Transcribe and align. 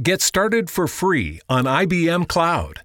Get 0.00 0.22
started 0.22 0.70
for 0.70 0.86
free 0.86 1.40
on 1.48 1.64
IBM 1.64 2.28
Cloud. 2.28 2.82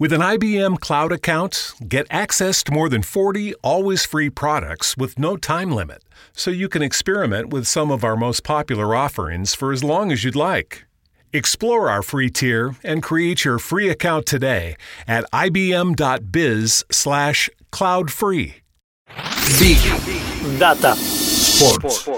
With 0.00 0.12
an 0.12 0.20
IBM 0.20 0.80
Cloud 0.80 1.12
account, 1.12 1.72
get 1.86 2.08
access 2.10 2.64
to 2.64 2.72
more 2.72 2.88
than 2.88 3.02
40 3.02 3.54
always 3.62 4.04
free 4.04 4.30
products 4.30 4.96
with 4.96 5.16
no 5.16 5.36
time 5.36 5.70
limit, 5.70 6.02
so 6.32 6.50
you 6.50 6.68
can 6.68 6.82
experiment 6.82 7.50
with 7.50 7.68
some 7.68 7.92
of 7.92 8.02
our 8.02 8.16
most 8.16 8.42
popular 8.42 8.96
offerings 8.96 9.54
for 9.54 9.70
as 9.70 9.84
long 9.84 10.10
as 10.10 10.24
you'd 10.24 10.34
like. 10.34 10.86
Explore 11.32 11.88
our 11.88 12.02
free 12.02 12.30
tier 12.30 12.74
and 12.82 13.00
create 13.00 13.44
your 13.44 13.60
free 13.60 13.88
account 13.88 14.26
today 14.26 14.74
at 15.06 15.24
ibm.biz 15.30 16.84
slash 16.90 17.48
cloudfree. 17.70 18.54
Big 19.60 19.78
Data 20.58 20.96
Sports. 20.96 22.08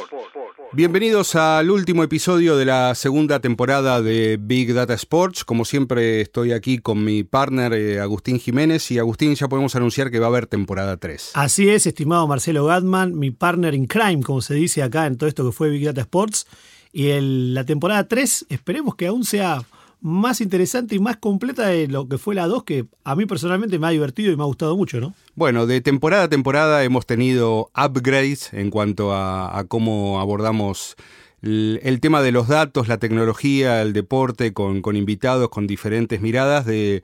Bienvenidos 0.75 1.35
al 1.35 1.71
último 1.71 2.03
episodio 2.03 2.59
de 2.59 2.67
la 2.67 2.95
segunda 2.95 3.41
temporada 3.41 4.03
de 4.03 4.39
Big 4.39 4.75
Data 4.75 4.93
Sports. 4.93 5.43
Como 5.43 5.65
siempre 5.65 6.21
estoy 6.21 6.53
aquí 6.53 6.79
con 6.79 7.03
mi 7.03 7.25
partner 7.25 7.73
eh, 7.73 8.01
Agustín 8.01 8.39
Jiménez 8.39 8.91
y 8.91 8.99
Agustín 8.99 9.35
ya 9.35 9.49
podemos 9.49 9.75
anunciar 9.77 10.11
que 10.11 10.19
va 10.19 10.27
a 10.27 10.29
haber 10.29 10.47
temporada 10.47 10.99
3. 10.99 11.31
Así 11.35 11.71
es, 11.71 11.87
estimado 11.87 12.29
Marcelo 12.29 12.67
Gatman, 12.67 13.19
mi 13.19 13.31
partner 13.31 13.75
in 13.75 13.87
crime, 13.87 14.23
como 14.23 14.43
se 14.43 14.55
dice 14.55 14.83
acá 14.83 15.07
en 15.07 15.17
todo 15.17 15.27
esto 15.27 15.43
que 15.47 15.53
fue 15.53 15.71
Big 15.71 15.87
Data 15.87 16.03
Sports. 16.03 16.47
Y 16.93 17.19
la 17.19 17.65
temporada 17.65 18.07
3 18.07 18.47
esperemos 18.51 18.95
que 18.95 19.07
aún 19.07 19.25
sea 19.25 19.63
más 20.01 20.41
interesante 20.41 20.95
y 20.95 20.99
más 20.99 21.17
completa 21.17 21.67
de 21.67 21.89
lo 21.89 22.09
que 22.09 22.19
fue 22.19 22.35
la 22.35 22.47
2, 22.47 22.65
que 22.65 22.87
a 23.05 23.17
mí 23.17 23.27
personalmente 23.27 23.79
me 23.79 23.87
ha 23.87 23.91
divertido 23.91 24.33
y 24.33 24.37
me 24.37 24.43
ha 24.43 24.47
gustado 24.47 24.77
mucho, 24.77 25.01
¿no? 25.01 25.15
Bueno, 25.35 25.67
de 25.67 25.81
temporada 25.81 26.25
a 26.25 26.29
temporada 26.29 26.85
hemos 26.85 27.07
tenido 27.07 27.71
upgrades 27.77 28.53
en 28.53 28.71
cuanto 28.71 29.13
a, 29.13 29.59
a 29.59 29.65
cómo 29.65 30.21
abordamos 30.21 30.97
el, 31.43 31.81
el, 31.83 32.01
tema 32.01 32.23
de 32.23 32.33
los 32.33 32.49
datos, 32.49 32.89
la 32.89 32.99
tecnología, 32.99 33.83
el 33.83 33.93
deporte, 33.93 34.53
con, 34.53 34.83
con 34.83 34.97
invitados, 34.97 35.49
con 35.49 35.67
diferentes 35.67 36.21
miradas 36.21 36.67
de 36.67 37.03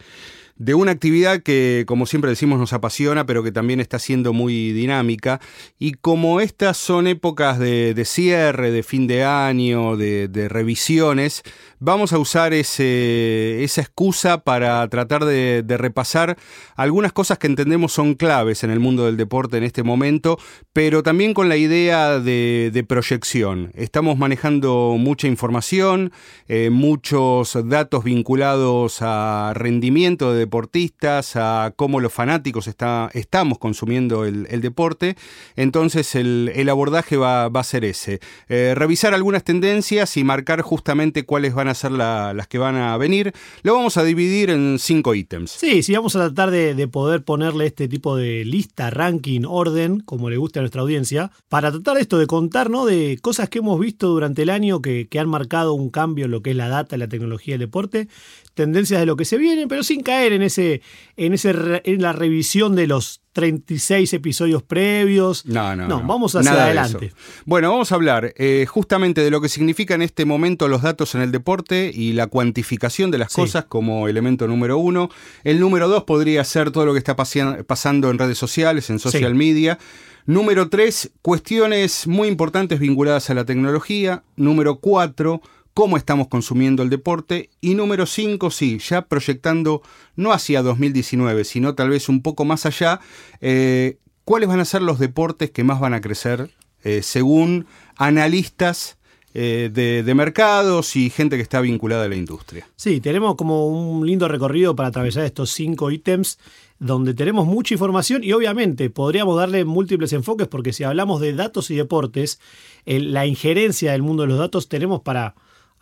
de 0.57 0.75
una 0.75 0.93
actividad 0.93 1.43
que, 1.43 1.85
como 1.87 2.07
siempre 2.07 2.31
decimos, 2.31 2.59
nos 2.59 2.73
apasiona, 2.73 3.27
pero 3.27 3.43
que 3.43 3.53
también 3.53 3.81
está 3.81 3.99
siendo 3.99 4.33
muy 4.33 4.73
dinámica. 4.73 5.41
Y 5.79 5.93
como 5.93 6.41
estas 6.41 6.77
son 6.77 7.07
épocas 7.07 7.59
de, 7.59 7.95
de 7.95 8.05
cierre, 8.05 8.71
de 8.71 8.83
fin 8.83 9.07
de 9.07 9.25
año, 9.25 9.97
de, 9.97 10.29
de 10.29 10.49
revisiones, 10.49 11.43
vamos 11.85 12.15
a 12.15 12.19
usar 12.19 12.55
ese, 12.55 13.63
esa 13.63 13.83
excusa 13.83 14.39
para 14.39 14.89
tratar 14.89 15.25
de, 15.27 15.63
repasar 15.77 16.39
algunas 16.77 17.13
cosas 17.13 17.39
que 17.39 17.47
entendemos 17.47 17.93
son 17.93 18.15
claves 18.15 18.65
en 18.65 18.71
el 18.71 18.81
mundo 18.81 19.05
del 19.05 19.19
deporte 19.19 19.59
en 19.59 19.65
este 19.65 19.83
momento, 19.83 20.39
pero 20.73 21.03
también 21.03 21.35
con 21.35 21.49
la 21.49 21.57
idea 21.57 22.21
de, 22.21 22.71
de 22.73 22.85
proyección. 22.85 23.71
Estamos 23.75 24.17
manejando 24.17 24.97
mucha 24.99 25.27
información, 25.27 26.11
eh, 26.49 26.71
muchos 26.71 27.59
datos 27.69 28.05
vinculados 28.05 28.99
a 29.03 29.53
rendimiento 29.55 30.33
de 30.33 30.44
deportistas, 30.45 31.37
a 31.37 31.73
cómo 31.77 32.01
los 32.01 32.13
fanáticos 32.13 32.67
está, 32.67 33.11
estamos 33.15 33.59
consumiendo 33.59 34.25
el, 34.25 34.61
deporte. 34.61 35.17
Entonces 35.57 36.15
el, 36.15 36.51
el 36.55 36.69
abordaje 36.69 37.17
va, 37.17 37.49
va, 37.49 37.61
a 37.61 37.65
ser 37.65 37.85
ese. 37.85 38.21
Eh, 38.49 38.75
revisar 38.75 39.15
algunas 39.15 39.45
tendencias 39.45 40.17
y 40.17 40.25
marcar 40.25 40.63
justamente 40.63 41.25
cuáles 41.25 41.55
van 41.55 41.69
a 41.69 41.75
ser 41.75 41.93
la, 41.93 42.33
las 42.35 42.49
que 42.49 42.59
van 42.59 42.77
a 42.77 42.97
venir. 42.97 43.33
Lo 43.63 43.75
vamos 43.75 43.97
a 43.97 44.05
dividir 44.05 44.51
en 44.51 44.79
cinco 44.79 45.15
ítems. 45.15 45.51
Sí, 45.51 45.83
sí, 45.83 45.95
vamos 45.95 46.17
a 46.17 46.21
tratar 46.21 46.51
de, 46.51 46.75
de 46.75 46.89
poder 46.89 47.25
ponerle 47.25 47.67
este 47.67 47.89
tipo 47.89 48.17
de 48.17 48.45
lista, 48.45 48.91
ranking, 48.91 49.43
orden, 49.47 50.01
como 50.01 50.31
le 50.31 50.37
gusta 50.37 50.61
a 50.61 50.63
nuestra 50.63 50.83
audiencia, 50.83 51.31
para 51.49 51.71
tratar 51.71 51.99
esto 51.99 52.19
de 52.19 52.27
contar. 52.27 52.65
De 52.65 53.19
cosas 53.21 53.49
que 53.49 53.59
hemos 53.59 53.79
visto 53.79 54.09
durante 54.09 54.43
el 54.43 54.49
año 54.49 54.81
que, 54.81 55.07
que 55.09 55.19
han 55.19 55.29
marcado 55.29 55.75
un 55.75 55.91
cambio 55.91 56.25
en 56.25 56.31
lo 56.31 56.43
que 56.43 56.51
es 56.51 56.57
la 56.57 56.69
data, 56.69 56.97
la 56.97 57.09
tecnología, 57.09 57.55
el 57.55 57.61
deporte, 57.61 58.09
tendencias 58.55 59.01
de 59.01 59.07
lo 59.07 59.17
que 59.17 59.25
se 59.25 59.37
viene, 59.37 59.67
pero 59.67 59.83
sin 59.83 60.03
caer 60.03 60.33
en 60.33 60.43
ese, 60.43 60.81
en 61.17 61.35
ese, 61.35 61.83
en 61.85 62.03
la 62.03 62.13
revisión 62.13 62.75
de 62.75 62.87
los 62.87 63.21
36 63.33 64.13
episodios 64.13 64.63
previos. 64.63 65.45
No, 65.45 65.75
no. 65.77 65.89
No, 65.89 66.01
no 66.01 66.07
vamos 66.07 66.35
hacia 66.37 66.53
adelante. 66.53 67.13
Bueno, 67.45 67.71
vamos 67.71 67.93
a 67.93 67.97
hablar 67.97 68.33
eh, 68.37 68.65
justamente 68.69 69.23
de 69.23 69.31
lo 69.31 69.41
que 69.41 69.49
significa 69.49 69.95
en 69.95 70.03
este 70.03 70.25
momento 70.25 70.69
los 70.69 70.83
datos 70.83 71.15
en 71.15 71.21
el 71.21 71.33
deporte 71.33 71.91
y 71.93 72.13
la 72.13 72.29
cuantificación 72.29 73.11
de 73.11 73.19
las 73.19 73.33
sí. 73.33 73.41
cosas 73.41 73.65
como 73.65 74.09
elemento 74.09 74.47
número 74.47 74.79
uno. 74.79 75.11
El 75.43 75.61
número 75.61 75.89
dos 75.89 76.05
podría 76.05 76.45
ser 76.45 76.71
todo 76.71 76.87
lo 76.87 76.93
que 76.93 76.99
está 76.99 77.17
pasando 77.17 78.11
en 78.11 78.19
redes 78.19 78.39
sociales, 78.39 78.89
en 78.89 79.01
social 79.01 79.33
sí. 79.33 79.39
media. 79.39 79.79
Número 80.27 80.71
tres, 80.71 81.11
cuestiones 81.21 82.07
muy 82.07 82.29
importantes 82.29 82.79
vinculadas 82.79 83.29
a 83.29 83.35
la 83.35 83.45
tecnología. 83.45 84.23
Número 84.37 84.77
cuatro, 84.77 85.43
cómo 85.75 85.97
estamos 85.97 86.29
consumiendo 86.29 86.83
el 86.83 86.89
deporte. 86.89 87.51
Y 87.61 87.75
número 87.75 88.07
5, 88.07 88.51
sí, 88.51 88.79
ya 88.79 89.03
proyectando 89.03 89.83
no 90.17 90.33
hacia 90.33 90.63
2019, 90.63 91.45
sino 91.45 91.75
tal 91.75 91.91
vez 91.91 92.09
un 92.09 92.23
poco 92.23 92.45
más 92.45 92.65
allá, 92.65 93.01
eh, 93.41 93.99
cuáles 94.25 94.49
van 94.49 94.61
a 94.61 94.65
ser 94.65 94.81
los 94.81 95.01
deportes 95.01 95.51
que 95.51 95.65
más 95.65 95.81
van 95.81 95.93
a 95.93 96.01
crecer 96.01 96.51
eh, 96.85 97.03
según 97.03 97.67
analistas. 97.97 98.97
Eh, 99.37 99.69
de, 99.75 100.15
mercados 100.15 100.95
y 100.95 101.11
gente 101.11 101.35
que 101.35 101.43
está 101.43 101.61
vinculada 101.61 102.05
a 102.05 102.09
la 102.09 102.15
industria. 102.15 102.69
Sí, 102.77 103.01
tenemos 103.01 103.35
como 103.35 103.67
un 103.67 104.07
lindo 104.07 104.29
recorrido 104.29 104.77
para 104.77 104.91
atravesar 104.91 105.25
estos 105.25 105.51
cinco 105.51 105.91
ítems 105.91 106.39
donde 106.79 107.15
tenemos 107.15 107.45
mucha 107.45 107.75
información 107.75 108.23
y 108.23 108.31
obviamente 108.31 108.91
podríamos 108.91 109.37
darle 109.37 109.65
múltiples 109.65 110.13
enfoques 110.13 110.47
porque 110.47 110.73
si 110.73 110.85
hablamos 110.85 111.21
de 111.21 111.33
datos 111.33 111.69
y 111.73 111.75
deportes, 111.75 112.39
la 112.87 113.27
injerencia 113.27 113.91
del 113.91 114.03
mundo 114.03 114.23
de 114.23 114.29
los 114.29 114.39
datos 114.39 114.69
tenemos 114.69 115.01
para 115.01 115.35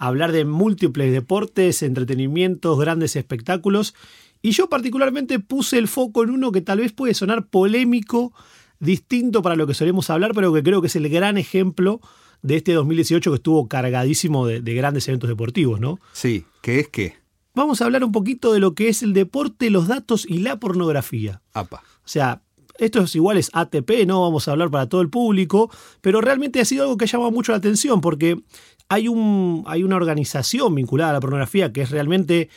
hablar 0.06 0.32
de 0.32 0.44
múltiples 0.44 1.12
deportes, 1.12 1.80
entretenimientos, 1.82 2.76
grandes 2.76 3.14
espectáculos. 3.14 3.94
Y 4.42 4.50
yo 4.50 4.68
particularmente 4.68 5.38
puse 5.38 5.78
el 5.78 5.86
foco 5.86 6.24
en 6.24 6.30
uno 6.30 6.50
que 6.50 6.60
tal 6.60 6.78
vez 6.78 6.92
puede 6.92 7.14
sonar 7.14 7.46
polémico, 7.46 8.32
distinto 8.80 9.42
para 9.42 9.54
lo 9.54 9.64
que 9.68 9.74
solemos 9.74 10.10
hablar, 10.10 10.32
pero 10.34 10.52
que 10.52 10.64
creo 10.64 10.80
que 10.80 10.88
es 10.88 10.96
el 10.96 11.08
gran 11.08 11.38
ejemplo 11.38 12.00
de 12.42 12.56
este 12.56 12.72
2018 12.72 13.30
que 13.30 13.36
estuvo 13.36 13.68
cargadísimo 13.68 14.44
de, 14.44 14.60
de 14.60 14.74
grandes 14.74 15.06
eventos 15.06 15.28
deportivos, 15.28 15.78
¿no? 15.78 16.00
Sí, 16.12 16.46
¿qué 16.62 16.80
es 16.80 16.88
qué? 16.88 17.14
Vamos 17.54 17.80
a 17.80 17.84
hablar 17.84 18.02
un 18.02 18.10
poquito 18.10 18.52
de 18.52 18.58
lo 18.58 18.74
que 18.74 18.88
es 18.88 19.04
el 19.04 19.12
deporte, 19.12 19.70
los 19.70 19.86
datos 19.86 20.26
y 20.28 20.38
la 20.38 20.58
pornografía. 20.58 21.42
Apa. 21.52 21.84
O 21.98 22.08
sea, 22.08 22.42
esto 22.78 23.00
es 23.00 23.14
igual 23.14 23.38
es 23.38 23.50
ATP, 23.52 24.06
no 24.06 24.22
vamos 24.22 24.48
a 24.48 24.52
hablar 24.52 24.70
para 24.70 24.88
todo 24.88 25.00
el 25.00 25.10
público, 25.10 25.70
pero 26.00 26.20
realmente 26.20 26.60
ha 26.60 26.64
sido 26.64 26.84
algo 26.84 26.96
que 26.96 27.04
ha 27.04 27.08
llamado 27.08 27.30
mucho 27.30 27.52
la 27.52 27.58
atención 27.58 28.00
porque 28.00 28.40
hay, 28.88 29.08
un, 29.08 29.64
hay 29.66 29.82
una 29.84 29.96
organización 29.96 30.74
vinculada 30.74 31.10
a 31.10 31.14
la 31.14 31.20
pornografía 31.20 31.72
que 31.72 31.82
es 31.82 31.90
realmente 31.90 32.48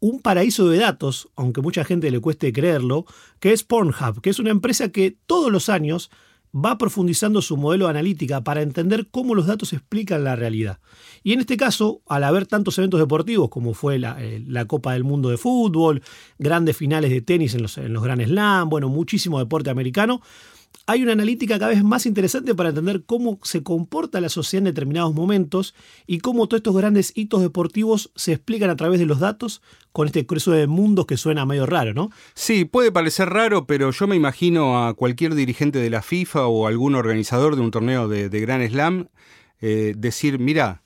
un 0.00 0.20
paraíso 0.20 0.68
de 0.68 0.78
datos, 0.78 1.28
aunque 1.36 1.60
mucha 1.60 1.84
gente 1.84 2.10
le 2.10 2.20
cueste 2.20 2.52
creerlo, 2.52 3.04
que 3.38 3.52
es 3.52 3.64
Pornhub, 3.64 4.20
que 4.22 4.30
es 4.30 4.38
una 4.38 4.50
empresa 4.50 4.90
que 4.90 5.16
todos 5.26 5.52
los 5.52 5.68
años 5.68 6.10
va 6.54 6.78
profundizando 6.78 7.42
su 7.42 7.56
modelo 7.56 7.84
de 7.86 7.90
analítica 7.90 8.42
para 8.42 8.62
entender 8.62 9.08
cómo 9.10 9.34
los 9.34 9.46
datos 9.46 9.72
explican 9.72 10.24
la 10.24 10.36
realidad. 10.36 10.78
Y 11.22 11.32
en 11.32 11.40
este 11.40 11.56
caso, 11.56 12.02
al 12.08 12.24
haber 12.24 12.46
tantos 12.46 12.78
eventos 12.78 12.98
deportivos 13.00 13.50
como 13.50 13.74
fue 13.74 13.98
la, 13.98 14.16
eh, 14.18 14.44
Copa 14.66 14.92
del 14.92 15.04
Mundo 15.04 15.30
de 15.30 15.36
Fútbol, 15.36 16.02
grandes 16.38 16.76
finales 16.76 17.10
de 17.10 17.22
tenis 17.22 17.54
en 17.54 17.62
los, 17.62 17.78
en 17.78 17.92
los 17.92 18.02
Grand 18.02 18.22
Slam, 18.22 18.68
bueno, 18.68 18.88
muchísimo 18.88 19.38
deporte 19.38 19.70
americano, 19.70 20.20
hay 20.86 21.02
una 21.02 21.12
analítica 21.12 21.58
cada 21.58 21.70
vez 21.70 21.84
más 21.84 22.04
interesante 22.04 22.54
para 22.54 22.70
entender 22.70 23.04
cómo 23.06 23.38
se 23.42 23.62
comporta 23.62 24.20
la 24.20 24.28
sociedad 24.28 24.66
en 24.66 24.72
determinados 24.74 25.14
momentos 25.14 25.74
y 26.06 26.18
cómo 26.18 26.48
todos 26.48 26.58
estos 26.58 26.76
grandes 26.76 27.12
hitos 27.14 27.42
deportivos 27.42 28.10
se 28.16 28.32
explican 28.32 28.70
a 28.70 28.76
través 28.76 28.98
de 28.98 29.06
los 29.06 29.20
datos 29.20 29.62
con 29.92 30.08
este 30.08 30.26
cruce 30.26 30.50
de 30.50 30.66
mundos 30.66 31.06
que 31.06 31.16
suena 31.16 31.46
medio 31.46 31.66
raro, 31.66 31.94
¿no? 31.94 32.10
Sí, 32.34 32.64
puede 32.64 32.90
parecer 32.90 33.28
raro, 33.28 33.66
pero 33.66 33.92
yo 33.92 34.06
me 34.08 34.16
imagino 34.16 34.84
a 34.84 34.94
cualquier 34.94 35.34
dirigente 35.36 35.78
de 35.78 35.90
la 35.90 36.02
FIFA 36.02 36.48
o 36.48 36.66
algún 36.66 36.96
organizador 36.96 37.54
de 37.54 37.62
un 37.62 37.70
torneo 37.70 38.08
de, 38.08 38.28
de 38.28 38.40
Grand 38.40 38.68
Slam 38.68 39.08
eh, 39.60 39.94
decir, 39.96 40.38
mira, 40.38 40.82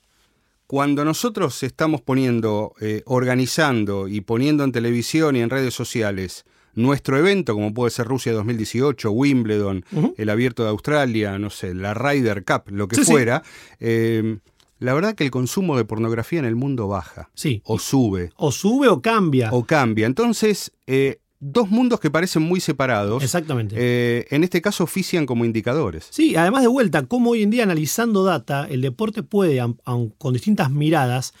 cuando 0.67 1.05
nosotros 1.05 1.63
estamos 1.63 2.01
poniendo, 2.01 2.73
eh, 2.81 3.03
organizando 3.05 4.07
y 4.07 4.21
poniendo 4.21 4.63
en 4.63 4.71
televisión 4.71 5.35
y 5.35 5.41
en 5.41 5.49
redes 5.49 5.73
sociales 5.73 6.45
nuestro 6.75 7.17
evento, 7.17 7.53
como 7.53 7.73
puede 7.73 7.91
ser 7.91 8.07
Rusia 8.07 8.33
2018, 8.33 9.11
Wimbledon, 9.11 9.85
uh 9.91 10.01
-huh. 10.01 10.13
el 10.17 10.29
Abierto 10.29 10.63
de 10.63 10.69
Australia, 10.69 11.39
no 11.39 11.49
sé, 11.49 11.73
la 11.73 11.93
Ryder 11.93 12.43
Cup, 12.45 12.63
lo 12.71 12.87
que 12.87 12.97
sí, 12.97 13.03
fuera, 13.03 13.43
sí. 13.45 13.51
Eh, 13.79 14.37
la 14.79 14.93
verdad 14.93 15.15
que 15.15 15.23
el 15.23 15.31
consumo 15.31 15.77
de 15.77 15.85
pornografía 15.85 16.39
en 16.39 16.45
el 16.45 16.55
mundo 16.55 16.87
baja. 16.87 17.29
Sí. 17.33 17.61
O 17.63 17.79
sube. 17.79 18.31
O 18.35 18.51
sube 18.51 18.89
o 18.89 19.01
cambia. 19.01 19.49
O 19.53 19.65
cambia. 19.65 20.05
Entonces, 20.05 20.73
eh, 20.85 21.19
dos 21.39 21.69
mundos 21.69 21.99
que 21.99 22.11
parecen 22.11 22.41
muy 22.41 22.59
separados. 22.59 23.23
Exactamente. 23.23 23.75
Eh, 23.77 24.27
en 24.31 24.43
este 24.43 24.61
caso 24.61 24.83
ofician 24.83 25.25
como 25.25 25.45
indicadores. 25.45 26.07
Sí, 26.09 26.35
además 26.35 26.61
de 26.61 26.67
vuelta, 26.67 27.05
como 27.05 27.31
hoy 27.31 27.43
en 27.43 27.51
día 27.51 27.63
analizando 27.63 28.23
data, 28.23 28.67
el 28.69 28.81
deporte 28.81 29.23
puede, 29.23 29.59
aun 29.59 30.09
con 30.17 30.33
distintas 30.33 30.69
miradas, 30.71 31.33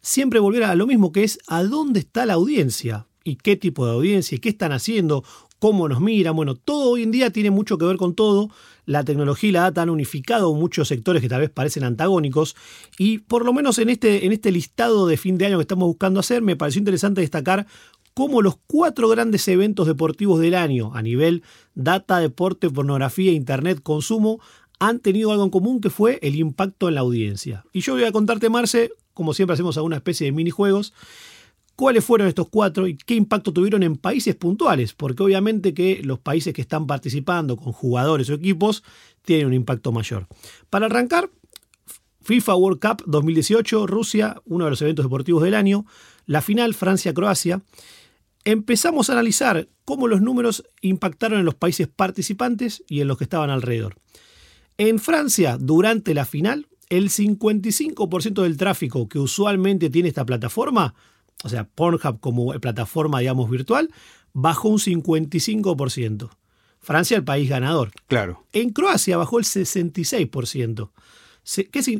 siempre 0.00 0.40
volver 0.40 0.64
a 0.64 0.74
lo 0.74 0.86
mismo 0.86 1.12
que 1.12 1.24
es 1.24 1.38
a 1.46 1.62
dónde 1.62 2.00
está 2.00 2.26
la 2.26 2.34
audiencia 2.34 3.06
y 3.24 3.36
qué 3.36 3.56
tipo 3.56 3.86
de 3.86 3.92
audiencia 3.92 4.36
y 4.36 4.38
qué 4.38 4.48
están 4.48 4.72
haciendo, 4.72 5.24
cómo 5.58 5.88
nos 5.88 6.00
miran. 6.00 6.34
Bueno, 6.34 6.56
todo 6.56 6.90
hoy 6.90 7.04
en 7.04 7.12
día 7.12 7.30
tiene 7.30 7.50
mucho 7.50 7.78
que 7.78 7.84
ver 7.84 7.96
con 7.96 8.14
todo. 8.14 8.50
La 8.84 9.04
tecnología 9.04 9.48
y 9.48 9.52
la 9.52 9.60
data 9.60 9.82
han 9.82 9.90
unificado 9.90 10.52
muchos 10.54 10.88
sectores 10.88 11.22
que 11.22 11.28
tal 11.28 11.40
vez 11.40 11.50
parecen 11.50 11.84
antagónicos. 11.84 12.56
Y 12.98 13.18
por 13.18 13.44
lo 13.44 13.52
menos 13.52 13.78
en 13.78 13.88
este, 13.88 14.26
en 14.26 14.32
este 14.32 14.50
listado 14.50 15.06
de 15.06 15.16
fin 15.16 15.38
de 15.38 15.46
año 15.46 15.58
que 15.58 15.62
estamos 15.62 15.86
buscando 15.86 16.18
hacer, 16.18 16.42
me 16.42 16.56
pareció 16.56 16.80
interesante 16.80 17.20
destacar 17.20 17.66
cómo 18.14 18.42
los 18.42 18.56
cuatro 18.66 19.08
grandes 19.08 19.46
eventos 19.48 19.86
deportivos 19.86 20.40
del 20.40 20.54
año 20.54 20.94
a 20.94 21.02
nivel 21.02 21.42
data, 21.74 22.18
deporte, 22.18 22.68
pornografía, 22.68 23.32
internet, 23.32 23.80
consumo 23.82 24.40
han 24.78 24.98
tenido 24.98 25.30
algo 25.30 25.44
en 25.44 25.50
común 25.50 25.80
que 25.80 25.90
fue 25.90 26.18
el 26.22 26.34
impacto 26.34 26.88
en 26.88 26.96
la 26.96 27.02
audiencia. 27.02 27.64
Y 27.72 27.82
yo 27.82 27.92
voy 27.92 28.02
a 28.02 28.10
contarte, 28.10 28.50
Marce, 28.50 28.90
como 29.14 29.32
siempre 29.32 29.54
hacemos 29.54 29.76
alguna 29.76 29.94
especie 29.94 30.24
de 30.24 30.32
minijuegos, 30.32 30.92
cuáles 31.82 32.04
fueron 32.04 32.28
estos 32.28 32.48
cuatro 32.48 32.86
y 32.86 32.96
qué 32.96 33.16
impacto 33.16 33.52
tuvieron 33.52 33.82
en 33.82 33.96
países 33.96 34.36
puntuales, 34.36 34.94
porque 34.94 35.24
obviamente 35.24 35.74
que 35.74 36.00
los 36.04 36.20
países 36.20 36.54
que 36.54 36.60
están 36.60 36.86
participando 36.86 37.56
con 37.56 37.72
jugadores 37.72 38.30
o 38.30 38.34
equipos 38.34 38.84
tienen 39.22 39.48
un 39.48 39.54
impacto 39.54 39.90
mayor. 39.90 40.28
Para 40.70 40.86
arrancar, 40.86 41.28
FIFA 42.20 42.54
World 42.54 42.80
Cup 42.80 43.02
2018, 43.06 43.88
Rusia, 43.88 44.40
uno 44.44 44.66
de 44.66 44.70
los 44.70 44.80
eventos 44.80 45.04
deportivos 45.04 45.42
del 45.42 45.54
año, 45.54 45.84
la 46.24 46.40
final 46.40 46.72
Francia-Croacia. 46.74 47.62
Empezamos 48.44 49.10
a 49.10 49.14
analizar 49.14 49.68
cómo 49.84 50.06
los 50.06 50.22
números 50.22 50.62
impactaron 50.82 51.40
en 51.40 51.44
los 51.44 51.56
países 51.56 51.88
participantes 51.88 52.84
y 52.86 53.00
en 53.00 53.08
los 53.08 53.18
que 53.18 53.24
estaban 53.24 53.50
alrededor. 53.50 53.96
En 54.78 55.00
Francia, 55.00 55.58
durante 55.58 56.14
la 56.14 56.26
final, 56.26 56.68
el 56.90 57.10
55% 57.10 58.40
del 58.40 58.56
tráfico 58.56 59.08
que 59.08 59.18
usualmente 59.18 59.90
tiene 59.90 60.10
esta 60.10 60.24
plataforma, 60.24 60.94
o 61.42 61.48
sea, 61.48 61.64
Pornhub 61.64 62.20
como 62.20 62.52
plataforma, 62.60 63.20
digamos, 63.20 63.50
virtual, 63.50 63.90
bajó 64.32 64.68
un 64.68 64.78
55%. 64.78 66.30
Francia, 66.80 67.16
el 67.16 67.24
país 67.24 67.48
ganador. 67.48 67.92
Claro. 68.08 68.44
En 68.52 68.70
Croacia 68.70 69.16
bajó 69.16 69.38
el 69.38 69.44
66%. 69.44 70.90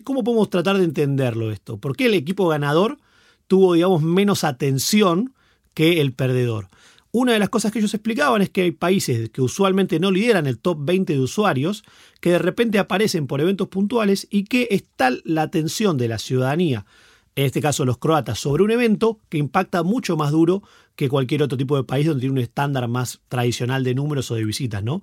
¿Cómo 0.05 0.25
podemos 0.25 0.51
tratar 0.51 0.79
de 0.79 0.85
entenderlo 0.85 1.51
esto? 1.51 1.79
¿Por 1.79 1.97
qué 1.97 2.07
el 2.07 2.15
equipo 2.15 2.49
ganador 2.49 2.99
tuvo, 3.47 3.75
digamos, 3.75 4.03
menos 4.03 4.45
atención 4.45 5.35
que 5.75 6.01
el 6.01 6.13
perdedor? 6.13 6.69
Una 7.15 7.35
de 7.35 7.39
las 7.39 7.51
cosas 7.51 7.71
que 7.71 7.79
ellos 7.79 7.93
explicaban 7.93 8.41
es 8.41 8.49
que 8.49 8.63
hay 8.63 8.71
países 8.71 9.29
que 9.31 9.43
usualmente 9.43 10.01
no 10.01 10.11
lideran 10.11 10.47
el 10.47 10.59
top 10.59 10.79
20 10.81 11.13
de 11.13 11.21
usuarios, 11.21 11.85
que 12.21 12.31
de 12.31 12.39
repente 12.39 12.79
aparecen 12.79 13.27
por 13.27 13.41
eventos 13.41 13.69
puntuales 13.69 14.27
y 14.31 14.45
que 14.45 14.69
es 14.71 14.85
tal 14.97 15.21
la 15.27 15.43
atención 15.43 15.99
de 15.99 16.09
la 16.09 16.19
ciudadanía, 16.19 16.87
en 17.35 17.47
este 17.47 17.61
caso 17.61 17.85
los 17.85 17.99
croatas, 17.99 18.39
sobre 18.39 18.63
un 18.63 18.71
evento 18.71 19.19
que 19.29 19.39
impacta 19.39 19.83
mucho 19.83 20.17
más 20.17 20.31
duro 20.33 20.63
que 20.97 21.09
cualquier 21.09 21.43
otro 21.43 21.57
tipo 21.57 21.77
de 21.77 21.85
país 21.85 22.07
donde 22.07 22.21
tiene 22.21 22.33
un 22.33 22.39
estándar 22.39 22.87
más 22.89 23.21
tradicional 23.29 23.85
de 23.85 23.95
números 23.95 24.31
o 24.31 24.35
de 24.35 24.45
visitas, 24.45 24.83
¿no? 24.83 25.03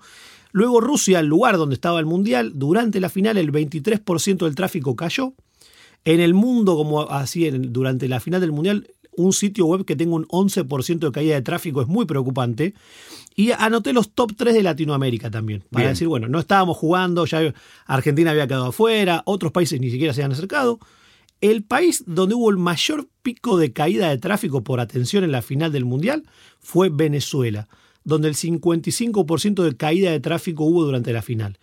Luego 0.51 0.81
Rusia, 0.81 1.19
el 1.19 1.27
lugar 1.27 1.57
donde 1.57 1.75
estaba 1.75 1.99
el 1.99 2.05
Mundial, 2.05 2.53
durante 2.55 2.99
la 2.99 3.09
final 3.09 3.37
el 3.37 3.51
23% 3.51 4.45
del 4.45 4.55
tráfico 4.55 4.95
cayó. 4.95 5.33
En 6.05 6.19
el 6.19 6.33
mundo, 6.33 6.75
como 6.75 7.01
así 7.01 7.49
durante 7.49 8.07
la 8.07 8.19
final 8.19 8.41
del 8.41 8.51
Mundial, 8.51 8.87
un 9.11 9.33
sitio 9.33 9.65
web 9.65 9.85
que 9.85 9.95
tenga 9.95 10.15
un 10.15 10.25
11% 10.27 10.99
de 10.99 11.11
caída 11.11 11.35
de 11.35 11.41
tráfico 11.41 11.81
es 11.81 11.87
muy 11.87 12.05
preocupante. 12.05 12.73
Y 13.35 13.51
anoté 13.51 13.93
los 13.93 14.11
top 14.11 14.33
3 14.35 14.53
de 14.53 14.63
Latinoamérica 14.63 15.29
también. 15.29 15.63
Para 15.69 15.89
decir, 15.89 16.07
bueno, 16.07 16.27
no 16.27 16.39
estábamos 16.39 16.77
jugando, 16.77 17.25
ya 17.25 17.53
Argentina 17.85 18.31
había 18.31 18.47
quedado 18.47 18.67
afuera, 18.67 19.21
otros 19.25 19.51
países 19.51 19.79
ni 19.79 19.91
siquiera 19.91 20.13
se 20.13 20.23
han 20.23 20.31
acercado. 20.31 20.79
El 21.41 21.63
país 21.63 22.03
donde 22.06 22.36
hubo 22.36 22.50
el 22.50 22.57
mayor 22.57 23.07
pico 23.21 23.57
de 23.57 23.71
caída 23.71 24.09
de 24.09 24.18
tráfico 24.18 24.62
por 24.63 24.81
atención 24.81 25.24
en 25.24 25.31
la 25.31 25.41
final 25.41 25.71
del 25.71 25.86
Mundial 25.86 26.24
fue 26.59 26.89
Venezuela, 26.89 27.69
donde 28.03 28.27
el 28.27 28.36
55% 28.36 29.63
de 29.63 29.77
caída 29.77 30.12
de 30.12 30.19
tráfico 30.19 30.65
hubo 30.65 30.83
durante 30.83 31.13
la 31.13 31.21
final. 31.21 31.57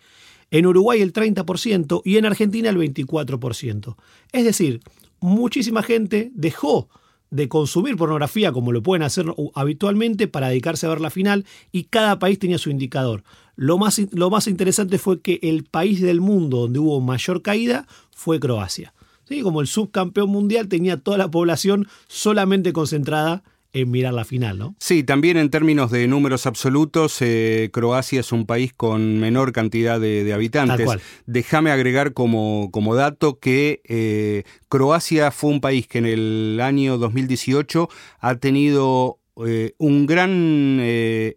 En 0.49 0.65
Uruguay 0.65 1.01
el 1.01 1.13
30% 1.13 2.01
y 2.03 2.17
en 2.17 2.25
Argentina 2.25 2.69
el 2.69 2.77
24%. 2.77 3.95
Es 4.31 4.45
decir, 4.45 4.81
muchísima 5.19 5.83
gente 5.83 6.31
dejó 6.33 6.89
de 7.29 7.47
consumir 7.47 7.97
pornografía 7.97 8.51
como 8.51 8.71
lo 8.71 8.81
pueden 8.81 9.03
hacer 9.03 9.27
habitualmente 9.53 10.27
para 10.27 10.47
dedicarse 10.49 10.87
a 10.87 10.89
ver 10.89 11.01
la 11.01 11.09
final 11.11 11.45
y 11.71 11.83
cada 11.83 12.17
país 12.17 12.39
tenía 12.39 12.57
su 12.57 12.71
indicador. 12.71 13.23
Lo 13.55 13.77
más, 13.77 14.01
lo 14.11 14.31
más 14.31 14.47
interesante 14.47 14.97
fue 14.97 15.21
que 15.21 15.39
el 15.43 15.65
país 15.65 16.01
del 16.01 16.21
mundo 16.21 16.61
donde 16.61 16.79
hubo 16.79 16.99
mayor 17.01 17.43
caída 17.43 17.85
fue 18.11 18.39
Croacia. 18.39 18.93
¿Sí? 19.27 19.41
Como 19.41 19.61
el 19.61 19.67
subcampeón 19.67 20.29
mundial 20.29 20.67
tenía 20.67 20.97
toda 20.97 21.17
la 21.17 21.29
población 21.29 21.87
solamente 22.07 22.73
concentrada 22.73 23.43
en 23.73 23.91
mirar 23.91 24.13
la 24.13 24.25
final, 24.25 24.57
¿no? 24.57 24.75
Sí, 24.79 25.03
también 25.03 25.37
en 25.37 25.49
términos 25.49 25.91
de 25.91 26.07
números 26.07 26.45
absolutos, 26.45 27.17
eh, 27.21 27.69
Croacia 27.71 28.21
es 28.21 28.31
un 28.31 28.45
país 28.45 28.73
con 28.73 29.19
menor 29.19 29.51
cantidad 29.51 29.99
de, 29.99 30.33
habitantes. 30.33 30.89
Déjame 31.25 31.71
agregar 31.71 32.13
como, 32.13 32.69
como 32.71 32.95
dato 32.95 33.39
que 33.39 33.81
eh, 33.85 34.43
Croacia 34.69 35.31
fue 35.31 35.51
un 35.51 35.61
país 35.61 35.87
que 35.87 35.99
en 35.99 36.05
el 36.05 36.59
año 36.61 36.97
2018 36.97 37.89
ha 38.19 38.35
tenido 38.35 39.19
eh, 39.45 39.73
un, 39.77 40.05
gran, 40.05 40.31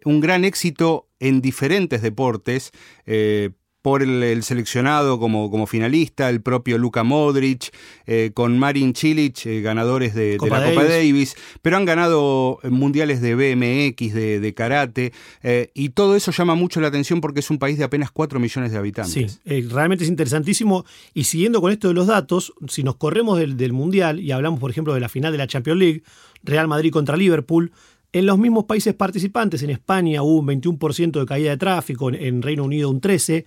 un 0.05 0.19
gran 0.21 0.45
éxito 0.45 1.07
en 1.19 1.41
diferentes 1.41 2.01
deportes 2.01 2.71
por 3.81 4.03
el, 4.03 4.43
seleccionado 4.43 5.19
como, 5.19 5.49
como, 5.49 5.65
finalista, 5.65 6.29
el 6.29 6.41
propio 6.41 6.77
Luka 6.77 7.03
Modric, 7.03 7.73
eh, 8.05 8.31
con 8.33 8.59
Marin 8.59 8.95
Cilic, 8.95 9.45
eh, 9.45 9.61
ganadores 9.61 10.13
de, 10.13 10.33
la 10.33 10.37
Copa 10.37 10.83
Davis, 10.83 11.35
pero 11.61 11.77
han 11.77 11.85
ganado 11.85 12.59
eh, 12.63 12.69
mundiales 12.69 13.21
de 13.21 13.35
BMX, 13.35 14.13
de, 14.13 14.53
karate, 14.55 15.13
y 15.73 15.89
todo 15.89 16.15
eso 16.15 16.31
llama 16.31 16.55
mucho 16.55 16.81
la 16.81 16.89
atención 16.89 17.21
porque 17.21 17.39
es 17.39 17.49
un 17.49 17.57
país 17.57 17.77
de 17.77 17.83
apenas 17.83 18.11
4 18.11 18.39
millones 18.39 18.71
de 18.71 18.77
habitantes. 18.77 19.39
Sí, 19.43 19.61
realmente 19.61 20.03
es 20.03 20.09
interesantísimo. 20.09 20.85
Y 21.13 21.23
siguiendo 21.23 21.61
con 21.61 21.71
esto 21.71 21.87
de 21.87 21.93
los 21.93 22.07
datos, 22.07 22.53
si 22.67 22.83
nos 22.83 22.97
corremos 22.97 23.39
del, 23.39 23.57
del 23.57 23.73
mundial 23.73 24.19
y 24.19 24.31
hablamos, 24.31 24.59
por 24.59 24.69
ejemplo, 24.69 24.93
de 24.93 24.99
la 24.99 25.09
final 25.09 25.31
de 25.31 25.37
la 25.37 25.47
Champions 25.47 25.79
League, 25.79 26.03
Real 26.43 26.67
Madrid 26.67 26.91
contra 26.91 27.15
Liverpool, 27.17 27.71
en 28.13 28.25
los 28.25 28.37
mismos 28.37 28.65
países 28.65 28.93
participantes, 28.93 29.63
en 29.63 29.69
España 29.69 30.21
hubo 30.21 30.39
un 30.39 30.47
21% 30.47 31.19
de 31.19 31.25
caída 31.25 31.51
de 31.51 31.57
tráfico, 31.57 32.11
en 32.11 32.41
Reino 32.41 32.63
Unido 32.63 32.89
un 32.89 32.99
13%, 32.99 33.45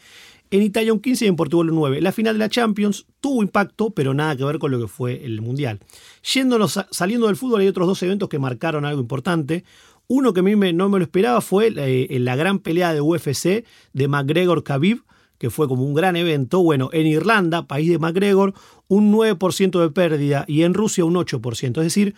en 0.51 0.63
Italia 0.63 0.93
un 0.93 1.03
15% 1.03 1.23
y 1.23 1.27
en 1.27 1.37
Portugal 1.37 1.71
un 1.71 1.79
9%. 1.79 2.01
La 2.01 2.13
final 2.13 2.35
de 2.35 2.39
la 2.39 2.49
Champions 2.49 3.07
tuvo 3.21 3.43
impacto, 3.43 3.91
pero 3.91 4.15
nada 4.15 4.37
que 4.37 4.45
ver 4.45 4.59
con 4.59 4.71
lo 4.71 4.81
que 4.81 4.87
fue 4.87 5.25
el 5.25 5.41
Mundial. 5.41 5.81
Saliendo 6.23 7.27
del 7.27 7.37
fútbol 7.37 7.61
hay 7.61 7.69
otros 7.69 7.89
dos 7.89 8.03
eventos 8.03 8.29
que 8.29 8.39
marcaron 8.39 8.85
algo 8.85 9.01
importante. 9.01 9.65
Uno 10.07 10.33
que 10.33 10.41
a 10.41 10.43
mí 10.43 10.55
no 10.55 10.89
me 10.89 10.99
lo 10.99 11.05
esperaba 11.05 11.41
fue 11.41 11.73
eh, 11.77 12.19
la 12.21 12.37
gran 12.37 12.59
pelea 12.59 12.93
de 12.93 13.01
UFC 13.01 13.65
de 13.93 14.09
McGregor-Khabib, 14.09 15.03
que 15.39 15.51
fue 15.51 15.67
como 15.67 15.85
un 15.85 15.95
gran 15.95 16.15
evento. 16.15 16.63
Bueno, 16.63 16.91
en 16.93 17.07
Irlanda, 17.07 17.67
país 17.67 17.91
de 17.91 17.99
McGregor, 17.99 18.55
un 18.89 19.13
9% 19.13 19.81
de 19.81 19.91
pérdida 19.91 20.45
y 20.47 20.63
en 20.63 20.75
Rusia 20.75 21.05
un 21.05 21.15
8%. 21.15 21.79
Es 21.79 21.85
decir, 21.85 22.15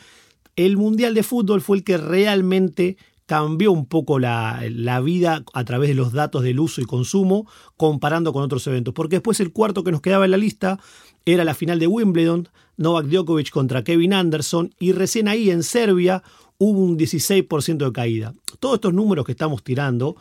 el 0.56 0.76
Mundial 0.76 1.14
de 1.14 1.22
Fútbol 1.22 1.60
fue 1.60 1.78
el 1.78 1.84
que 1.84 1.98
realmente 1.98 2.96
cambió 3.26 3.72
un 3.72 3.86
poco 3.86 4.18
la, 4.18 4.60
vida 5.04 5.44
a 5.52 5.64
través 5.64 5.88
de 5.88 5.94
los 5.94 6.12
datos 6.12 6.42
del 6.42 6.60
uso 6.60 6.80
y 6.80 6.84
consumo 6.84 7.46
comparando 7.76 8.32
con 8.32 8.42
otros 8.42 8.66
eventos. 8.66 8.94
Porque 8.94 9.16
después 9.16 9.40
el 9.40 9.52
cuarto 9.52 9.84
que 9.84 9.92
nos 9.92 10.00
quedaba 10.00 10.24
en 10.24 10.30
la 10.30 10.36
lista 10.36 10.78
era 11.24 11.44
la 11.44 11.54
final 11.54 11.78
de 11.78 11.88
Wimbledon, 11.88 12.48
Novak 12.76 13.06
Djokovic 13.06 13.50
contra 13.50 13.82
Kevin 13.84 14.14
Anderson 14.14 14.74
y 14.78 14.92
recién 14.92 15.28
ahí 15.28 15.50
en 15.50 15.62
Serbia 15.62 16.22
hubo 16.58 16.80
un 16.80 16.96
16% 16.96 17.84
de 17.84 17.92
caída. 17.92 18.34
Todos 18.60 18.76
estos 18.76 18.94
números 18.94 19.26
que 19.26 19.32
estamos 19.32 19.62
tirando 19.64 20.16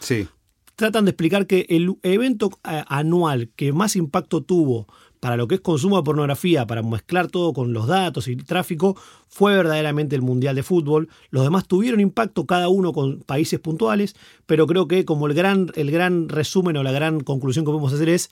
tratan 0.76 1.06
de 1.06 1.12
explicar 1.12 1.48
que 1.48 1.66
el 1.70 1.96
evento 2.02 2.50
eh, 2.70 2.84
anual 2.88 3.50
que 3.56 3.72
más 3.72 3.96
impacto 3.96 4.42
tuvo 4.42 4.88
para 5.26 5.38
lo 5.38 5.48
que 5.48 5.56
es 5.56 5.62
consumo 5.62 5.98
de 5.98 6.04
pornografía, 6.04 6.68
para 6.68 6.84
mezclar 6.84 7.32
todo 7.32 7.52
con 7.52 7.74
los 7.74 7.88
datos 7.88 8.28
y 8.28 8.36
tráfico, 8.36 8.96
fue 9.28 9.58
verdaderamente 9.58 10.16
el 10.16 10.22
Mundial 10.22 10.56
de 10.56 10.62
Fútbol. 10.62 11.10
Los 11.32 11.44
demás 11.44 11.68
tuvieron 11.68 12.00
impacto, 12.00 12.46
cada 12.46 12.70
uno 12.70 12.94
con 12.94 13.22
países 13.22 13.60
puntuales, 13.60 14.16
pero 14.46 14.68
creo 14.68 14.88
que 14.88 15.04
como 15.04 15.26
el 15.26 15.34
gran, 15.34 15.72
el 15.74 15.90
gran 15.90 16.30
resumen 16.30 16.78
o 16.78 16.84
la 16.84 16.92
gran 16.92 17.22
conclusión 17.22 17.66
que 17.66 17.72
podemos 17.72 17.92
hacer 17.92 18.08
es, 18.08 18.30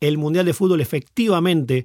el 0.00 0.16
Mundial 0.16 0.46
de 0.46 0.54
Fútbol 0.54 0.80
efectivamente 0.80 1.84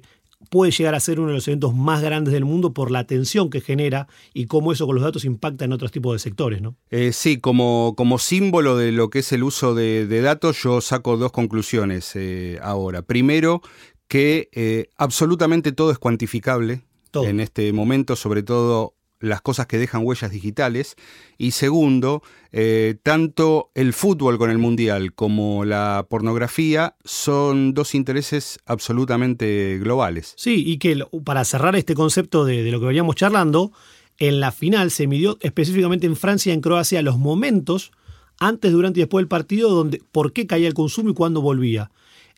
puede 0.50 0.70
llegar 0.70 0.94
a 0.94 1.00
ser 1.00 1.20
uno 1.20 1.28
de 1.28 1.34
los 1.34 1.48
eventos 1.48 1.74
más 1.74 2.02
grandes 2.02 2.32
del 2.32 2.44
mundo 2.44 2.72
por 2.72 2.90
la 2.90 3.00
atención 3.00 3.50
que 3.50 3.60
genera 3.60 4.06
y 4.32 4.46
cómo 4.46 4.72
eso 4.72 4.86
con 4.86 4.94
los 4.94 5.04
datos 5.04 5.24
impacta 5.24 5.64
en 5.64 5.72
otros 5.72 5.92
tipos 5.92 6.14
de 6.14 6.18
sectores, 6.18 6.62
¿no? 6.62 6.76
Eh, 6.90 7.12
sí, 7.12 7.38
como, 7.38 7.94
como 7.96 8.18
símbolo 8.18 8.76
de 8.76 8.92
lo 8.92 9.10
que 9.10 9.18
es 9.18 9.32
el 9.32 9.42
uso 9.42 9.74
de, 9.74 10.06
datos, 10.22 10.62
yo 10.62 10.80
saco 10.80 11.16
dos 11.16 11.32
conclusiones 11.32 12.12
eh, 12.14 12.58
ahora. 12.62 13.02
Primero, 13.02 13.60
que 14.08 14.48
eh, 14.52 14.90
absolutamente 14.96 15.72
todo 15.72 15.90
es 15.90 15.98
cuantificable 15.98 16.82
en 17.14 17.40
este 17.40 17.72
momento, 17.72 18.14
sobre 18.14 18.42
todo 18.42 18.94
las 19.20 19.40
cosas 19.40 19.66
que 19.66 19.78
dejan 19.78 20.04
huellas 20.04 20.30
digitales. 20.30 20.96
Y 21.38 21.52
segundo, 21.52 22.22
eh, 22.52 22.96
tanto 23.02 23.70
el 23.74 23.94
fútbol 23.94 24.36
con 24.36 24.50
el 24.50 24.58
mundial 24.58 25.14
como 25.14 25.64
la 25.64 26.06
pornografía 26.10 26.94
son 27.04 27.72
dos 27.72 27.94
intereses 27.94 28.58
absolutamente 28.66 29.78
globales. 29.78 30.34
Sí, 30.36 30.62
y 30.66 30.76
que 30.76 31.02
para 31.24 31.44
cerrar 31.44 31.74
este 31.76 31.94
concepto 31.94 32.44
de, 32.44 32.62
de 32.62 32.70
lo 32.70 32.80
que 32.80 32.86
veníamos 32.86 33.16
charlando, 33.16 33.72
en 34.18 34.40
la 34.40 34.52
final 34.52 34.90
se 34.90 35.06
midió 35.06 35.38
específicamente 35.40 36.06
en 36.06 36.16
Francia 36.16 36.50
y 36.50 36.54
en 36.54 36.60
Croacia 36.60 37.02
los 37.02 37.18
momentos 37.18 37.92
antes, 38.38 38.72
durante 38.72 39.00
y 39.00 39.02
después 39.02 39.22
del 39.22 39.28
partido, 39.28 39.70
donde, 39.70 40.02
por 40.12 40.32
qué 40.32 40.46
caía 40.46 40.68
el 40.68 40.74
consumo 40.74 41.10
y 41.10 41.14
cuándo 41.14 41.40
volvía. 41.40 41.90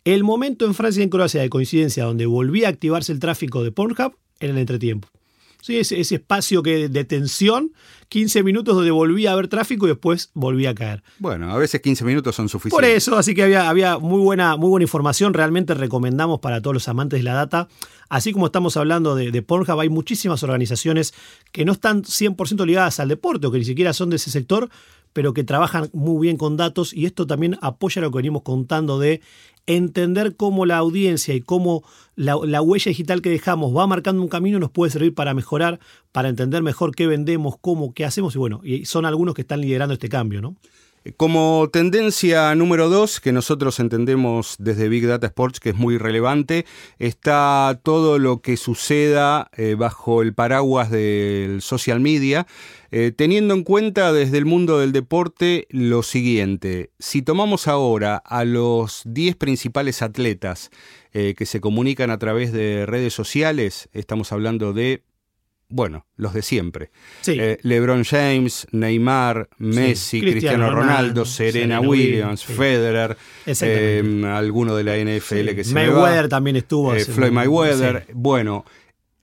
El 0.05 0.25
momento 0.25 0.65
en 0.67 0.75
Francia 0.75 1.01
y 1.01 1.05
en 1.05 1.11
Croacia 1.11 1.41
de 1.41 1.51
coincidencia 1.51 2.05
donde 2.05 2.27
volvía 2.27 2.69
a 2.69 2.71
activarse 2.71 3.13
el 3.13 3.19
tráfico 3.19 3.63
de 3.63 3.73
Pornhub 3.73 4.17
era 4.41 4.53
el 4.53 4.59
entretiempo. 4.59 5.09
Sí, 5.61 5.77
ese, 5.77 6.01
espacio 6.01 6.63
que, 6.63 6.89
de 6.89 7.05
tensión, 7.05 7.73
15 8.11 8.45
minutos 8.45 8.77
donde 8.77 8.93
volvía 8.93 9.31
a 9.31 9.33
haber 9.33 9.49
tráfico 9.49 9.87
y 9.87 9.91
después 9.91 10.31
volvía 10.33 10.71
a 10.71 10.75
caer. 10.75 11.03
Bueno, 11.19 11.51
a 11.53 11.59
veces 11.59 11.81
15 11.81 12.05
minutos 12.05 12.37
son 12.37 12.49
suficientes. 12.49 12.77
Por 12.77 12.85
eso, 12.85 13.17
así 13.17 13.35
que 13.35 13.43
había, 13.43 13.69
había 13.69 13.99
muy, 13.99 14.21
buena, 14.21 14.57
muy 14.57 14.71
buena 14.71 14.85
información. 14.85 15.35
Realmente 15.35 15.75
recomendamos 15.75 16.39
para 16.39 16.63
todos 16.63 16.75
los 16.75 16.89
amantes 16.89 17.19
de 17.19 17.25
la 17.25 17.35
data. 17.35 17.69
Así 18.09 18.33
como 18.33 18.47
estamos 18.47 18.77
hablando 18.77 19.17
de, 19.17 19.33
de 19.33 19.43
Pornhub, 19.43 19.81
hay 19.81 19.89
muchísimas 19.89 20.45
organizaciones 20.45 21.13
que 21.51 21.65
no 21.65 21.73
están 21.73 22.05
100% 22.05 22.65
ligadas 22.65 23.01
al 23.01 23.09
deporte 23.09 23.49
o 23.49 23.51
que 23.51 23.59
ni 23.59 23.65
siquiera 23.65 23.93
son 23.93 24.11
de 24.11 24.17
ese 24.17 24.31
sector, 24.31 24.71
pero 25.13 25.35
que 25.35 25.43
trabajan 25.43 25.91
muy 25.93 26.23
bien 26.23 26.37
con 26.37 26.57
datos 26.57 26.95
y 26.95 27.05
esto 27.05 27.27
también 27.27 27.59
apoya 27.61 28.01
lo 28.01 28.13
que 28.13 28.19
venimos 28.19 28.43
contando 28.43 29.01
de 29.01 29.21
entender 29.69 30.35
cómo 30.35 30.67
la 30.67 30.79
audiencia 30.79 31.35
y 31.35 31.41
cómo 31.41 31.85
la, 32.17 32.35
huella 32.63 32.89
digital 32.89 33.23
que 33.23 33.31
dejamos 33.31 33.77
va 33.77 33.87
marcando 33.87 34.23
un 34.23 34.29
camino 34.29 34.59
nos 34.59 34.71
puede 34.71 34.91
servir 34.91 35.15
para 35.15 35.35
mejorar, 35.35 35.79
para 36.11 36.31
entender 36.31 36.63
mejor 36.63 36.95
qué 36.95 37.07
vendemos, 37.07 37.57
cómo, 37.61 37.93
qué 37.93 38.05
hacemos 38.05 38.35
y 38.35 38.39
bueno, 38.39 38.61
y 38.65 38.87
son 38.87 39.05
algunos 39.05 39.35
que 39.35 39.43
están 39.43 39.61
liderando 39.61 39.93
este 39.93 40.09
cambio, 40.09 40.41
¿no? 40.41 40.57
Como 41.17 41.69
tendencia 41.73 42.55
número 42.55 42.89
dos, 42.89 43.21
que 43.21 43.33
nosotros 43.33 43.81
entendemos 43.81 44.57
desde 44.59 44.89
Big 44.89 45.07
Data 45.07 45.29
Sports 45.29 45.61
que 45.61 45.71
es 45.71 45.77
muy 45.77 45.97
relevante, 45.97 46.67
está 46.99 47.81
todo 47.83 48.19
lo 48.19 48.41
que 48.43 48.57
suceda 48.57 49.51
eh, 49.57 49.75
bajo 49.79 50.23
el 50.23 50.35
paraguas 50.35 50.91
del 50.91 51.63
social 51.63 52.01
media, 52.01 52.47
eh, 52.91 53.13
teniendo 53.15 53.55
en 53.55 53.65
cuenta 53.65 54.13
desde 54.13 54.39
el 54.39 54.45
mundo 54.45 54.79
del 54.79 54.93
deporte 54.93 55.67
lo 55.71 56.03
siguiente, 56.03 56.91
si 56.99 57.23
tomamos 57.23 57.69
ahora 57.69 58.17
a 58.17 58.45
los 58.45 59.03
10 59.07 59.37
principales 59.37 60.03
atletas 60.03 60.71
eh, 61.13 61.35
que 61.37 61.47
se 61.47 61.61
comunican 61.61 62.11
a 62.11 62.19
través 62.19 62.53
de 62.53 62.87
redes 62.87 63.15
sociales, 63.15 63.89
estamos 63.93 64.33
hablando 64.33 64.73
de 64.73 65.03
bueno, 65.69 66.07
los 66.17 66.33
de 66.33 66.43
siempre. 66.43 66.91
Eh, 67.27 67.59
LeBron 67.63 68.05
James, 68.05 68.67
Neymar, 68.73 69.51
Messi, 69.59 70.21
Cristiano, 70.21 70.71
Ronaldo, 70.71 71.27
Serena, 71.27 71.81
Williams, 71.81 72.45
Federer, 72.45 73.17
eh, 73.47 74.23
alguno 74.27 74.75
de 74.75 74.85
la 74.85 74.97
NFL 74.97 75.55
que 75.55 75.65
se 75.65 75.75
Mayweather 75.75 76.29
también 76.29 76.57
estuvo. 76.57 76.95
Eh, 76.95 77.05
Floyd 77.05 77.33
Mayweather. 77.33 78.07
Bueno, 78.15 78.65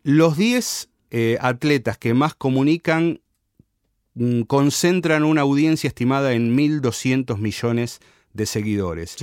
los 0.04 0.38
10 0.38 0.90
atletas 1.40 1.98
que 1.98 2.14
más 2.14 2.36
comunican 2.36 3.22
mm, 4.14 4.42
concentran 4.42 5.24
una 5.24 5.42
audiencia 5.42 5.88
estimada 5.88 6.34
en 6.34 6.56
1.200 6.56 7.38
millones 7.40 8.02
de 8.34 8.46
seguidores. 8.46 9.16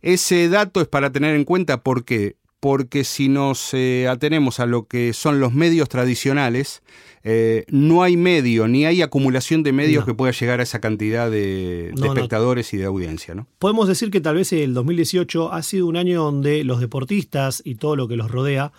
Ese 0.00 0.48
dato 0.48 0.80
es 0.80 0.88
para 0.88 1.10
tener 1.10 1.34
en 1.34 1.44
cuenta 1.44 1.82
porque 1.82 2.36
porque 2.60 3.04
si 3.04 3.28
nos 3.28 3.72
eh, 3.72 4.06
atenemos 4.08 4.60
a 4.60 4.66
lo 4.66 4.86
que 4.86 5.14
son 5.14 5.40
los 5.40 5.54
medios 5.54 5.88
tradicionales, 5.88 6.82
eh, 7.24 7.64
no 7.68 8.02
hay 8.02 8.16
medio, 8.16 8.68
ni 8.68 8.84
hay 8.84 9.00
acumulación 9.02 9.62
de 9.62 9.72
medios 9.72 10.04
que 10.04 10.14
pueda 10.14 10.32
llegar 10.32 10.60
a 10.60 10.62
esa 10.62 10.80
cantidad 10.80 11.30
de, 11.30 11.90
espectadores 11.90 12.72
y 12.74 12.76
de 12.76 12.84
audiencia. 12.84 13.34
¿no? 13.34 13.46
Podemos 13.58 13.88
decir 13.88 14.10
que 14.10 14.20
tal 14.20 14.36
vez 14.36 14.52
el 14.52 14.74
2018 14.74 15.52
ha 15.52 15.62
sido 15.62 15.86
un 15.86 15.96
año 15.96 16.22
donde 16.22 16.62
los 16.64 16.80
deportistas 16.80 17.62
y 17.64 17.76
todo 17.76 17.96
lo 17.96 18.08
que 18.08 18.16
los 18.16 18.30
rodea 18.30 18.72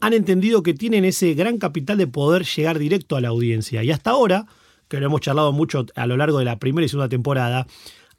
han 0.00 0.12
entendido 0.12 0.62
que 0.62 0.74
tienen 0.74 1.04
ese 1.04 1.32
gran 1.34 1.58
capital 1.58 1.96
de 1.96 2.06
poder 2.06 2.44
llegar 2.44 2.78
directo 2.78 3.16
a 3.16 3.20
la 3.20 3.28
audiencia. 3.28 3.84
Y 3.84 3.92
hasta 3.92 4.10
ahora, 4.10 4.46
que 4.88 4.98
lo 4.98 5.06
hemos 5.06 5.20
charlado 5.20 5.52
mucho 5.52 5.86
a 5.94 6.06
lo 6.06 6.16
largo 6.16 6.38
de 6.38 6.44
la 6.44 6.58
primera 6.58 6.84
y 6.84 6.88
segunda 6.88 7.08
temporada, 7.08 7.66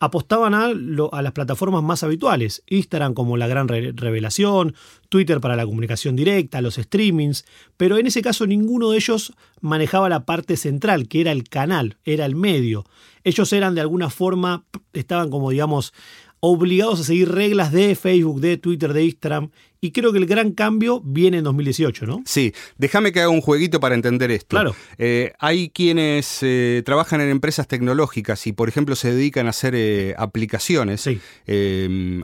apostaban 0.04 0.54
a, 0.54 0.74
las 1.22 1.32
plataformas 1.32 1.82
más 1.82 2.04
habituales, 2.04 2.62
Instagram 2.68 3.14
como 3.14 3.38
la 3.38 3.48
gran 3.48 3.70
revelación, 3.70 4.76
Twitter 5.08 5.40
para 5.40 5.56
la 5.56 5.66
comunicación 5.66 6.18
directa, 6.18 6.60
los 6.60 6.76
streamings, 6.76 7.46
pero 7.78 7.98
en 7.98 8.08
ese 8.08 8.22
caso 8.22 8.46
ninguno 8.46 8.92
de 8.92 8.98
ellos 8.98 9.34
manejaba 9.62 10.10
la 10.10 10.26
parte 10.26 10.58
central, 10.58 11.08
que 11.08 11.22
era 11.22 11.32
el 11.32 11.48
canal, 11.48 11.96
era 12.04 12.26
el 12.26 12.36
medio. 12.36 12.84
Ellos 13.24 13.54
eran 13.54 13.76
de 13.76 13.82
alguna 13.82 14.10
forma, 14.10 14.66
estaban 14.92 15.30
como 15.30 15.52
digamos 15.52 15.94
obligados 16.42 17.00
a 17.00 17.04
seguir 17.06 17.32
reglas 17.32 17.72
de 17.72 17.96
Facebook, 17.96 18.42
de 18.42 18.58
Twitter, 18.58 18.92
de 18.92 19.06
Instagram. 19.06 19.52
Y 19.84 19.92
creo 19.92 20.13
que 20.13 20.18
el 20.18 20.28
gran 20.28 20.54
cambio 20.54 21.02
viene 21.04 21.40
en 21.40 21.44
2018, 21.44 22.06
¿no? 22.06 22.24
Sí, 22.25 22.54
déjame 22.78 23.12
que 23.12 23.20
haga 23.20 23.28
un 23.28 23.42
jueguito 23.42 23.82
para 23.82 23.96
entender 23.96 24.32
esto. 24.32 24.48
Claro. 24.48 24.74
Eh, 24.98 25.34
hay 25.40 25.72
quienes 25.72 26.38
eh, 26.42 26.84
trabajan 26.86 27.20
en 27.20 27.28
empresas 27.28 27.68
tecnológicas 27.68 28.48
y, 28.48 28.54
por 28.54 28.70
ejemplo, 28.70 28.96
se 28.96 29.13
dedican 29.13 29.46
a 29.48 29.50
hacer 29.50 29.75
eh, 29.75 30.16
aplicaciones. 30.18 31.02
Sí. 31.02 31.20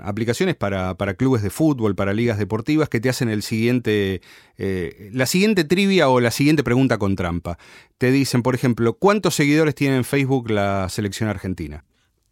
aplicaciones 0.01 0.55
para, 0.55 0.95
para, 0.95 1.15
clubes 1.15 1.43
de 1.43 1.49
fútbol, 1.49 1.95
para 1.95 2.13
ligas 2.13 2.37
deportivas 2.37 2.87
que 2.87 3.01
te 3.01 3.09
hacen 3.09 3.27
el 3.27 3.43
siguiente, 3.43 4.21
la 4.55 5.25
siguiente 5.25 5.65
trivia 5.65 6.07
o 6.07 6.21
la 6.21 6.31
siguiente 6.31 6.63
pregunta 6.63 6.97
con 6.97 7.17
trampa. 7.17 7.57
Te 7.97 8.09
dicen, 8.09 8.41
por 8.41 8.55
ejemplo, 8.55 8.93
¿cuántos 8.93 9.35
seguidores 9.35 9.75
tiene 9.75 9.97
en 9.97 10.05
Facebook 10.05 10.49
la 10.49 10.87
selección 10.87 11.27
argentina? 11.27 11.83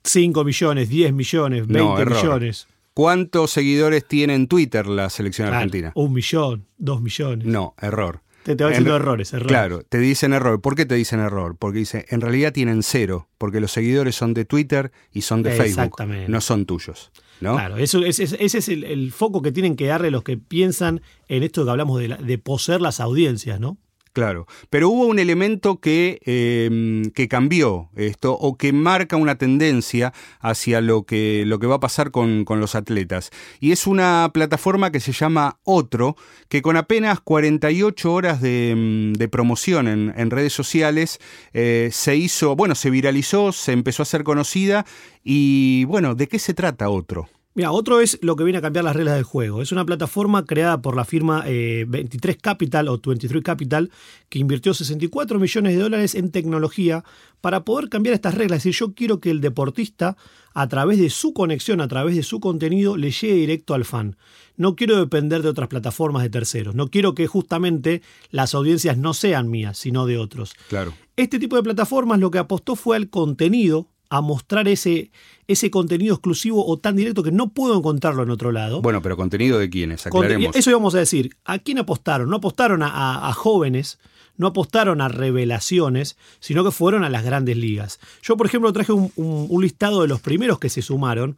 5 0.06 0.46
millones, 0.46 0.88
10 0.88 1.12
millones, 1.12 1.68
20 1.68 2.06
millones. 2.06 2.68
¿Cuántos 2.98 3.52
seguidores 3.52 4.08
tiene 4.08 4.34
en 4.34 4.48
Twitter 4.48 4.88
la 4.88 5.12
selección 5.12 5.54
argentina? 5.54 5.92
Un 5.94 6.14
millón, 6.14 6.66
dos 6.80 7.00
millones. 7.00 7.46
No, 7.46 7.76
error. 7.80 8.24
Te, 8.42 8.56
te 8.56 8.66
diciendo 8.66 8.96
errores, 8.96 9.34
error. 9.34 9.46
Claro, 9.46 9.84
te 9.84 10.00
dicen 10.00 10.34
error. 10.34 10.60
¿Por 10.62 10.74
qué 10.74 10.88
te 10.88 10.96
dicen 10.96 11.20
error? 11.20 11.56
Porque 11.60 11.78
dice, 11.78 12.08
en 12.10 12.22
realidad 12.22 12.54
tienen 12.54 12.82
cero, 12.82 13.28
porque 13.38 13.60
los 13.60 13.72
seguidores 13.72 14.16
son 14.16 14.34
de 14.34 14.46
Twitter 14.46 14.92
y 15.14 15.22
son 15.22 15.44
de 15.44 15.52
Facebook, 15.52 15.96
no 16.28 16.42
son 16.42 16.66
tuyos. 16.66 17.12
¿no? 17.40 17.54
Claro, 17.54 17.78
eso, 17.78 18.04
ese, 18.04 18.24
es 18.44 18.68
el, 18.68 19.12
foco 19.12 19.44
que 19.44 19.52
tienen 19.52 19.76
que 19.76 19.86
darle 19.86 20.10
los 20.10 20.24
que 20.24 20.38
piensan 20.38 21.02
en 21.28 21.44
esto 21.44 21.66
que 21.66 21.70
hablamos 21.70 22.00
de, 22.00 22.08
de 22.08 22.38
poseer 22.40 22.82
las 22.82 23.00
audiencias, 23.00 23.60
¿no? 23.60 23.78
Claro, 24.18 24.48
pero 24.72 24.90
hubo 24.90 25.06
un 25.06 25.20
elemento 25.20 25.80
que, 25.80 26.20
em, 26.26 27.12
que 27.12 27.28
cambió 27.28 27.92
esto 27.96 28.34
o 28.34 28.58
que 28.58 28.74
marca 28.74 29.16
una 29.16 29.38
tendencia 29.38 30.12
hacia 30.40 30.82
lo 30.82 31.04
que, 31.04 31.44
lo 31.46 31.60
que 31.60 31.68
va 31.68 31.76
a 31.76 31.80
pasar 31.80 32.10
con, 32.10 32.44
los 32.50 32.74
atletas. 32.74 33.30
Y 33.60 33.74
es 33.74 33.86
una 33.86 34.32
plataforma 34.34 34.92
que 34.92 35.02
se 35.02 35.12
llama 35.12 35.60
Otro, 35.64 36.16
que 36.50 36.64
con 36.64 36.78
apenas 36.78 37.20
48 37.20 38.12
horas 38.12 38.42
de, 38.42 38.72
em, 38.72 39.14
promoción 39.30 39.88
en, 39.88 40.32
redes 40.32 40.54
sociales 40.54 41.20
eh, 41.54 41.90
se 41.92 42.16
hizo, 42.16 42.56
bueno, 42.56 42.74
se 42.74 42.90
viralizó, 42.90 43.52
se 43.52 43.72
empezó 43.72 44.02
a 44.02 44.08
ser 44.08 44.24
conocida 44.24 44.84
y 45.24 45.86
bueno, 45.86 46.16
¿de 46.16 46.28
qué 46.28 46.40
se 46.40 46.56
trata 46.56 46.90
Otro? 46.90 47.30
Mira, 47.58 47.72
otro 47.72 48.02
es 48.02 48.20
lo 48.22 48.36
que 48.36 48.44
viene 48.44 48.60
a 48.60 48.62
cambiar 48.62 48.86
las 48.86 48.96
reglas 48.96 49.16
del 49.16 49.24
juego. 49.24 49.64
Es 49.64 49.72
una 49.72 49.84
plataforma 49.84 50.46
creada 50.46 50.80
por 50.80 50.96
la 50.96 51.06
firma 51.06 51.42
23 51.42 52.36
eh, 52.36 52.40
Capital 52.40 52.88
o 52.88 53.00
23 53.04 53.42
Capital 53.42 53.90
que 54.30 54.38
invirtió 54.38 54.76
64 54.76 55.40
millones 55.40 55.76
de 55.76 55.82
dólares 55.82 56.14
en 56.14 56.30
tecnología 56.30 57.04
para 57.42 57.66
poder 57.66 57.90
cambiar 57.90 58.14
estas 58.14 58.36
reglas. 58.36 58.58
Es 58.58 58.66
decir, 58.66 58.80
yo 58.80 58.94
quiero 58.94 59.20
que 59.20 59.32
el 59.32 59.42
deportista, 59.42 60.18
a 60.54 60.68
través 60.68 61.00
de 61.00 61.10
su 61.10 61.34
conexión, 61.34 61.82
a 61.82 61.88
través 61.88 62.16
de 62.16 62.22
su 62.22 62.40
contenido, 62.40 62.96
le 62.96 63.10
llegue 63.10 63.34
directo 63.34 63.74
al 63.74 63.86
fan. 63.86 64.18
No 64.56 64.76
quiero 64.76 64.96
depender 65.00 65.42
de 65.42 65.50
otras 65.50 65.68
plataformas 65.68 66.22
de 66.22 66.30
terceros. 66.30 66.76
No 66.76 66.90
quiero 66.90 67.16
que 67.16 67.26
justamente 67.26 68.04
las 68.30 68.54
audiencias 68.54 69.00
no 69.00 69.16
sean 69.16 69.50
mías, 69.50 69.80
sino 69.80 70.06
de 70.06 70.20
otros. 70.20 70.54
Claro. 70.70 70.94
Este 71.16 71.40
tipo 71.40 71.56
de 71.56 71.64
plataformas 71.64 72.20
lo 72.20 72.30
que 72.30 72.38
apostó 72.38 72.76
fue 72.76 72.98
al 72.98 73.10
contenido, 73.10 73.90
a 74.10 74.22
mostrar 74.22 74.68
ese, 74.68 75.12
ese 75.48 75.72
contenido 75.72 76.16
exclusivo 76.16 76.66
o 76.66 76.78
tan 76.78 76.96
directo 76.96 77.24
que 77.24 77.32
no 77.32 77.50
puedo 77.50 77.78
encontrarlo 77.78 78.24
en 78.24 78.30
otro 78.30 78.52
lado. 78.52 78.82
Bueno, 78.82 79.02
pero 79.02 79.18
contenido 79.18 79.60
de 79.60 79.70
quiénes, 79.70 80.06
aclaremos. 80.06 80.56
Eso 80.56 80.70
íbamos 80.70 80.96
a 80.96 81.00
decir. 81.00 81.38
¿A 81.46 81.60
quién 81.60 81.80
apostaron? 81.80 82.30
No 82.30 82.38
apostaron 82.38 82.82
a, 82.84 83.32
jóvenes, 83.34 84.00
no 84.36 84.48
apostaron 84.48 85.02
a 85.02 85.08
revelaciones, 85.08 86.18
sino 86.40 86.64
que 86.64 86.72
fueron 86.72 87.04
a 87.04 87.10
las 87.10 87.24
grandes 87.24 87.58
ligas. 87.58 88.00
Yo, 88.22 88.38
por 88.38 88.46
ejemplo, 88.46 88.72
traje 88.74 88.92
un, 88.92 89.62
listado 89.62 90.02
de 90.02 90.08
los 90.08 90.22
primeros 90.22 90.60
que 90.60 90.70
se 90.70 90.82
sumaron 90.82 91.38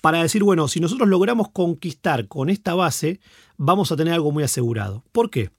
para 0.00 0.22
decir, 0.22 0.42
bueno, 0.42 0.66
si 0.68 0.80
nosotros 0.80 1.08
logramos 1.08 1.50
conquistar 1.50 2.26
con 2.26 2.48
esta 2.48 2.74
base, 2.74 3.20
vamos 3.58 3.92
a 3.92 3.96
tener 3.96 4.14
algo 4.14 4.32
muy 4.32 4.42
asegurado. 4.42 5.04
¿Por 5.12 5.30
qué? 5.30 5.50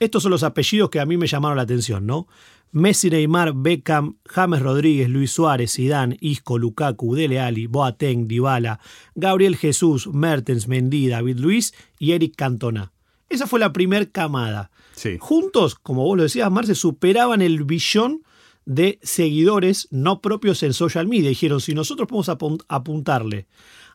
Estos 0.00 0.24
son 0.24 0.32
los 0.32 0.42
apellidos 0.42 0.90
que 0.90 0.98
a 0.98 1.06
mí 1.06 1.16
me 1.16 1.28
llamaron 1.28 1.56
la 1.56 1.62
atención, 1.62 2.04
¿no? 2.04 2.26
Messi, 2.74 3.08
Neymar, 3.08 3.52
Beckham, 3.54 4.16
James 4.26 4.60
Rodríguez, 4.60 5.08
Luis 5.08 5.30
Suárez, 5.30 5.74
Zidane, 5.74 6.16
Isco, 6.20 6.58
Lukaku, 6.58 7.14
Dele 7.14 7.38
Alli, 7.38 7.68
Boateng, 7.68 8.26
Dybala, 8.26 8.80
Gabriel 9.14 9.56
Jesús, 9.56 10.08
Mertens, 10.08 10.66
Mendy, 10.66 11.06
David 11.06 11.38
Luis 11.38 11.72
y 12.00 12.12
Eric 12.12 12.34
Cantona. 12.34 12.90
Esa 13.28 13.46
fue 13.46 13.60
la 13.60 13.72
primer 13.72 14.10
camada. 14.10 14.72
Juntos, 15.20 15.76
como 15.76 16.04
vos 16.04 16.16
lo 16.16 16.24
decías, 16.24 16.50
Marce, 16.50 16.74
superaban 16.74 17.42
el 17.42 17.62
billón 17.62 18.24
de 18.64 18.98
seguidores 19.02 19.86
no 19.92 20.20
propios 20.20 20.64
en 20.64 20.72
social 20.72 21.06
media. 21.06 21.28
Dijeron, 21.28 21.60
si 21.60 21.74
nosotros 21.74 22.08
podemos 22.08 22.28
apuntarle 22.66 23.46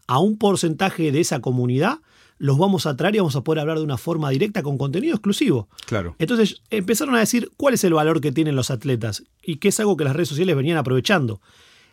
a 0.07 0.19
un 0.19 0.37
porcentaje 0.37 1.11
de 1.11 1.19
esa 1.19 1.41
comunidad, 1.41 1.99
los 2.39 2.57
vamos 2.57 2.85
a 2.85 2.95
traer 2.95 3.15
y 3.15 3.19
vamos 3.19 3.35
a 3.35 3.43
poder 3.43 3.59
hablar 3.59 3.77
de 3.77 3.83
una 3.83 3.97
forma 3.97 4.29
directa 4.31 4.63
con 4.63 4.77
contenido 4.77 5.13
exclusivo. 5.13 5.67
Claro. 5.85 6.15
Entonces 6.17 6.61
empezaron 6.71 7.13
a 7.15 7.19
decir 7.19 7.51
cuál 7.57 7.75
es 7.75 7.83
el 7.83 7.93
valor 7.93 8.21
que 8.21 8.31
tienen 8.31 8.55
los 8.55 8.71
atletas 8.71 9.23
y 9.43 9.57
que 9.57 9.67
es 9.67 9.79
algo 9.79 9.97
que 9.97 10.05
las 10.05 10.15
redes 10.15 10.29
sociales 10.29 10.55
venían 10.55 10.77
aprovechando. 10.77 11.41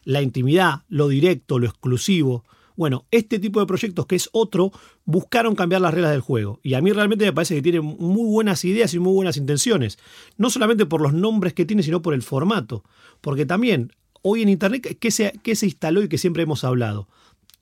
la 0.05 0.23
intimidad, 0.23 0.83
lo 0.89 1.09
directo, 1.09 1.59
lo 1.59 1.67
exclusivo. 1.67 2.45
Bueno, 2.77 3.07
este 3.11 3.41
tipo 3.41 3.59
de 3.59 3.67
proyectos, 3.67 4.07
que 4.07 4.15
es 4.15 4.29
otro, 4.33 4.71
buscaron 5.05 5.57
cambiar 5.57 5.81
las 5.81 5.93
reglas 5.93 6.13
del 6.13 6.21
juego. 6.21 6.61
Y 6.63 6.75
a 6.75 6.81
mí 6.81 6.93
realmente 6.93 7.25
me 7.25 7.33
parece 7.33 7.57
que 7.57 7.63
tiene 7.63 7.81
muy 7.81 8.31
buenas 8.31 8.65
ideas 8.65 8.95
y 8.95 9.01
muy 9.01 9.15
buenas 9.15 9.37
intenciones. 9.37 9.99
No 10.37 10.49
solamente 10.49 10.87
por 10.87 11.01
los 11.01 11.13
nombres 11.13 11.55
que 11.55 11.65
tiene, 11.65 11.83
sino 11.83 12.03
por 12.03 12.15
el 12.15 12.23
formato. 12.23 12.85
Porque 13.21 13.47
también, 13.47 13.93
hoy 14.23 14.43
en 14.43 14.49
Internet, 14.49 14.97
¿qué 15.01 15.11
se, 15.11 15.33
qué 15.43 15.57
se 15.57 15.67
instaló 15.67 16.03
y 16.03 16.09
que 16.09 16.19
siempre 16.19 16.45
hemos 16.45 16.63
hablado? 16.63 17.09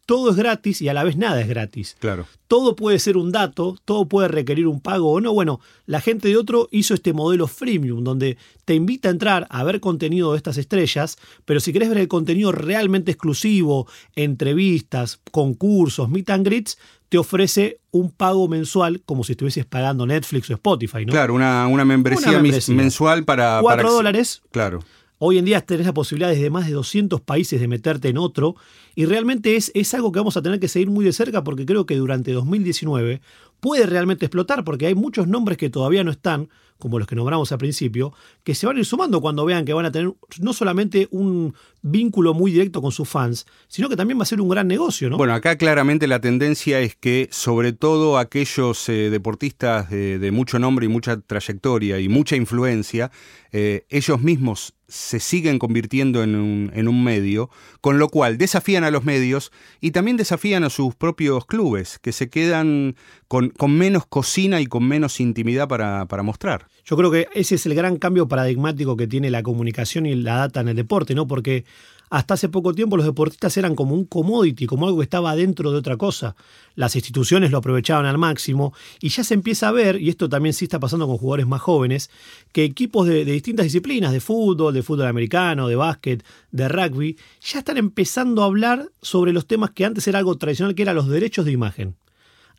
Todo 0.07 0.31
es 0.31 0.37
gratis 0.37 0.83
y 0.83 0.89
a 0.89 0.95
la 0.95 1.05
vez 1.05 1.17
nada 1.17 1.41
es 1.41 1.49
gratis. 1.49 1.97
Claro. 1.99 2.27
Todo 2.47 2.77
puede 2.77 2.99
ser 2.99 3.17
un 3.17 3.33
dato, 3.33 3.77
todo 3.85 4.07
puede 4.07 4.29
requerir 4.29 4.67
un 4.67 4.81
pago 4.81 5.13
o 5.13 5.21
no. 5.21 5.33
Bueno, 5.33 5.61
la 5.87 6.01
gente 6.01 6.29
de 6.29 6.37
otro 6.37 6.69
hizo 6.71 6.95
este 6.95 7.13
modelo 7.13 7.47
freemium, 7.47 8.05
donde 8.05 8.37
te 8.65 8.75
invita 8.75 9.09
a 9.09 9.13
entrar 9.13 9.47
a 9.51 9.65
ver 9.65 9.81
contenido 9.81 10.33
de 10.33 10.37
estas 10.37 10.59
estrellas, 10.59 11.19
pero 11.45 11.61
si 11.61 11.73
querés 11.73 11.89
ver 11.89 11.99
el 11.99 12.09
contenido 12.09 12.53
realmente 12.53 13.13
exclusivo, 13.13 13.89
entrevistas, 14.15 15.21
concursos, 15.31 16.09
meet 16.11 16.31
and 16.31 16.47
greets, 16.47 16.79
te 17.09 17.19
ofrece 17.19 17.79
un 17.91 18.11
pago 18.11 18.49
mensual 18.49 19.03
como 19.07 19.25
si 19.25 19.33
estuvieses 19.33 19.65
pagando 19.65 20.07
Netflix 20.07 20.51
o 20.51 20.55
Spotify, 20.55 21.07
¿no? 21.07 21.13
Claro, 21.13 21.35
una, 21.35 21.67
una, 21.69 21.85
membresía, 21.85 22.43
mensual 22.69 23.25
para... 23.25 23.61
Cuatro 23.61 23.93
dólares. 23.93 24.43
Claro. 24.51 24.81
Hoy 25.27 25.39
en 25.39 25.47
día 25.47 25.63
tenés 25.63 25.87
la 25.87 25.95
posibilidad 25.95 26.29
desde 26.29 26.51
más 26.51 26.67
de 26.67 26.73
200 26.73 27.23
países 27.23 27.59
de 27.59 27.67
meterte 27.67 28.11
en 28.11 28.19
otro 28.19 28.57
y 28.95 29.07
realmente 29.07 29.57
es, 29.57 29.73
es 29.75 29.95
algo 29.95 30.13
que 30.13 30.19
vamos 30.19 30.37
a 30.37 30.43
tener 30.43 30.61
que 30.61 30.69
seguir 30.69 30.91
muy 30.91 31.03
de 31.03 31.15
cerca 31.15 31.43
porque 31.43 31.65
creo 31.65 31.87
que 31.87 31.97
durante 31.97 32.31
2019 32.31 33.23
puede 33.59 33.87
realmente 33.87 34.27
explotar 34.27 34.65
porque 34.65 34.85
hay 34.85 34.95
muchos 34.95 35.27
nombres 35.27 35.57
que 35.57 35.71
todavía 35.71 36.05
no 36.05 36.11
están, 36.11 36.51
como 36.79 36.99
los 36.99 37.09
que 37.09 37.17
nombramos 37.17 37.51
al 37.53 37.59
principio, 37.59 38.13
que 38.43 38.55
se 38.55 38.67
van 38.67 38.77
a 38.77 38.81
ir 38.81 38.85
sumando 38.85 39.21
cuando 39.21 39.45
vean 39.45 39.65
que 39.65 39.73
van 39.73 39.87
a 39.87 39.93
tener 39.93 40.13
no 40.41 40.53
solamente 40.53 41.09
un 41.11 41.55
vínculo 41.83 42.35
muy 42.35 42.51
directo 42.53 42.83
con 42.83 42.93
sus 42.93 43.09
fans, 43.09 43.47
sino 43.69 43.89
que 43.89 43.97
también 43.97 44.19
va 44.19 44.23
a 44.23 44.27
ser 44.27 44.41
un 44.41 44.49
gran 44.49 44.67
negocio, 44.67 45.11
¿no? 45.11 45.17
Bueno, 45.17 45.35
acá 45.35 45.57
claramente 45.57 46.07
la 46.07 46.21
tendencia 46.21 46.81
es 46.81 46.97
que 46.97 47.29
sobre 47.31 47.73
todo 47.73 48.19
aquellos 48.19 48.89
eh, 48.89 49.11
deportistas 49.11 49.91
de, 49.91 50.31
mucho 50.33 50.59
nombre 50.59 50.87
y 50.87 50.89
mucha 50.89 51.21
trayectoria 51.21 52.01
y 52.01 52.09
mucha 52.09 52.37
influencia, 52.37 53.11
eh, 53.53 53.87
ellos 53.89 54.21
mismos 54.21 54.75
se 54.89 55.19
siguen 55.21 55.59
convirtiendo 55.59 56.23
en 56.23 56.35
un, 56.37 56.71
en 56.75 56.89
un, 56.89 57.03
medio, 57.03 57.51
con 57.81 57.99
lo 57.99 58.09
cual 58.09 58.39
desafían 58.39 58.85
a 58.85 58.91
los 58.91 59.05
medios 59.05 59.51
y 59.81 59.91
también 59.91 60.17
desafían 60.17 60.65
a 60.65 60.71
sus 60.71 60.95
propios 60.95 61.47
clubes, 61.47 61.99
que 61.99 62.13
se 62.13 62.29
quedan 62.29 62.97
con, 63.29 63.51
con 63.51 63.77
menos 63.77 64.07
cocina 64.07 64.61
y 64.61 64.67
con 64.67 64.87
menos 64.87 65.21
intimidad 65.21 65.69
para, 65.69 66.07
para, 66.07 66.23
mostrar. 66.23 66.64
Yo 66.85 66.97
creo 66.97 67.11
que 67.11 67.29
ese 67.35 67.55
es 67.55 67.67
el 67.67 67.75
gran 67.75 67.97
cambio 67.97 68.29
paradigmático 68.29 68.97
que 68.97 69.07
tiene 69.07 69.31
la 69.31 69.43
comunicación 69.43 70.07
y 70.07 70.15
la 70.15 70.37
data 70.37 70.61
en 70.61 70.69
el 70.69 70.77
deporte, 70.77 71.15
¿no? 71.15 71.27
Porque 71.27 71.65
hasta 72.11 72.35
hace 72.35 72.49
poco 72.49 72.73
tiempo 72.75 72.97
los 72.97 73.07
deportistas 73.07 73.57
eran 73.57 73.75
como 73.75 73.95
un 73.95 74.05
commodity, 74.05 74.67
como 74.67 74.87
algo 74.87 74.99
que 74.99 75.05
estaba 75.05 75.35
dentro 75.35 75.73
de 75.73 75.79
otra 75.79 75.97
cosa. 75.97 76.37
Las 76.77 76.95
instituciones 76.95 77.51
lo 77.51 77.59
aprovechaban 77.59 78.07
al 78.07 78.19
máximo 78.19 78.73
y 79.01 79.09
ya 79.09 79.25
se 79.25 79.35
empieza 79.35 79.69
a 79.69 79.73
ver, 79.73 80.01
y 80.01 80.11
esto 80.11 80.29
también 80.29 80.53
sí 80.53 80.67
está 80.67 80.79
pasando 80.79 81.07
con 81.07 81.19
jugadores 81.19 81.47
más 81.47 81.61
jóvenes, 81.61 82.11
que 82.53 82.63
equipos 82.63 83.09
de, 83.09 83.25
distintas 83.25 83.65
disciplinas, 83.65 84.13
de 84.13 84.21
fútbol, 84.21 84.75
de 84.75 84.83
fútbol 84.83 85.07
americano, 85.07 85.67
de 85.67 85.77
básquet, 85.77 86.25
de 86.53 86.69
rugby, 86.69 87.17
ya 87.41 87.59
están 87.59 87.79
empezando 87.79 88.43
a 88.43 88.47
hablar 88.47 88.91
sobre 89.03 89.33
los 89.33 89.47
temas 89.47 89.71
que 89.71 89.85
antes 89.85 90.07
era 90.07 90.21
algo 90.21 90.37
tradicional, 90.37 90.75
que 90.75 90.83
eran 90.83 90.97
los 90.97 91.09
derechos 91.09 91.45
de 91.45 91.53
imagen. 91.53 91.97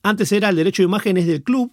Antes 0.03 0.31
era 0.31 0.49
el 0.49 0.55
derecho 0.55 0.81
de 0.81 0.87
imagen 0.87 1.17
es 1.17 1.27
del 1.27 1.43
club, 1.43 1.71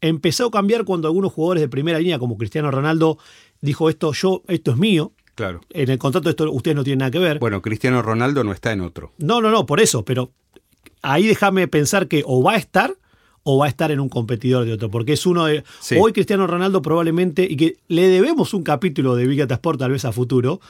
empezó 0.00 0.46
a 0.46 0.50
cambiar 0.50 0.84
cuando 0.84 1.08
algunos 1.08 1.32
jugadores 1.32 1.60
de 1.62 1.68
primera 1.68 1.98
línea, 1.98 2.18
como 2.18 2.36
Cristiano 2.36 2.70
Ronaldo, 2.70 3.18
dijo 3.60 3.88
esto, 3.88 4.12
yo, 4.12 4.42
esto 4.48 4.72
es 4.72 4.76
mío, 4.76 5.12
Claro. 5.36 5.62
En 5.70 5.88
el 5.88 5.98
contrato 5.98 6.28
esto 6.28 6.52
ustedes 6.52 6.76
no 6.76 6.84
tienen 6.84 6.98
nada 6.98 7.10
que 7.10 7.18
ver. 7.18 7.38
Bueno, 7.38 7.62
Cristiano 7.62 8.02
Ronaldo 8.02 8.44
no 8.44 8.52
está 8.52 8.72
en 8.72 8.82
otro. 8.82 9.12
No, 9.16 9.40
no, 9.40 9.50
no, 9.50 9.64
por 9.64 9.80
eso, 9.80 10.04
pero 10.04 10.32
ahí 11.00 11.26
déjame 11.26 11.66
pensar 11.66 12.08
que 12.08 12.22
o 12.26 12.42
va 12.42 12.52
a 12.52 12.56
estar 12.56 12.94
o 13.42 13.56
va 13.56 13.64
a 13.64 13.68
estar 13.68 13.90
en 13.90 14.00
un 14.00 14.10
competidor 14.10 14.66
de 14.66 14.74
otro, 14.74 14.90
porque 14.90 15.14
es 15.14 15.24
uno 15.24 15.46
de... 15.46 15.64
Hoy 15.98 16.12
Cristiano 16.12 16.46
Ronaldo 16.46 16.82
probablemente, 16.82 17.46
y 17.48 17.56
que 17.56 17.78
le 17.88 18.08
debemos 18.08 18.52
un 18.52 18.62
capítulo 18.62 19.16
de 19.16 19.26
Big 19.26 19.40
Sport 19.40 19.78
tal 19.78 19.92
vez 19.92 20.04
a 20.04 20.12
futuro, 20.12 20.60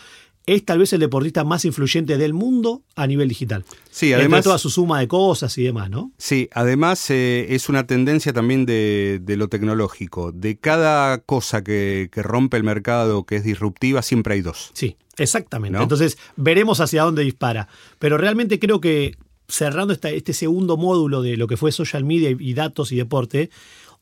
es 0.46 0.64
tal 0.64 0.78
vez 0.78 0.92
el 0.92 1.00
deportista 1.00 1.44
más 1.44 1.64
influyente 1.64 2.18
del 2.18 2.34
mundo 2.34 2.82
a 2.96 3.06
nivel 3.06 3.28
digital. 3.28 3.64
Sí, 3.90 4.12
además. 4.12 4.44
Toda 4.44 4.58
su 4.58 4.70
suma 4.70 5.00
de 5.00 5.08
cosas 5.08 5.56
y 5.58 5.64
demás, 5.64 5.90
¿no? 5.90 6.12
Sí, 6.18 6.48
además 6.52 7.10
eh, 7.10 7.46
es 7.50 7.68
una 7.68 7.86
tendencia 7.86 8.32
también 8.32 8.66
de, 8.66 9.22
lo 9.26 9.48
tecnológico. 9.48 10.32
De 10.32 10.58
cada 10.58 11.18
cosa 11.18 11.62
que, 11.62 12.10
rompe 12.14 12.56
el 12.56 12.64
mercado, 12.64 13.24
que 13.24 13.36
es 13.36 13.44
disruptiva, 13.44 14.02
siempre 14.02 14.34
hay 14.34 14.40
dos. 14.40 14.70
Sí, 14.74 14.96
exactamente. 15.16 15.78
Entonces 15.80 16.18
veremos 16.36 16.80
hacia 16.80 17.02
dónde 17.02 17.22
dispara. 17.22 17.68
Pero 17.98 18.18
realmente 18.18 18.58
creo 18.58 18.80
que 18.80 19.16
cerrando 19.50 19.92
este 19.92 20.32
segundo 20.32 20.76
módulo 20.76 21.22
de 21.22 21.36
lo 21.36 21.46
que 21.46 21.56
fue 21.56 21.72
social 21.72 22.04
media 22.04 22.30
y 22.30 22.54
datos 22.54 22.92
y 22.92 22.96
deporte, 22.96 23.50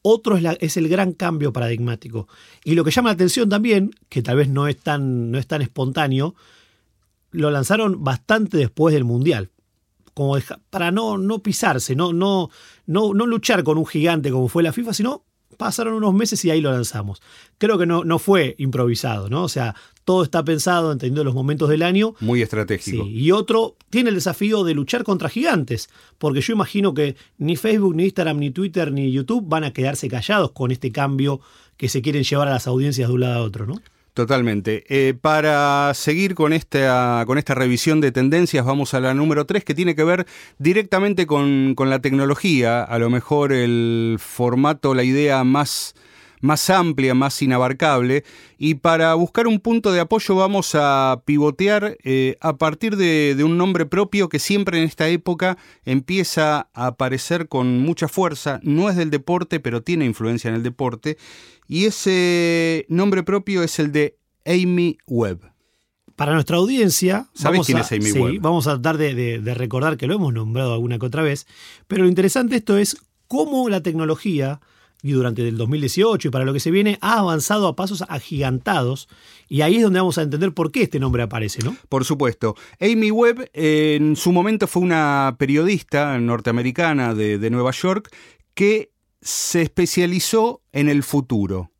otro 0.02 0.36
es, 0.36 0.76
el 0.76 0.88
gran 0.88 1.12
cambio 1.12 1.52
paradigmático. 1.52 2.28
Y 2.64 2.74
lo 2.74 2.84
que 2.84 2.90
llama 2.90 3.10
la 3.10 3.14
atención 3.14 3.48
también, 3.48 3.90
que 4.08 4.22
tal 4.22 4.36
vez 4.36 4.48
no 4.48 4.68
es 4.68 4.78
tan, 4.78 5.30
no 5.30 5.38
es 5.38 5.46
tan 5.46 5.62
espontáneo, 5.62 6.34
lo 7.30 7.50
lanzaron 7.50 8.02
bastante 8.04 8.56
después 8.56 8.94
del 8.94 9.04
Mundial. 9.04 9.50
Como 10.14 10.36
para 10.70 10.90
no, 10.90 11.16
no 11.16 11.40
pisarse, 11.40 11.94
no, 11.94 12.12
no, 12.12 12.50
no, 12.86 13.14
no 13.14 13.26
luchar 13.26 13.62
con 13.62 13.78
un 13.78 13.86
gigante 13.86 14.30
como 14.30 14.48
fue 14.48 14.64
la 14.64 14.72
FIFA, 14.72 14.92
sino 14.92 15.24
pasaron 15.56 15.94
unos 15.94 16.14
meses 16.14 16.44
y 16.44 16.50
ahí 16.50 16.60
lo 16.60 16.72
lanzamos. 16.72 17.22
Creo 17.58 17.78
que 17.78 17.86
no, 17.86 18.04
no 18.04 18.18
fue 18.18 18.54
improvisado, 18.58 19.28
¿no? 19.28 19.44
O 19.44 19.48
sea, 19.48 19.74
todo 20.08 20.22
está 20.22 20.42
pensado, 20.42 20.90
entendiendo 20.90 21.22
los 21.22 21.34
momentos 21.34 21.68
del 21.68 21.82
año. 21.82 22.14
Muy 22.20 22.40
estratégico. 22.40 23.04
y 23.04 23.30
otro 23.30 23.76
tiene 23.90 24.08
el 24.08 24.14
desafío 24.14 24.64
de 24.64 24.72
luchar 24.72 25.04
contra 25.04 25.28
gigantes, 25.28 25.90
porque 26.16 26.40
yo 26.40 26.54
imagino 26.54 26.94
que 26.94 27.14
ni 27.36 27.56
Facebook, 27.56 27.94
ni 27.94 28.04
Instagram, 28.04 28.38
ni 28.38 28.50
Twitter, 28.50 28.90
ni 28.90 29.12
YouTube 29.12 29.44
van 29.46 29.64
a 29.64 29.74
quedarse 29.74 30.08
callados 30.08 30.52
con 30.52 30.70
este 30.70 30.92
cambio 30.92 31.42
que 31.76 31.90
se 31.90 32.00
quieren 32.00 32.22
llevar 32.22 32.48
a 32.48 32.52
las 32.52 32.66
audiencias 32.66 33.06
de 33.06 33.14
un 33.16 33.20
lado 33.20 33.34
a 33.34 33.42
otro, 33.42 33.66
¿no? 33.66 33.82
Totalmente. 34.14 34.84
Eh, 34.88 35.12
para 35.12 35.92
seguir 35.92 36.34
con 36.34 36.54
esta, 36.54 37.22
con 37.26 37.36
esta 37.36 37.54
revisión 37.54 38.00
de 38.00 38.10
tendencias, 38.10 38.64
vamos 38.64 38.94
a 38.94 39.00
la 39.00 39.12
número 39.12 39.44
3, 39.44 39.62
que 39.62 39.74
tiene 39.74 39.94
que 39.94 40.04
ver 40.04 40.26
directamente 40.56 41.26
con, 41.26 41.74
con 41.74 41.90
la 41.90 41.98
tecnología. 41.98 42.82
A 42.82 42.98
lo 42.98 43.10
mejor 43.10 43.52
el 43.52 44.16
formato, 44.18 44.94
la 44.94 45.04
idea 45.04 45.44
más 45.44 45.94
más 46.40 46.70
amplia, 46.70 47.14
más 47.14 47.40
inabarcable, 47.42 48.24
y 48.58 48.74
para 48.74 49.14
buscar 49.14 49.46
un 49.46 49.60
punto 49.60 49.92
de 49.92 50.00
apoyo 50.00 50.34
vamos 50.34 50.74
a 50.74 51.22
pivotear 51.24 51.96
eh, 52.04 52.36
a 52.40 52.56
partir 52.56 52.96
de, 52.96 53.36
un 53.44 53.56
nombre 53.56 53.86
propio 53.86 54.28
que 54.28 54.38
siempre 54.38 54.78
en 54.78 54.84
esta 54.84 55.08
época 55.08 55.58
empieza 55.84 56.68
a 56.74 56.86
aparecer 56.86 57.48
con 57.48 57.80
mucha 57.80 58.08
fuerza, 58.08 58.60
no 58.62 58.88
es 58.90 58.96
del 58.96 59.10
deporte, 59.10 59.60
pero 59.60 59.82
tiene 59.82 60.04
influencia 60.04 60.48
en 60.48 60.54
el 60.54 60.62
deporte, 60.62 61.18
y 61.66 61.84
ese 61.84 62.86
nombre 62.88 63.22
propio 63.22 63.62
es 63.62 63.78
el 63.78 63.92
de 63.92 64.16
Amy 64.46 64.98
Webb. 65.06 65.52
Para 66.16 66.32
nuestra 66.32 66.56
audiencia, 66.56 67.28
¿sabes 67.32 67.64
quién 67.64 67.78
es 67.78 67.92
Amy 67.92 68.10
sí, 68.10 68.38
Vamos 68.38 68.66
a 68.66 68.72
tratar 68.72 68.96
de, 68.96 69.14
de 69.40 69.54
recordar 69.54 69.96
que 69.96 70.08
lo 70.08 70.14
hemos 70.14 70.32
nombrado 70.32 70.72
alguna 70.72 70.98
que 70.98 71.06
otra 71.06 71.22
vez, 71.22 71.46
pero 71.86 72.02
lo 72.02 72.08
interesante 72.08 72.50
de 72.50 72.56
esto 72.56 72.76
es 72.76 72.96
cómo 73.28 73.68
la 73.68 73.82
tecnología 73.82 74.60
y 75.02 75.12
durante 75.12 75.46
el 75.46 75.56
2018 75.56 76.28
y 76.28 76.30
para 76.30 76.44
lo 76.44 76.52
que 76.52 76.60
se 76.60 76.70
viene 76.70 76.98
ha 77.00 77.18
avanzado 77.18 77.68
a 77.68 77.76
pasos 77.76 78.04
agigantados 78.08 79.08
y 79.48 79.62
ahí 79.62 79.76
es 79.76 79.82
donde 79.82 80.00
vamos 80.00 80.18
a 80.18 80.22
entender 80.22 80.52
por 80.52 80.72
qué 80.72 80.82
este 80.82 81.00
nombre 81.00 81.22
aparece, 81.22 81.62
¿no? 81.62 81.76
Por 81.88 82.04
supuesto. 82.04 82.54
Amy 82.80 83.10
Webb 83.10 83.50
en 83.52 84.16
su 84.16 84.32
momento 84.32 84.66
fue 84.66 84.82
una 84.82 85.36
periodista 85.38 86.18
norteamericana 86.18 87.14
de, 87.14 87.48
Nueva 87.48 87.70
York 87.70 88.10
que 88.52 88.92
se 89.22 89.62
especializó 89.62 90.60
en 90.72 90.88
el 90.88 91.02
futuro. 91.02 91.70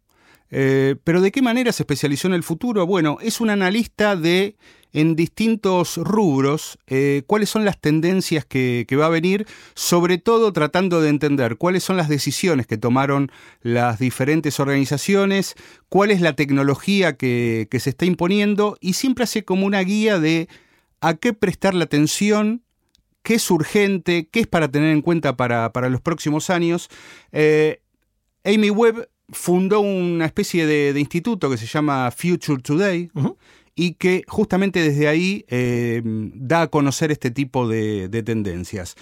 Eh, 0.51 0.97
pero 1.05 1.21
¿de 1.21 1.31
qué 1.31 1.43
manera 1.43 1.73
se 1.73 1.83
especializó 1.83 2.29
en 2.29 2.35
el 2.35 2.43
futuro? 2.43 2.87
Bueno, 2.87 3.19
es 3.21 3.41
un 3.41 3.51
analista 3.51 4.17
de 4.17 4.57
en 4.93 5.17
distintos 5.17 5.99
rubros 5.99 6.79
eh, 6.87 7.23
cuáles 7.27 7.51
son 7.51 7.65
las 7.65 7.79
tendencias 7.79 8.45
que, 8.47 8.87
va 8.99 9.07
a 9.07 9.11
venir, 9.11 9.47
sobre 9.75 10.19
todo 10.19 10.53
tratando 10.53 11.01
de 11.01 11.11
entender 11.11 11.57
cuáles 11.57 11.85
son 11.85 11.97
las 11.97 12.09
decisiones 12.09 12.67
que 12.67 12.79
tomaron 12.79 13.31
las 13.61 13.99
diferentes 13.99 14.61
organizaciones, 14.61 15.57
cuál 15.89 16.11
es 16.11 16.21
la 16.21 16.33
tecnología 16.35 17.17
que, 17.17 17.69
se 17.79 17.91
está 17.91 18.07
imponiendo 18.07 18.77
y 18.81 18.95
siempre 18.95 19.25
hace 19.25 19.45
como 19.45 19.67
una 19.67 19.81
guía 19.81 20.19
de 20.19 20.49
a 21.01 21.15
qué 21.15 21.33
prestar 21.33 21.75
la 21.75 21.85
atención 21.85 22.63
qué 23.23 23.35
es 23.35 23.51
urgente, 23.51 24.29
qué 24.33 24.41
es 24.41 24.47
para 24.47 24.69
tener 24.69 24.91
en 24.91 25.03
cuenta 25.03 25.37
para, 25.37 25.89
los 25.91 26.01
próximos 26.01 26.49
años. 26.49 26.89
Eh, 27.31 27.83
Amy 28.43 28.71
Webb 28.71 29.07
fundó 29.31 29.81
una 29.81 30.25
especie 30.25 30.67
de, 30.67 30.99
instituto 30.99 31.51
que 31.51 31.57
se 31.57 31.67
llama 31.67 32.11
Future 32.11 32.63
Today, 32.63 33.11
y 33.75 33.95
que 33.95 34.25
justamente 34.27 34.83
desde 34.83 35.07
ahí 35.07 35.45
eh, 35.49 36.03
da 36.05 36.63
a 36.63 36.67
conocer 36.67 37.13
este 37.13 37.31
tipo 37.31 37.69
de, 37.69 38.09
tendencias. 38.25 38.97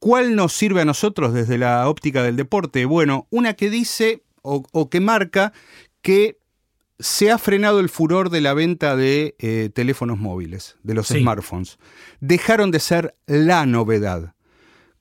¿Cuál 0.00 0.34
nos 0.34 0.52
sirve 0.52 0.80
a 0.80 0.84
nosotros 0.84 1.32
desde 1.32 1.58
la 1.58 1.88
óptica 1.88 2.22
del 2.24 2.34
deporte? 2.34 2.84
Bueno, 2.86 3.28
una 3.30 3.54
que 3.54 3.70
dice 3.70 4.24
o, 4.42 4.90
que 4.90 5.00
marca 5.00 5.52
que 6.02 6.38
se 6.98 7.30
ha 7.30 7.38
frenado 7.38 7.78
el 7.80 7.88
furor 7.88 8.30
de 8.30 8.40
la 8.40 8.52
venta 8.52 8.96
de 8.96 9.36
eh, 9.38 9.70
teléfonos 9.72 10.18
móviles, 10.18 10.76
de 10.82 10.94
los 10.94 11.06
Sí. 11.06 11.20
smartphones. 11.20 11.78
Dejaron 12.20 12.72
de 12.72 12.80
ser 12.80 13.14
la 13.26 13.64
novedad. 13.64 14.34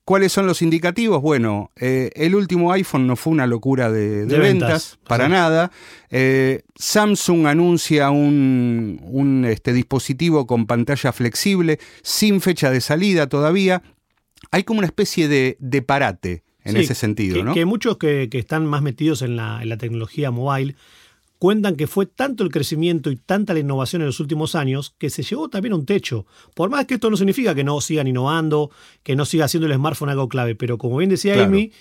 ¿Cuáles 0.06 0.34
son 0.34 0.48
los 0.48 0.62
indicativos? 0.62 1.22
Bueno, 1.22 1.72
eh, 1.80 2.10
el 2.16 2.36
último 2.36 2.74
iPhone 2.74 3.08
no 3.08 3.16
fue 3.16 3.32
una 3.32 3.48
locura 3.48 3.90
de, 3.90 4.26
de 4.26 4.26
De 4.26 4.38
ventas, 4.38 4.70
ventas, 4.70 5.00
para 5.08 5.26
sí. 5.28 5.32
nada. 5.32 5.72
Eh, 6.10 6.64
Samsung 6.76 7.48
anuncia 7.48 8.10
un, 8.12 9.00
un, 9.06 9.46
este, 9.46 9.72
dispositivo 9.72 10.46
con 10.46 10.66
pantalla 10.66 11.14
flexible, 11.14 11.80
sin 12.02 12.42
fecha 12.42 12.70
de 12.70 12.82
salida 12.82 13.28
todavía. 13.28 13.82
Hay 14.52 14.64
como 14.64 14.80
una 14.80 14.88
especie 14.88 15.30
de, 15.30 15.56
de 15.60 15.82
parate 15.82 16.44
en 16.66 16.74
Sí, 16.76 16.80
ese 16.82 16.96
sentido, 16.96 17.36
que, 17.38 17.44
¿no? 17.44 17.54
que 17.54 17.66
muchos 17.66 17.98
que, 17.98 18.28
que 18.30 18.40
están 18.40 18.66
más 18.66 18.82
metidos 18.82 19.22
en 19.22 19.38
la, 19.38 19.62
en 19.62 19.70
la 19.70 19.78
tecnología 19.78 20.32
mobile 20.32 20.76
cuentan 21.44 21.76
que 21.76 21.88
fue 21.88 22.06
tanto 22.06 22.46
el 22.46 22.52
crecimiento 22.52 23.12
y 23.12 23.18
tanta 23.18 23.54
la 23.54 23.60
innovación 23.60 24.02
en 24.02 24.06
los 24.06 24.22
últimos 24.22 24.56
años 24.56 24.96
que 24.98 25.10
se 25.10 25.24
llegó 25.24 25.50
también 25.50 25.74
a 25.74 25.76
un 25.76 25.86
techo. 25.86 26.26
Por 26.56 26.70
más 26.70 26.86
que 26.86 26.94
esto 26.94 27.10
no 27.10 27.18
significa 27.18 27.54
que 27.54 27.66
no 27.66 27.82
sigan 27.82 28.08
innovando, 28.08 28.72
que 29.04 29.18
no 29.18 29.26
siga 29.26 29.50
siendo 29.50 29.68
el 29.68 29.74
smartphone 29.74 30.08
algo 30.08 30.30
clave, 30.30 30.56
pero 30.56 30.78
como 30.78 30.96
bien 30.96 31.10
decía 31.10 31.34
Claro. 31.34 31.50
Amy, 31.50 31.74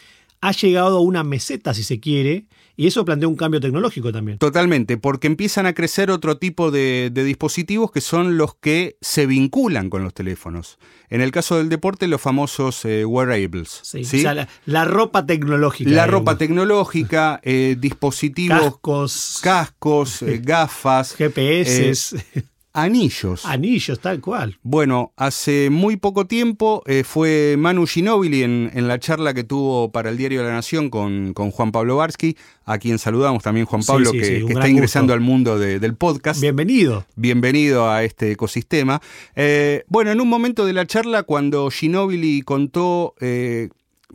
ha 0.42 0.50
llegado 0.52 0.98
a 0.98 1.00
una 1.00 1.22
meseta, 1.22 1.72
si 1.72 1.84
se 1.84 2.00
quiere, 2.00 2.46
y 2.76 2.88
eso 2.88 3.04
plantea 3.04 3.28
un 3.28 3.36
cambio 3.36 3.60
tecnológico 3.60 4.12
también. 4.12 4.38
Totalmente, 4.38 4.96
porque 4.96 5.28
empiezan 5.28 5.66
a 5.66 5.72
crecer 5.72 6.10
otro 6.10 6.36
tipo 6.36 6.72
de, 6.72 7.10
de 7.12 7.22
dispositivos 7.22 7.92
que 7.92 8.00
son 8.00 8.36
los 8.36 8.56
que 8.56 8.96
se 9.00 9.26
vinculan 9.26 9.88
con 9.88 10.02
los 10.02 10.12
teléfonos. 10.12 10.78
En 11.08 11.20
el 11.20 11.30
caso 11.30 11.58
del 11.58 11.68
deporte, 11.68 12.08
los 12.08 12.20
famosos 12.20 12.84
eh, 12.84 13.04
wearables. 13.04 13.80
Sí, 13.82 14.04
¿sí? 14.04 14.18
O 14.18 14.22
sea, 14.22 14.34
la, 14.34 14.48
la 14.66 14.84
ropa 14.84 15.24
tecnológica. 15.26 15.88
la 15.90 16.06
digamos. 16.06 16.12
ropa 16.12 16.38
tecnológica, 16.38 17.40
eh, 17.44 17.76
dispositivos, 17.78 18.60
cascos, 18.62 19.38
cascos, 19.42 20.22
eh, 20.22 20.38
gafas, 20.42 21.14
GPS, 21.14 22.16
anillos. 22.74 23.44
anillos, 23.44 24.00
tal 24.00 24.20
cual. 24.20 24.58
Bueno, 24.62 25.12
hace 25.16 25.68
muy 25.70 25.96
poco 25.96 26.26
tiempo 26.26 26.82
eh, 26.86 27.04
fue 27.04 27.56
Manu 27.58 27.86
Ginóbili 27.86 28.42
en, 28.42 28.70
en 28.74 28.88
la 28.88 28.98
charla 28.98 29.34
que 29.34 29.44
tuvo 29.44 29.90
para 29.92 30.10
el 30.10 30.16
Diario 30.16 30.40
de 30.42 30.48
la 30.48 30.54
Nación 30.54 30.90
con, 30.90 31.34
con 31.34 31.50
Juan 31.50 31.72
Pablo 31.72 31.96
Barsky, 31.96 32.36
a 32.64 32.78
quien 32.78 32.98
saludamos 32.98 33.42
también 33.42 33.66
Juan 33.66 33.82
Pablo, 33.82 34.10
sí, 34.10 34.18
que, 34.18 34.24
sí, 34.24 34.42
un 34.42 34.48
que 34.48 34.52
está 34.54 34.68
ingresando 34.68 35.12
gusto. 35.12 35.14
al 35.14 35.20
mundo 35.20 35.58
de- 35.58 35.78
del 35.80 35.94
podcast. 35.94 36.40
Bienvenido. 36.40 37.04
Bienvenido 37.16 37.90
a 37.90 38.04
este 38.04 38.32
ecosistema. 38.32 39.00
Eh, 39.36 39.84
bueno, 39.88 40.10
en 40.10 40.20
un 40.20 40.28
momento 40.28 40.64
de 40.66 40.72
la 40.72 40.86
charla, 40.86 41.22
cuando 41.24 41.70
Ginóbili 41.70 42.42
contó 42.42 43.14
eh, 43.20 43.68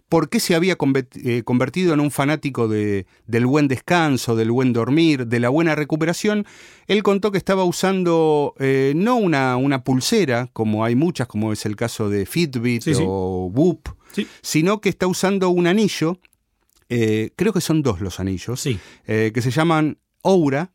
por 0.09 0.29
qué 0.29 0.39
se 0.39 0.55
había 0.55 0.77
eh, 1.23 1.43
convertido 1.43 1.93
en 1.93 1.99
un 1.99 2.11
fanático 2.11 2.67
de- 2.67 3.05
del 3.25 3.45
buen 3.45 3.67
descanso, 3.67 4.35
del 4.35 4.51
buen 4.51 4.71
dormir, 4.71 5.27
de 5.27 5.39
la 5.39 5.49
buena 5.49 5.75
recuperación, 5.75 6.45
él 6.87 7.03
contó 7.03 7.31
que 7.31 7.37
estaba 7.37 7.65
usando 7.65 8.53
eh, 8.59 8.93
no 8.95 9.17
una, 9.17 9.57
una 9.57 9.83
pulsera, 9.83 10.49
como 10.53 10.85
hay 10.85 10.95
muchas, 10.95 11.27
como 11.27 11.51
es 11.51 11.65
el 11.65 11.75
caso 11.75 12.09
de 12.09 12.25
Fitbit 12.25 12.83
Sí, 12.83 12.93
sí. 12.95 13.03
o 13.05 13.51
Whoop, 13.53 13.89
Sí. 14.13 14.25
sino 14.41 14.79
que 14.79 14.89
está 14.89 15.07
usando 15.07 15.49
un 15.49 15.67
anillo, 15.67 16.19
eh, 16.89 17.31
creo 17.35 17.51
que 17.51 17.59
son 17.61 17.83
dos 17.83 17.99
los 17.99 18.21
anillos, 18.21 18.65
eh, 19.07 19.31
que 19.33 19.41
se 19.41 19.51
llaman 19.51 19.97
Oura 20.21 20.71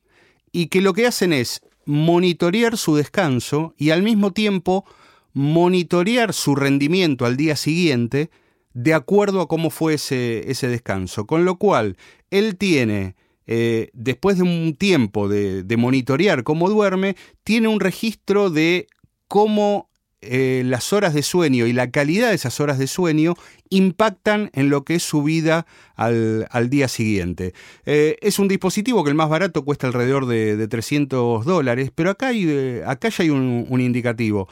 y 0.53 0.67
que 0.67 0.83
lo 0.83 0.93
que 0.93 1.07
hacen 1.07 1.33
es 1.33 1.63
monitorear 1.87 2.77
su 2.77 2.95
descanso 2.97 3.75
y 3.79 3.91
al 3.91 4.03
mismo 4.03 4.33
tiempo 4.33 4.85
monitorear 5.33 6.35
su 6.35 6.55
rendimiento 6.55 7.25
al 7.25 7.37
día 7.39 7.57
siguiente 7.57 8.31
de 8.75 8.95
acuerdo 8.95 9.41
a 9.41 9.49
cómo 9.49 9.71
fue 9.71 9.95
ese, 9.95 10.51
ese 10.51 10.69
descanso. 10.69 11.27
Con 11.27 11.45
lo 11.45 11.57
cual, 11.57 11.97
él 12.31 12.57
tiene, 12.57 13.17
eh, 13.47 13.91
después 13.93 14.37
de 14.37 14.43
un 14.43 14.75
tiempo 14.77 15.29
de, 15.29 15.63
de 15.63 15.77
monitorear 15.77 16.43
cómo 16.43 16.69
duerme, 16.69 17.17
tiene 17.45 17.69
un 17.69 17.81
registro 17.81 18.51
de 18.51 18.87
cómo 19.29 19.89
eh, 20.23 20.63
las 20.65 20.93
horas 20.93 21.15
de 21.15 21.23
sueño 21.23 21.67
y 21.67 21.73
la 21.73 21.91
calidad 21.91 22.29
de 22.29 22.35
esas 22.35 22.61
horas 22.61 22.79
de 22.79 22.87
sueño 22.87 23.35
impactan 23.71 24.51
en 24.55 24.71
lo 24.71 24.85
que 24.85 24.95
es 24.95 25.03
su 25.03 25.23
vida 25.23 25.67
al, 25.97 26.47
al 26.51 26.71
día 26.71 26.89
siguiente. 26.89 27.55
Eh, 27.87 28.17
es 28.21 28.39
un 28.39 28.49
dispositivo 28.49 29.03
que 29.03 29.11
el 29.11 29.17
más 29.17 29.29
barato 29.29 29.65
cuesta 29.65 29.87
alrededor 29.87 30.27
de, 30.27 30.57
de 30.57 30.69
300 30.69 31.45
dólares, 31.45 31.91
pero 31.95 32.11
acá, 32.11 32.29
hay, 32.29 32.45
eh, 32.47 32.83
acá 32.87 33.09
ya 33.09 33.25
hay 33.25 33.31
un, 33.31 33.81
indicativo. 33.81 34.49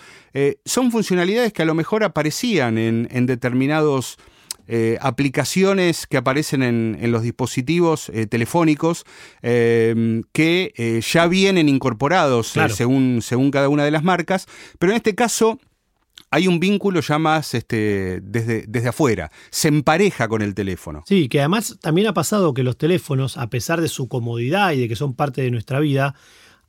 Son 0.65 0.91
funcionalidades 0.91 1.53
que 1.53 1.63
a 1.63 1.65
lo 1.65 1.75
mejor 1.75 2.03
aparecían 2.03 2.77
en, 2.79 3.09
en 3.11 3.27
determinados 3.27 4.19
eh, 4.71 4.97
aplicaciones 5.01 6.07
que 6.07 6.17
aparecen 6.17 6.63
en, 6.63 6.97
en 7.01 7.11
los 7.13 7.23
dispositivos 7.23 8.09
eh, 8.11 8.27
telefónicos 8.27 9.05
eh, 9.43 10.23
que 10.33 10.73
eh, 10.77 11.01
ya 11.03 11.27
vienen 11.27 11.69
incorporados 11.69 12.53
Claro. 12.53 12.75
según, 12.75 13.21
según 13.23 13.51
cada 13.51 13.69
una 13.69 13.85
de 13.85 13.91
las 13.91 14.05
marcas, 14.05 14.47
pero 14.79 14.93
en 14.93 14.97
este 14.97 15.15
caso 15.15 15.59
hay 16.31 16.47
un 16.47 16.61
vínculo 16.61 17.01
ya 17.01 17.19
más 17.19 17.55
este, 17.55 18.21
desde, 18.23 18.65
desde 18.69 18.89
afuera, 18.89 19.33
se 19.51 19.67
empareja 19.69 20.29
con 20.29 20.43
el 20.43 20.55
teléfono. 20.55 21.03
Sí, 21.07 21.29
que 21.29 21.41
además 21.41 21.77
también 21.81 22.07
ha 22.07 22.15
pasado 22.15 22.55
que 22.55 22.63
los 22.63 22.77
teléfonos, 22.79 23.37
a 23.37 23.49
pesar 23.51 23.81
de 23.81 23.89
su 23.89 24.07
comodidad 24.07 24.71
y 24.73 24.81
de 24.81 24.89
que 24.89 24.95
son 24.95 25.15
parte 25.15 25.43
de 25.43 25.51
nuestra 25.51 25.81
vida, 25.81 26.15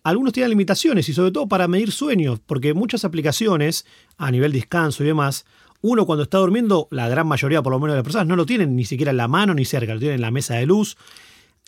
algunos 0.03 0.33
tienen 0.33 0.49
limitaciones 0.49 1.07
y 1.09 1.13
sobre 1.13 1.31
todo 1.31 1.47
para 1.47 1.67
medir 1.67 1.91
sueños, 1.91 2.39
porque 2.43 2.73
muchas 2.73 3.05
aplicaciones 3.05 3.85
a 4.17 4.31
nivel 4.31 4.51
descanso 4.51 5.03
y 5.03 5.07
demás, 5.07 5.45
uno 5.81 6.05
cuando 6.05 6.23
está 6.23 6.37
durmiendo, 6.37 6.87
la 6.91 7.09
gran 7.09 7.27
mayoría 7.27 7.61
por 7.61 7.71
lo 7.71 7.79
menos 7.79 7.93
de 7.93 7.97
las 7.97 8.03
personas 8.03 8.27
no 8.27 8.35
lo 8.35 8.45
tienen 8.45 8.75
ni 8.75 8.85
siquiera 8.85 9.11
en 9.11 9.17
la 9.17 9.27
mano 9.27 9.53
ni 9.53 9.65
cerca, 9.65 9.93
lo 9.93 9.99
tienen 9.99 10.15
en 10.15 10.21
la 10.21 10.31
mesa 10.31 10.55
de 10.55 10.65
luz. 10.65 10.95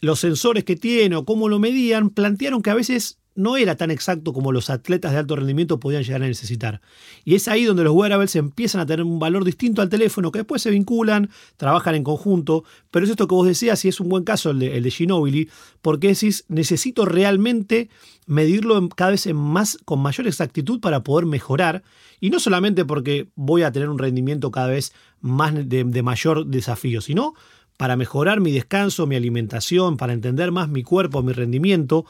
Los 0.03 0.19
sensores 0.19 0.65
que 0.65 0.75
tiene 0.75 1.15
o 1.15 1.23
cómo 1.23 1.47
lo 1.47 1.59
medían 1.59 2.09
plantearon 2.09 2.61
que 2.61 2.69
a 2.69 2.73
veces 2.73 3.19
no 3.35 3.55
era 3.55 3.77
tan 3.77 3.89
exacto 3.89 4.33
como 4.33 4.51
los 4.51 4.69
atletas 4.69 5.13
de 5.13 5.19
alto 5.19 5.37
rendimiento 5.37 5.79
podían 5.79 6.03
llegar 6.03 6.21
a 6.21 6.27
necesitar. 6.27 6.81
Y 7.23 7.35
es 7.35 7.47
ahí 7.47 7.63
donde 7.63 7.85
los 7.85 7.93
wearables 7.93 8.35
empiezan 8.35 8.81
a 8.81 8.85
tener 8.85 9.05
un 9.05 9.17
valor 9.17 9.45
distinto 9.45 9.81
al 9.81 9.87
teléfono, 9.87 10.29
que 10.33 10.39
después 10.39 10.61
se 10.61 10.71
vinculan, 10.71 11.29
trabajan 11.55 11.95
en 11.95 12.03
conjunto, 12.03 12.65
pero 12.91 13.05
es 13.05 13.11
esto 13.11 13.29
que 13.29 13.35
vos 13.35 13.47
decías 13.47 13.85
y 13.85 13.87
es 13.87 14.01
un 14.01 14.09
buen 14.09 14.25
caso 14.25 14.51
el 14.51 14.59
de, 14.59 14.75
el 14.75 14.91
Ginobili, 14.91 15.49
porque 15.81 16.09
decís, 16.09 16.43
necesito 16.49 17.05
realmente 17.05 17.89
medirlo 18.27 18.89
cada 18.89 19.11
vez 19.11 19.33
más, 19.33 19.77
con 19.85 20.01
mayor 20.01 20.27
exactitud 20.27 20.81
para 20.81 21.01
poder 21.01 21.27
mejorar, 21.27 21.81
y 22.19 22.29
no 22.29 22.41
solamente 22.41 22.83
porque 22.83 23.29
voy 23.35 23.63
a 23.63 23.71
tener 23.71 23.87
un 23.87 23.99
rendimiento 23.99 24.51
cada 24.51 24.67
vez 24.67 24.91
más 25.21 25.53
de, 25.53 25.85
de 25.85 26.03
mayor 26.03 26.45
desafío, 26.45 26.99
sino 26.99 27.35
para 27.77 27.95
mejorar 27.95 28.39
mi 28.39 28.51
descanso, 28.51 29.07
mi 29.07 29.15
alimentación, 29.15 29.97
para 29.97 30.13
entender 30.13 30.51
más 30.51 30.69
mi 30.69 30.83
cuerpo, 30.83 31.23
mi 31.23 31.33
rendimiento. 31.33 32.05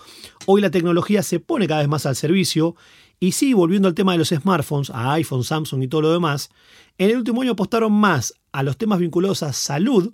Hoy 0.45 0.61
la 0.61 0.69
tecnología 0.69 1.23
se 1.23 1.39
pone 1.39 1.67
cada 1.67 1.81
vez 1.81 1.89
más 1.89 2.05
al 2.05 2.15
servicio. 2.15 2.75
Y 3.19 3.31
sí, 3.31 3.53
volviendo 3.53 3.87
al 3.87 3.93
tema 3.93 4.11
de 4.11 4.17
los 4.17 4.29
smartphones, 4.29 4.89
a 4.89 5.13
iPhone, 5.13 5.43
Samsung 5.43 5.83
y 5.83 5.87
todo 5.87 6.01
lo 6.01 6.11
demás, 6.11 6.49
en 6.97 7.09
el 7.09 7.17
último 7.17 7.41
año 7.41 7.51
apostaron 7.53 7.93
más 7.93 8.33
a 8.51 8.63
los 8.63 8.77
temas 8.77 8.99
vinculados 8.99 9.43
a 9.43 9.53
salud 9.53 10.13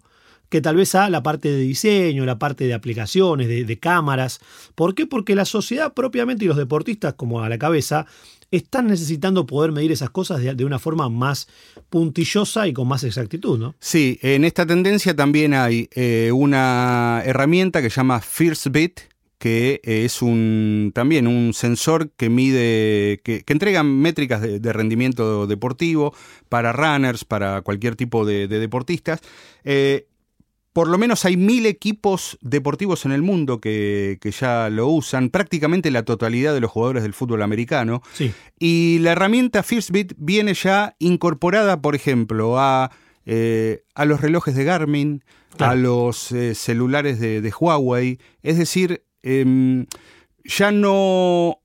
que 0.49 0.61
tal 0.61 0.75
vez 0.75 0.95
a 0.95 1.09
la 1.09 1.23
parte 1.23 1.51
de 1.51 1.59
diseño, 1.59 2.25
la 2.25 2.39
parte 2.39 2.65
de 2.65 2.73
aplicaciones, 2.73 3.47
de, 3.47 3.79
cámaras. 3.79 4.39
¿Por 4.75 4.95
qué? 4.95 5.05
Porque 5.05 5.35
la 5.35 5.45
sociedad 5.45 5.93
propiamente 5.93 6.45
y 6.45 6.47
los 6.47 6.57
deportistas 6.57 7.13
como 7.13 7.41
a 7.41 7.49
la 7.49 7.57
cabeza 7.57 8.07
están 8.51 8.87
necesitando 8.87 9.45
poder 9.45 9.71
medir 9.71 9.91
esas 9.91 10.09
cosas 10.09 10.41
de, 10.41 10.65
una 10.65 10.79
forma 10.79 11.07
más 11.07 11.47
puntillosa 11.89 12.67
y 12.67 12.73
con 12.73 12.87
más 12.87 13.03
exactitud, 13.03 13.59
¿no? 13.59 13.75
Sí, 13.79 14.19
en 14.23 14.43
esta 14.43 14.65
tendencia 14.65 15.15
también 15.15 15.53
hay 15.53 15.87
eh, 15.93 16.31
una 16.33 17.21
herramienta 17.25 17.81
que 17.81 17.91
se 17.91 17.97
llama 17.97 18.19
FirstBit, 18.19 19.01
que 19.37 19.79
es 19.83 20.21
un 20.21 20.91
también 20.93 21.25
un 21.25 21.53
sensor 21.53 22.09
que 22.17 22.29
mide, 22.29 23.21
que, 23.23 23.43
que 23.43 23.53
entrega 23.53 23.83
métricas 23.83 24.41
de, 24.41 24.73
rendimiento 24.73 25.47
deportivo 25.47 26.13
para 26.49 26.73
runners, 26.73 27.23
para 27.23 27.61
cualquier 27.61 27.95
tipo 27.95 28.25
de, 28.25 28.47
de 28.47 28.59
deportistas. 28.59 29.21
Eh, 29.63 30.07
por 30.79 30.87
lo 30.87 30.97
menos 30.97 31.25
hay 31.25 31.35
mil 31.35 31.65
equipos 31.65 32.37
deportivos 32.39 33.03
en 33.03 33.11
el 33.11 33.21
mundo 33.21 33.59
que, 33.59 34.17
que 34.21 34.31
ya 34.31 34.69
lo 34.69 34.87
usan, 34.87 35.29
prácticamente 35.29 35.91
la 35.91 36.03
totalidad 36.03 36.53
de 36.53 36.61
los 36.61 36.71
jugadores 36.71 37.03
del 37.03 37.13
fútbol 37.13 37.41
americano. 37.41 38.01
Sí. 38.13 38.31
Y 38.59 38.99
la 38.99 39.11
herramienta 39.11 39.61
FirstBit 39.61 40.13
viene 40.15 40.53
ya 40.53 40.95
incorporada, 40.99 41.81
por 41.81 41.95
ejemplo, 41.95 42.57
a, 42.61 42.91
eh, 43.25 43.83
a 43.93 44.05
los 44.05 44.21
relojes 44.21 44.55
de 44.55 44.63
Garmin, 44.63 45.21
Claro. 45.57 45.73
a 45.73 45.75
los 45.75 46.31
eh, 46.31 46.55
celulares 46.55 47.19
de, 47.19 47.41
de 47.41 47.51
Huawei. 47.51 48.17
Es 48.41 48.57
decir, 48.57 49.03
em, 49.21 49.85
ya 50.45 50.71
no, 50.71 51.59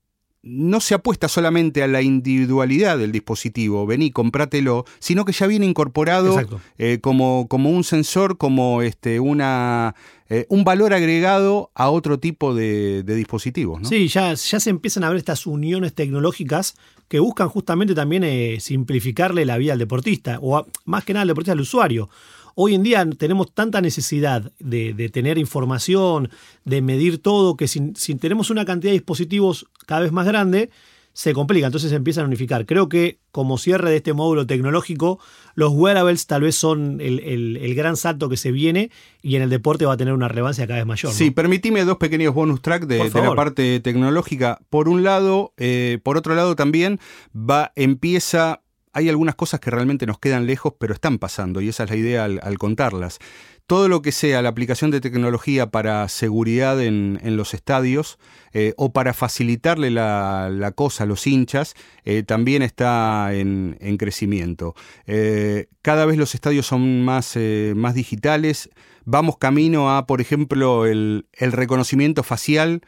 no 0.47 0.79
se 0.79 0.93
apuesta 0.93 1.27
solamente 1.27 1.81
a 1.81 1.87
la 1.87 2.01
individualidad 2.03 2.97
del 2.99 3.11
dispositivo, 3.11 3.85
vení, 3.87 4.11
comprátelo, 4.11 4.85
sino 4.99 5.25
que 5.25 5.31
ya 5.31 5.47
viene 5.47 5.65
incorporado 5.65 6.35
eh, 6.77 6.99
como, 7.01 7.47
como 7.49 7.71
un 7.71 7.83
sensor, 7.83 8.37
como 8.37 8.83
este, 8.83 9.19
una, 9.19 9.95
eh, 10.29 10.45
un 10.49 10.63
valor 10.63 10.93
agregado 10.93 11.71
a 11.73 11.89
otro 11.89 12.19
tipo 12.19 12.53
de, 12.53 13.01
de 13.03 13.15
dispositivos. 13.15 13.81
¿no? 13.81 13.89
Sí, 13.89 14.07
ya, 14.07 14.33
ya 14.35 14.59
se 14.59 14.69
empiezan 14.69 15.03
a 15.03 15.09
ver 15.09 15.17
estas 15.17 15.47
uniones 15.47 15.93
tecnológicas 15.95 16.75
que 17.07 17.19
buscan 17.19 17.49
justamente 17.49 17.95
también 17.95 18.23
eh, 18.23 18.57
simplificarle 18.59 19.45
la 19.45 19.57
vida 19.57 19.73
al 19.73 19.79
deportista, 19.79 20.37
o 20.41 20.57
a- 20.57 20.65
más 20.85 21.03
que 21.05 21.13
nada 21.13 21.21
al 21.23 21.27
deportista 21.29 21.53
al 21.53 21.61
usuario. 21.61 22.09
Hoy 22.55 22.73
en 22.73 22.83
día 22.83 23.07
tenemos 23.17 23.53
tanta 23.53 23.81
necesidad 23.81 24.51
de, 24.59 25.09
tener 25.13 25.37
información, 25.37 26.29
de 26.63 26.81
medir 26.81 27.21
todo, 27.21 27.55
que 27.55 27.67
si, 27.67 27.93
si 27.95 28.15
tenemos 28.15 28.49
una 28.49 28.65
cantidad 28.65 28.91
de 28.91 28.99
dispositivos 28.99 29.67
cada 29.85 30.01
vez 30.01 30.11
más 30.11 30.25
grande, 30.25 30.69
se 31.15 31.33
complica, 31.33 31.67
entonces 31.67 31.91
se 31.91 31.95
empiezan 31.95 32.25
a 32.25 32.27
unificar. 32.27 32.65
Creo 32.65 32.89
que 32.89 33.19
como 33.31 33.57
cierre 33.57 33.89
de 33.89 33.95
este 33.95 34.11
módulo 34.11 34.45
tecnológico, 34.45 35.17
los 35.55 35.71
wearables 35.71 36.27
tal 36.27 36.41
vez 36.41 36.57
son 36.57 36.99
el, 36.99 37.73
gran 37.73 37.95
salto 37.95 38.27
que 38.27 38.35
se 38.35 38.51
viene 38.51 38.91
y 39.21 39.37
en 39.37 39.41
el 39.41 39.49
deporte 39.49 39.85
va 39.85 39.93
a 39.93 39.97
tener 39.97 40.13
una 40.13 40.27
relevancia 40.27 40.67
cada 40.67 40.79
vez 40.79 40.85
mayor. 40.85 41.13
Sí, 41.13 41.31
permitime 41.31 41.85
dos 41.85 41.97
pequeños 41.97 42.33
bonus 42.33 42.61
track 42.61 42.85
de, 42.85 43.09
la 43.09 43.33
parte 43.33 43.79
tecnológica. 43.79 44.59
Por 44.69 44.89
un 44.89 45.03
lado, 45.03 45.53
eh, 45.55 45.99
por 46.03 46.17
otro 46.17 46.35
lado 46.35 46.57
también 46.57 46.99
va, 47.33 47.71
empieza 47.77 48.61
hay 48.95 49.09
algunas 49.09 49.35
cosas 49.35 49.59
que 49.59 49.69
realmente 49.69 50.07
nos 50.07 50.17
quedan 50.17 50.47
lejos, 50.47 50.73
pero 50.79 50.95
están 50.95 51.19
pasando, 51.19 51.61
y 51.61 51.69
esa 51.69 51.83
es 51.83 51.91
la 51.91 51.95
idea 51.95 52.23
al 52.23 52.57
contarlas 52.57 53.19
todo 53.67 53.87
lo 53.87 54.01
que 54.01 54.11
sea 54.11 54.41
la 54.41 54.49
aplicación 54.49 54.91
de 54.91 55.01
tecnología 55.01 55.71
para 55.71 56.07
seguridad 56.07 56.81
en, 56.81 57.19
los 57.35 57.53
estadios 57.53 58.19
eh, 58.53 58.73
o 58.77 58.93
para 58.93 59.13
facilitarle 59.13 59.89
la, 59.89 60.71
cosa 60.75 61.03
a 61.03 61.07
los 61.07 61.25
hinchas 61.25 61.73
eh, 62.03 62.23
también 62.23 62.61
está 62.61 63.33
en, 63.33 63.75
crecimiento. 63.97 64.75
Eh, 65.07 65.67
cada 65.81 66.05
vez 66.05 66.17
los 66.17 66.35
estadios 66.35 66.67
son 66.67 67.03
más, 67.03 67.37
más 67.75 67.95
digitales. 67.95 68.69
Vamos 69.03 69.37
camino 69.37 69.95
a, 69.95 70.05
por 70.05 70.21
ejemplo, 70.21 70.85
el, 70.85 71.25
reconocimiento 71.39 72.21
facial 72.23 72.81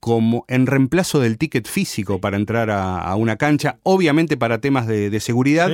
como 0.00 0.44
en 0.48 0.66
reemplazo 0.66 1.20
del 1.20 1.38
ticket 1.38 1.68
físico 1.68 2.20
para 2.20 2.36
entrar 2.36 2.70
a, 2.70 3.14
una 3.16 3.36
cancha, 3.36 3.78
obviamente 3.82 4.36
para 4.36 4.60
temas 4.60 4.86
de, 4.86 5.20
seguridad. 5.20 5.70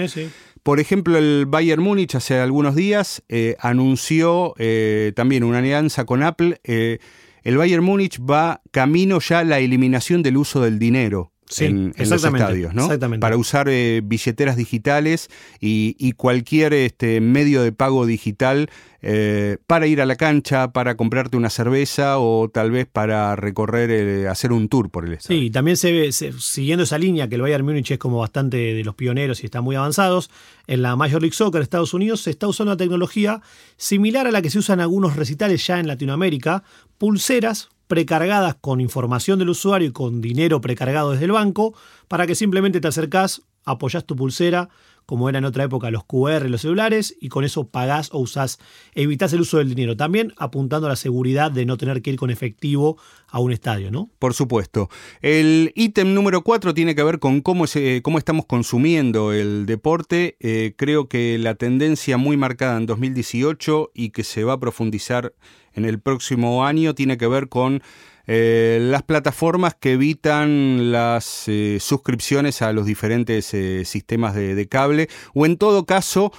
Por 0.62 0.80
ejemplo, 0.80 1.16
el 1.16 1.46
Bayern 1.46 1.80
Múnich 1.80 2.16
hace 2.16 2.40
algunos 2.40 2.74
días 2.74 3.22
eh, 3.28 3.54
anunció 3.60 4.54
eh, 4.58 5.12
también 5.14 5.44
una 5.44 5.58
alianza 5.58 6.04
con 6.04 6.24
Apple. 6.24 6.60
Eh, 6.64 6.98
el 7.44 7.56
Bayern 7.56 7.84
Múnich 7.84 8.20
va 8.20 8.62
camino 8.72 9.20
ya 9.20 9.38
a 9.38 9.44
la 9.44 9.60
eliminación 9.60 10.24
del 10.24 10.36
uso 10.36 10.60
del 10.60 10.80
dinero 10.80 11.32
en, 11.58 11.92
los 11.96 12.24
estadios, 12.24 12.74
¿no? 12.74 12.88
Para 13.20 13.36
usar 13.36 13.68
eh, 13.68 14.00
billeteras 14.04 14.56
digitales 14.56 15.28
y, 15.60 16.12
cualquier 16.12 16.72
este, 16.72 17.20
medio 17.20 17.62
de 17.62 17.72
pago 17.72 18.06
digital 18.06 18.70
eh, 19.02 19.58
para 19.66 19.86
ir 19.86 20.00
a 20.00 20.06
la 20.06 20.16
cancha, 20.16 20.72
para 20.72 20.96
comprarte 20.96 21.36
una 21.36 21.50
cerveza 21.50 22.18
o 22.18 22.48
tal 22.48 22.70
vez 22.70 22.86
para 22.90 23.36
recorrer, 23.36 23.90
eh, 23.90 24.28
hacer 24.28 24.52
un 24.52 24.68
tour 24.68 24.90
por 24.90 25.06
el 25.06 25.12
estadio. 25.12 25.40
Sí, 25.40 25.50
también 25.50 25.76
se 25.76 25.92
ve, 25.92 26.12
siguiendo 26.12 26.84
esa 26.84 26.98
línea, 26.98 27.28
que 27.28 27.36
el 27.36 27.42
Bayern 27.42 27.64
Múnich 27.64 27.90
es 27.90 27.98
como 27.98 28.18
bastante 28.18 28.56
de 28.56 28.84
los 28.84 28.94
pioneros 28.94 29.42
y 29.42 29.46
están 29.46 29.62
muy 29.62 29.76
avanzados, 29.76 30.30
en 30.66 30.82
la 30.82 30.96
Major 30.96 31.20
League 31.20 31.36
Soccer 31.36 31.60
de 31.60 31.64
Estados 31.64 31.94
Unidos 31.94 32.22
se 32.22 32.30
está 32.30 32.48
usando 32.48 32.72
una 32.72 32.76
tecnología 32.76 33.40
similar 33.76 34.26
a 34.26 34.30
la 34.30 34.42
que 34.42 34.50
se 34.50 34.58
usa 34.58 34.74
en 34.74 34.80
algunos 34.80 35.14
recitales 35.14 35.64
ya 35.66 35.78
en 35.78 35.86
Latinoamérica, 35.86 36.64
pulseras 36.98 37.68
precargadas 37.86 38.56
con 38.60 38.80
información 38.80 39.38
del 39.38 39.50
usuario 39.50 39.88
y 39.88 39.92
con 39.92 40.20
dinero 40.20 40.60
precargado 40.60 41.12
desde 41.12 41.26
el 41.26 41.32
banco, 41.32 41.74
para 42.08 42.26
que 42.26 42.34
simplemente 42.34 42.80
te 42.80 42.88
acercás, 42.88 43.42
apoyás 43.64 44.04
tu 44.04 44.16
pulsera, 44.16 44.68
como 45.06 45.28
era 45.28 45.38
en 45.38 45.44
otra 45.44 45.64
época 45.64 45.90
los 45.90 46.04
QR, 46.04 46.48
los 46.50 46.62
celulares, 46.62 47.16
y 47.20 47.28
con 47.28 47.44
eso 47.44 47.68
pagás 47.68 48.10
o 48.12 48.18
usás, 48.18 48.58
evitás 48.94 49.32
el 49.32 49.40
uso 49.40 49.58
del 49.58 49.68
dinero. 49.68 49.96
También 49.96 50.34
apuntando 50.36 50.88
a 50.88 50.90
la 50.90 50.96
seguridad 50.96 51.50
de 51.50 51.64
no 51.64 51.76
tener 51.76 52.02
que 52.02 52.10
ir 52.10 52.16
con 52.16 52.30
efectivo 52.30 52.98
a 53.28 53.40
un 53.40 53.52
estadio, 53.52 53.90
¿no? 53.90 54.10
Por 54.18 54.34
supuesto. 54.34 54.88
El 55.22 55.72
ítem 55.74 56.12
número 56.12 56.42
4 56.42 56.74
tiene 56.74 56.94
que 56.94 57.02
ver 57.02 57.18
con 57.18 57.40
cómo, 57.40 57.64
cómo 58.02 58.18
estamos 58.18 58.46
consumiendo 58.46 59.32
el 59.32 59.66
deporte. 59.66 60.36
Eh, 60.40 60.74
creo 60.76 61.08
que 61.08 61.38
la 61.38 61.54
tendencia 61.54 62.16
muy 62.16 62.36
marcada 62.36 62.76
en 62.76 62.86
2018 62.86 63.92
y 63.94 64.10
que 64.10 64.24
se 64.24 64.44
va 64.44 64.54
a 64.54 64.60
profundizar 64.60 65.34
en 65.72 65.84
el 65.84 66.00
próximo 66.00 66.64
año 66.64 66.94
tiene 66.94 67.16
que 67.16 67.26
ver 67.26 67.48
con 67.48 67.82
eh, 68.26 68.78
las 68.82 69.02
plataformas 69.02 69.74
que 69.74 69.92
evitan 69.92 70.90
las 70.90 71.44
eh, 71.46 71.78
suscripciones 71.80 72.60
a 72.62 72.72
los 72.72 72.86
diferentes 72.86 73.54
eh, 73.54 73.84
sistemas 73.84 74.34
de, 74.34 74.66
cable 74.68 75.08
o 75.32 75.46
en 75.46 75.56
todo 75.58 75.86
caso 75.86 76.32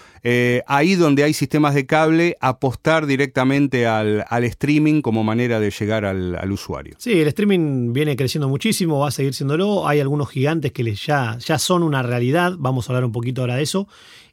ahí 0.65 0.95
donde 0.95 1.23
hay 1.23 1.34
sistemas 1.34 1.73
de 1.73 1.86
cable 1.86 2.36
apostar 2.41 3.06
directamente 3.06 3.88
al, 3.88 4.26
streaming 4.43 5.02
como 5.02 5.23
manera 5.23 5.62
de 5.62 5.71
llegar 5.71 6.04
al, 6.04 6.52
usuario. 6.52 6.95
Sí, 6.97 7.13
el 7.13 7.28
streaming 7.30 7.93
viene 7.93 8.17
creciendo 8.17 8.50
muchísimo, 8.50 9.00
va 9.00 9.08
a 9.08 9.12
seguir 9.12 9.34
siéndolo, 9.34 9.88
hay 9.88 10.02
algunos 10.02 10.30
gigantes 10.30 10.73
que 10.73 10.84
ya, 10.93 11.38
ya 11.38 11.58
son 11.58 11.84
una 11.84 12.04
realidad, 12.04 12.56
vamos 12.58 12.89
a 12.89 12.91
hablar 12.91 13.06
un 13.06 13.13
poquito 13.13 13.41
ahora 13.41 13.56
de 13.56 13.63
eso 13.63 13.88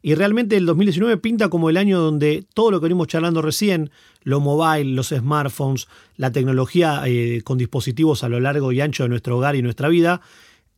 y 0.06 0.14
realmente 0.16 0.58
el 0.58 0.66
2019 0.66 1.16
pinta 1.16 1.48
como 1.48 1.70
el 1.70 1.78
año 1.78 1.98
donde 1.98 2.44
todo 2.52 2.70
lo 2.70 2.78
que 2.78 2.84
venimos 2.84 3.08
charlando 3.08 3.40
recién, 3.40 3.90
lo 4.22 4.38
mobile, 4.38 4.92
los 4.92 5.08
smartphones, 5.08 5.88
la 6.18 6.30
tecnología 6.30 7.04
eh, 7.06 7.40
con 7.42 7.56
dispositivos 7.56 8.22
a 8.22 8.28
lo 8.28 8.38
largo 8.38 8.70
y 8.70 8.82
ancho 8.82 9.04
de 9.04 9.08
nuestro 9.08 9.38
hogar 9.38 9.56
y 9.56 9.62
nuestra 9.62 9.88
vida, 9.88 10.20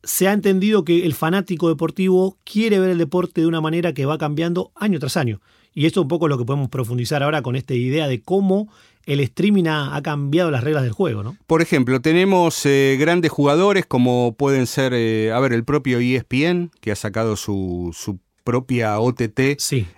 se 0.01 0.29
ha 0.29 0.31
entendido 0.31 0.85
que 0.85 1.05
el 1.05 1.13
fanático 1.13 1.67
deportivo 1.67 2.37
quiere 2.45 2.79
ver 2.79 2.91
el 2.91 2.99
deporte 2.99 3.41
de 3.41 3.47
una 3.47 3.59
manera 3.59 3.93
que 3.93 4.05
va 4.05 4.17
cambiando 4.17 4.71
año 4.75 4.97
tras 4.97 5.17
año. 5.17 5.41
Y 5.73 5.87
esto 5.87 5.99
es 5.99 6.03
un 6.03 6.07
poco 6.07 6.29
lo 6.29 6.37
que 6.37 6.45
podemos 6.45 6.69
profundizar 6.69 7.21
ahora 7.21 7.41
con 7.41 7.57
esta 7.57 7.73
idea 7.73 8.07
de 8.07 8.21
cómo 8.21 8.69
el 9.05 9.19
streaming 9.19 9.65
ha, 9.67 10.01
cambiado 10.03 10.51
las 10.51 10.63
reglas 10.63 10.83
del 10.83 10.93
juego, 10.93 11.23
¿no? 11.23 11.35
Por 11.47 11.61
ejemplo, 11.61 11.99
tenemos 11.99 12.65
eh, 12.65 12.95
grandes 12.97 13.31
jugadores 13.31 13.85
como 13.85 14.35
pueden 14.37 14.67
ser, 14.67 14.93
eh, 14.93 15.33
a 15.33 15.39
ver, 15.41 15.51
el 15.51 15.65
propio 15.65 15.99
ESPN, 15.99 16.71
que 16.79 16.93
ha 16.93 16.95
sacado 16.95 17.35
su, 17.35 17.93
su 17.93 18.19
propia 18.47 18.97
OTT 18.97 19.39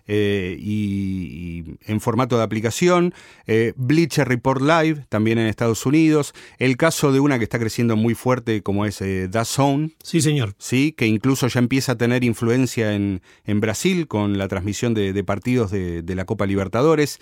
eh, 0.08 0.58
y, 0.60 1.64
en 1.86 2.02
formato 2.02 2.36
de 2.36 2.44
aplicación, 2.44 3.14
eh, 3.46 3.74
Bleacher 3.76 4.28
Report 4.28 4.60
Live 4.60 5.06
también 5.08 5.38
en 5.38 5.46
Estados 5.46 5.86
Unidos, 5.86 6.34
el 6.58 6.76
caso 6.76 7.12
de 7.12 7.20
una 7.20 7.38
que 7.38 7.44
está 7.44 7.60
creciendo 7.60 7.96
muy 7.96 8.16
fuerte 8.16 8.64
como 8.64 8.88
es 8.88 9.04
eh, 9.04 9.30
Zone. 9.46 9.92
Sí, 10.02 10.20
señor. 10.22 10.56
Sí, 10.58 10.96
que 10.98 11.06
incluso 11.06 11.48
ya 11.48 11.60
empieza 11.60 11.92
a 11.92 11.98
tener 12.00 12.24
influencia 12.24 12.96
en, 12.96 13.22
en 13.46 13.60
Brasil 13.60 14.08
con 14.08 14.40
la 14.40 14.48
transmisión 14.48 14.96
de, 14.96 15.24
partidos 15.24 15.70
de, 15.70 16.02
de 16.02 16.16
la 16.16 16.26
Copa 16.26 16.48
Libertadores. 16.48 17.20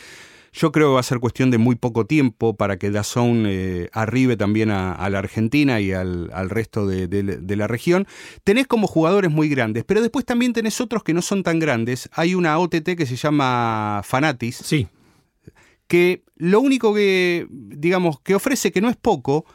Yo 0.57 0.71
creo 0.71 0.87
que 0.87 0.93
va 0.95 0.99
a 1.01 1.03
ser 1.03 1.19
cuestión 1.19 1.51
de 1.51 1.59
muy 1.59 1.75
poco 1.75 2.07
tiempo 2.07 2.55
para 2.55 2.77
que 2.77 2.89
Dazón 2.89 3.45
eh, 3.47 3.89
arribe 3.93 4.37
también 4.37 4.71
a, 4.71 5.07
la 5.07 5.19
Argentina 5.19 5.79
y 5.79 5.91
al, 5.91 6.49
resto 6.49 6.87
de, 6.87 7.55
la 7.55 7.67
región. 7.67 8.07
Tenés 8.43 8.65
como 8.65 8.87
jugadores 8.87 9.29
muy 9.29 9.49
grandes, 9.49 9.83
pero 9.83 10.01
después 10.01 10.25
también 10.25 10.53
tenés 10.53 10.81
otros 10.81 11.03
que 11.03 11.13
no 11.13 11.21
son 11.21 11.43
tan 11.43 11.59
grandes. 11.59 12.09
Hay 12.11 12.33
una 12.33 12.57
OTT 12.57 12.95
que 12.97 13.05
se 13.05 13.15
llama 13.15 14.01
Fanatis. 14.03 14.57
Sí. 14.57 14.87
Que 15.85 16.23
lo 16.37 16.59
único 16.59 16.91
que, 16.91 17.45
digamos, 17.51 18.19
que 18.21 18.33
ofrece, 18.33 18.71
que 18.71 18.81
no 18.81 18.89
es 18.89 18.95
poco, 18.95 19.45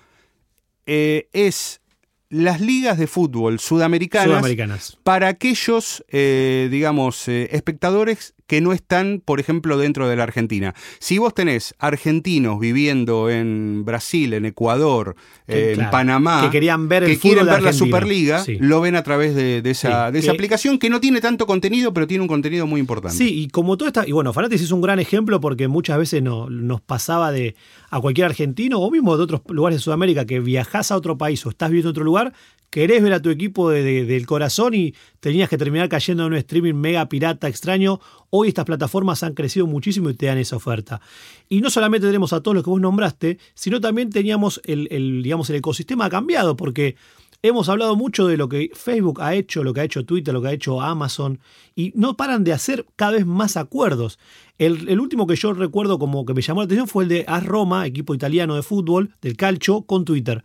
eh, 0.86 1.28
es 1.32 1.80
las 2.28 2.60
ligas 2.60 2.96
de 2.96 3.08
fútbol 3.08 3.58
sudamericanas, 3.58 4.96
para 5.02 5.26
aquellos, 5.26 6.04
eh, 6.08 6.68
digamos, 6.70 7.26
espectadores 7.26 8.34
que 8.46 8.60
no 8.60 8.72
están, 8.72 9.22
por 9.24 9.40
ejemplo, 9.40 9.78
dentro 9.78 10.08
de 10.08 10.16
la 10.16 10.24
Argentina. 10.24 10.74
Si 10.98 11.18
vos 11.18 11.34
tenés 11.34 11.74
argentinos 11.78 12.60
viviendo 12.60 13.30
en 13.30 13.84
Brasil, 13.84 14.34
en 14.34 14.44
Ecuador, 14.44 15.16
en 15.46 15.90
Panamá, 15.90 16.42
que 16.42 16.50
querían 16.50 16.88
ver, 16.88 17.04
que 17.04 17.18
quieren 17.18 17.46
ver 17.46 17.62
la 17.62 17.72
Superliga, 17.72 18.44
lo 18.58 18.80
ven 18.80 18.96
a 18.96 19.02
través 19.02 19.34
de, 19.34 19.62
esa, 19.64 20.10
de 20.10 20.18
esa 20.18 20.32
aplicación 20.32 20.78
que 20.78 20.90
no 20.90 21.00
tiene 21.00 21.20
tanto 21.20 21.46
contenido, 21.46 21.92
pero 21.92 22.06
tiene 22.06 22.22
un 22.22 22.28
contenido 22.28 22.66
muy 22.66 22.80
importante. 22.80 23.16
Sí, 23.16 23.42
y 23.42 23.48
como 23.48 23.76
todo 23.76 23.88
está, 23.88 24.06
y 24.06 24.12
bueno, 24.12 24.32
Fanatis 24.32 24.62
es 24.62 24.70
un 24.70 24.80
gran 24.80 24.98
ejemplo 24.98 25.40
porque 25.40 25.68
muchas 25.68 25.98
veces 25.98 26.22
no, 26.22 26.50
nos 26.50 26.80
pasaba 26.80 27.32
de 27.32 27.54
a 27.90 28.00
cualquier 28.00 28.26
argentino 28.26 28.80
o 28.80 28.90
mismo 28.90 29.16
de 29.16 29.24
otros 29.24 29.42
lugares 29.48 29.78
de 29.78 29.82
Sudamérica 29.82 30.24
que 30.24 30.40
viajás 30.40 30.90
a 30.90 30.96
otro 30.96 31.18
país 31.18 31.44
o 31.46 31.50
estás 31.50 31.70
viviendo 31.70 31.88
en 31.88 31.92
otro 31.92 32.04
lugar, 32.04 32.32
querés 32.72 33.02
ver 33.02 33.12
a 33.12 33.20
tu 33.20 33.28
equipo 33.28 33.68
del 33.68 34.26
corazón 34.26 34.72
y 34.72 34.94
tenías 35.20 35.50
que 35.50 35.58
terminar 35.58 35.90
cayendo 35.90 36.24
en 36.24 36.32
un 36.32 36.38
streaming 36.38 36.72
mega 36.72 37.06
pirata 37.06 37.46
extraño. 37.46 38.00
Hoy 38.30 38.48
estas 38.48 38.64
plataformas 38.64 39.22
han 39.22 39.34
crecido 39.34 39.66
muchísimo 39.66 40.08
y 40.08 40.14
te 40.14 40.24
dan 40.24 40.38
esa 40.38 40.56
oferta. 40.56 41.02
Y 41.50 41.60
no 41.60 41.68
solamente 41.68 42.06
tenemos 42.06 42.32
a 42.32 42.40
todos 42.40 42.54
los 42.54 42.64
que 42.64 42.70
vos 42.70 42.80
nombraste, 42.80 43.38
sino 43.52 43.78
también 43.78 44.08
teníamos 44.08 44.62
el, 44.64 44.88
digamos, 45.22 45.50
el 45.50 45.56
ecosistema 45.56 46.08
cambiado 46.08 46.56
porque 46.56 46.96
hemos 47.42 47.68
hablado 47.68 47.94
mucho 47.94 48.26
de 48.26 48.38
lo 48.38 48.48
que 48.48 48.70
Facebook 48.72 49.20
ha 49.20 49.34
hecho, 49.34 49.62
lo 49.62 49.74
que 49.74 49.82
ha 49.82 49.84
hecho 49.84 50.06
Twitter, 50.06 50.32
lo 50.32 50.40
que 50.40 50.48
ha 50.48 50.52
hecho 50.52 50.80
Amazon 50.80 51.40
y 51.76 51.92
no 51.94 52.16
paran 52.16 52.42
de 52.42 52.54
hacer 52.54 52.86
cada 52.96 53.12
vez 53.12 53.26
más 53.26 53.58
acuerdos. 53.58 54.18
El, 54.56 54.88
el 54.88 54.98
último 54.98 55.26
que 55.26 55.36
yo 55.36 55.52
recuerdo 55.52 55.98
como 55.98 56.24
que 56.24 56.32
me 56.32 56.40
llamó 56.40 56.62
la 56.62 56.64
atención 56.64 56.88
fue 56.88 57.02
el 57.02 57.10
de 57.10 57.24
AS 57.28 57.44
Roma, 57.44 57.86
equipo 57.86 58.14
italiano 58.14 58.56
de 58.56 58.62
fútbol, 58.62 59.14
del 59.20 59.36
calcio, 59.36 59.82
con 59.82 60.06
Twitter. 60.06 60.42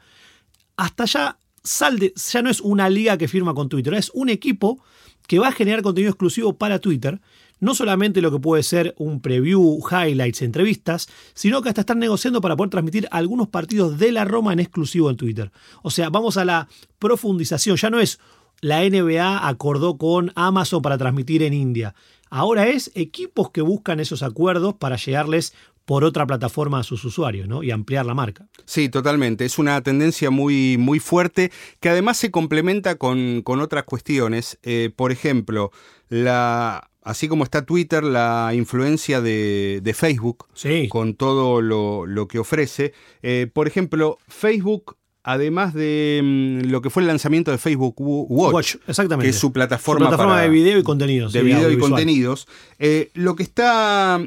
Hasta 0.75 1.03
allá 1.03 1.39
ya 1.63 2.41
no 2.41 2.49
es 2.49 2.61
una 2.61 2.89
liga 2.89 3.17
que 3.17 3.27
firma 3.27 3.53
con 3.53 3.69
Twitter, 3.69 3.93
es 3.93 4.11
un 4.13 4.29
equipo 4.29 4.81
que 5.27 5.39
va 5.39 5.49
a 5.49 5.51
generar 5.51 5.81
contenido 5.81 6.11
exclusivo 6.11 6.57
para 6.57 6.79
Twitter. 6.79 7.19
No 7.59 7.73
solamente 7.73 8.21
lo 8.21 8.31
que 8.31 8.39
puede 8.39 8.61
ser 8.61 8.93
un 8.97 9.19
preview, 9.19 9.79
highlights, 9.89 10.43
entrevistas, 10.43 11.09
sino 11.33 11.61
que 11.61 11.69
hasta 11.69 11.81
están 11.81 11.97
negociando 11.97 12.39
para 12.39 12.55
poder 12.55 12.69
transmitir 12.69 13.07
algunos 13.09 13.47
partidos 13.47 13.97
de 13.97 14.11
la 14.11 14.25
Roma 14.25 14.53
en 14.53 14.59
exclusivo 14.59 15.09
en 15.09 15.17
Twitter. 15.17 15.51
O 15.81 15.89
sea, 15.89 16.09
vamos 16.09 16.37
a 16.37 16.45
la 16.45 16.67
profundización. 16.99 17.75
Ya 17.77 17.89
no 17.89 17.99
es 17.99 18.19
la 18.61 18.87
NBA 18.87 19.47
acordó 19.47 19.97
con 19.97 20.31
Amazon 20.35 20.81
para 20.81 20.97
transmitir 20.97 21.43
en 21.43 21.53
India. 21.53 21.95
Ahora 22.29 22.67
es 22.67 22.91
equipos 22.95 23.51
que 23.51 23.61
buscan 23.61 23.99
esos 23.99 24.23
acuerdos 24.23 24.75
para 24.75 24.97
llegarles 24.97 25.53
por 25.87 26.03
otra 26.03 26.27
plataforma 26.27 26.81
a 26.81 26.83
sus 26.83 27.05
usuarios 27.05 27.47
¿no? 27.47 27.63
y 27.63 27.71
ampliar 27.71 28.05
la 28.05 28.13
marca. 28.13 28.45
Sí, 28.65 28.89
totalmente. 28.89 29.45
Es 29.45 29.57
una 29.57 29.81
tendencia 29.81 30.29
muy, 30.29 30.75
muy 30.77 30.99
fuerte 30.99 31.49
que 31.79 31.87
además 31.87 32.17
se 32.17 32.29
complementa 32.29 32.95
con, 32.95 33.41
otras 33.47 33.85
cuestiones. 33.85 34.59
Eh, 34.63 34.91
por 34.93 35.13
ejemplo, 35.13 35.71
la, 36.09 36.89
así 37.03 37.29
como 37.29 37.45
está 37.45 37.65
Twitter, 37.65 38.03
la 38.03 38.51
influencia 38.53 39.21
de, 39.21 39.95
Facebook 39.95 40.47
con 40.89 41.13
todo 41.13 41.61
lo, 41.61 42.27
que 42.27 42.39
ofrece. 42.39 42.91
Eh, 43.21 43.49
por 43.51 43.65
ejemplo, 43.65 44.17
Facebook 44.27 44.97
además 45.23 45.73
de 45.73 46.21
mm, 46.23 46.69
lo 46.69 46.81
que 46.81 46.89
fue 46.89 47.03
el 47.03 47.07
lanzamiento 47.07 47.51
de 47.51 47.57
Facebook 47.57 47.95
Watch, 47.97 48.75
exactamente. 48.87 49.25
que 49.25 49.29
es 49.29 49.39
su 49.39 49.53
plataforma, 49.53 50.41
de 50.41 50.49
video 50.49 50.79
y 50.79 50.83
contenidos. 50.83 51.31
De 51.31 51.43
video 51.43 51.71
y 51.71 51.77
contenidos. 51.77 52.45
Eh, 52.77 53.09
lo 53.13 53.35
que 53.37 53.43
está 53.43 54.21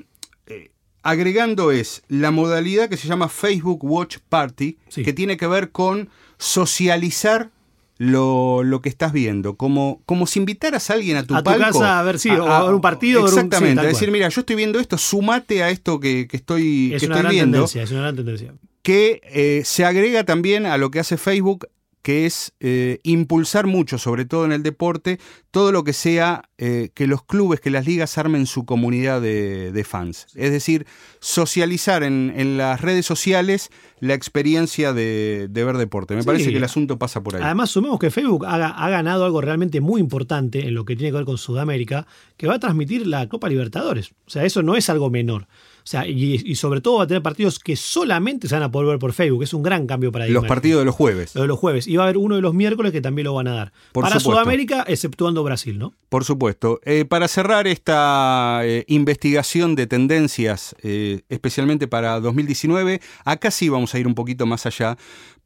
agregando 1.03 1.71
es 1.71 2.03
la 2.09 2.31
modalidad 2.31 2.89
que 2.89 2.97
se 2.97 3.09
llama 3.09 3.29
Facebook 3.29 3.85
Watch 3.85 4.19
Party, 4.29 4.79
que 4.95 5.13
tiene 5.13 5.37
que 5.37 5.47
ver 5.47 5.71
con 5.71 6.09
socializar 6.39 7.51
lo, 7.99 8.81
que 8.83 8.89
estás 8.89 9.13
viendo, 9.13 9.57
como, 9.57 10.01
como 10.07 10.27
si 10.27 10.39
invitaras 10.39 10.89
a 10.89 10.95
alguien 10.95 11.19
a 11.19 11.23
tu, 11.25 11.35
a 11.35 11.43
tu 11.43 11.51
casa 11.51 12.01
a 12.01 12.03
ver, 12.03 12.19
sí, 12.19 12.31
o 12.31 12.47
a, 12.47 12.65
ver 12.65 12.75
un 12.75 12.81
partido. 12.81 13.27
Exactamente, 13.27 13.81
a 13.81 13.85
decir, 13.85 14.11
mira, 14.11 14.29
yo 14.29 14.41
estoy 14.41 14.57
viendo 14.57 14.81
esto, 14.81 14.97
sumate 14.97 15.63
a 15.63 15.71
esto 15.71 16.01
que, 16.01 16.27
estoy, 16.33 16.95
es 16.95 17.01
que 17.01 17.07
una 17.07 17.17
estoy 17.17 17.23
gran 17.23 17.31
viendo. 17.31 17.57
Tendencia, 17.59 17.83
es 17.83 17.91
una 17.91 18.01
gran 18.01 18.17
tendencia. 18.17 18.55
Que 18.83 19.21
eh, 19.25 19.63
se 19.67 19.85
agrega 19.85 20.25
también 20.25 20.65
a 20.65 20.79
lo 20.79 20.91
que 20.91 21.01
hace 21.01 21.19
Facebook 21.19 21.69
que 22.03 22.27
es 22.27 22.53
eh, 22.61 22.99
impulsar 23.03 23.67
mucho, 23.67 23.99
sobre 23.99 24.25
todo 24.25 24.45
en 24.45 24.53
el 24.53 24.63
deporte, 24.63 25.19
todo 25.51 25.71
lo 25.73 25.85
que 25.85 25.93
sea 25.93 26.49
eh, 26.59 26.91
que 26.95 27.07
los 27.07 27.23
clubes, 27.25 27.61
que 27.61 27.71
las 27.71 27.87
ligas 27.87 28.17
armen 28.17 28.47
su 28.47 28.65
comunidad 28.65 29.21
de, 29.21 29.85
fans. 29.87 30.27
Es 30.35 30.53
decir, 30.53 30.87
socializar 31.21 32.03
en, 32.03 32.57
las 32.57 32.81
redes 32.81 33.05
sociales 33.05 33.71
la 34.01 34.15
experiencia 34.15 34.93
de, 34.93 35.49
ver 35.53 35.77
deporte. 35.77 36.15
Me 36.15 36.25
parece 36.25 36.51
que 36.51 36.57
el 36.57 36.65
asunto 36.65 36.99
pasa 36.99 37.23
por 37.23 37.37
ahí. 37.37 37.43
Además, 37.43 37.71
sumemos 37.71 37.99
que 37.99 38.11
Facebook 38.11 38.47
ha, 38.47 38.55
ha, 38.55 38.91
ganado 38.91 39.25
algo 39.25 39.41
realmente 39.41 39.81
muy 39.81 40.01
importante 40.01 40.67
en 40.67 40.75
lo 40.75 40.85
que 40.85 40.97
tiene 40.97 41.11
que 41.11 41.17
ver 41.17 41.27
con 41.27 41.39
Sudamérica, 41.39 42.07
que 42.37 42.47
va 42.47 42.55
a 42.55 42.59
transmitir 42.59 43.07
la 43.07 43.29
Copa 43.29 43.49
Libertadores. 43.49 44.13
O 44.27 44.31
sea, 44.31 44.45
eso 44.45 44.63
no 44.63 44.77
es 44.77 44.89
algo 44.89 45.11
menor. 45.11 45.49
O 45.83 45.87
sea, 45.87 46.07
y, 46.07 46.55
sobre 46.55 46.81
todo 46.81 46.99
va 46.99 47.05
a 47.05 47.07
tener 47.07 47.23
partidos 47.23 47.59
que 47.59 47.77
solamente 47.77 48.49
se 48.49 48.55
van 48.55 48.63
a 48.63 48.71
poder 48.71 48.89
ver 48.89 48.99
por 48.99 49.13
Facebook. 49.13 49.43
Es 49.43 49.55
un 49.55 49.63
gran 49.63 49.87
cambio 49.87 50.13
para 50.13 50.27
Los 50.29 50.47
partidos 50.47 50.81
de 50.81 50.85
los 50.85 50.95
jueves. 50.95 51.33
De 51.35 51.47
los 51.47 51.59
jueves. 51.59 51.87
Y 51.87 51.97
va 51.97 52.05
a 52.05 52.07
haber 52.07 52.19
uno 52.19 52.37
de 52.37 52.43
los 52.43 52.55
miércoles 52.55 52.93
que 52.93 53.01
también 53.01 53.25
lo 53.25 53.35
van 53.35 53.49
a 53.49 53.55
dar. 53.55 53.73
para 53.93 54.21
Sudamérica, 54.21 54.85
exceptuando 54.87 55.43
Brasil, 55.43 55.79
¿no? 55.79 55.95
Por 56.09 56.25
supuesto. 56.25 56.81
Eh, 56.85 57.05
para 57.05 57.29
cerrar 57.29 57.67
esta 57.67 58.61
eh, 58.65 58.85
investigación 58.89 59.75
de 59.75 59.87
tendencias, 59.87 60.75
eh, 60.83 61.23
especialmente 61.29 61.89
para 61.89 62.21
2019, 62.21 63.01
acá 63.25 63.51
sí 63.51 63.69
vamos 63.69 63.95
a 63.95 63.99
ir 63.99 64.07
un 64.07 64.15
poquito 64.15 64.47
más 64.47 64.67
allá, 64.67 64.97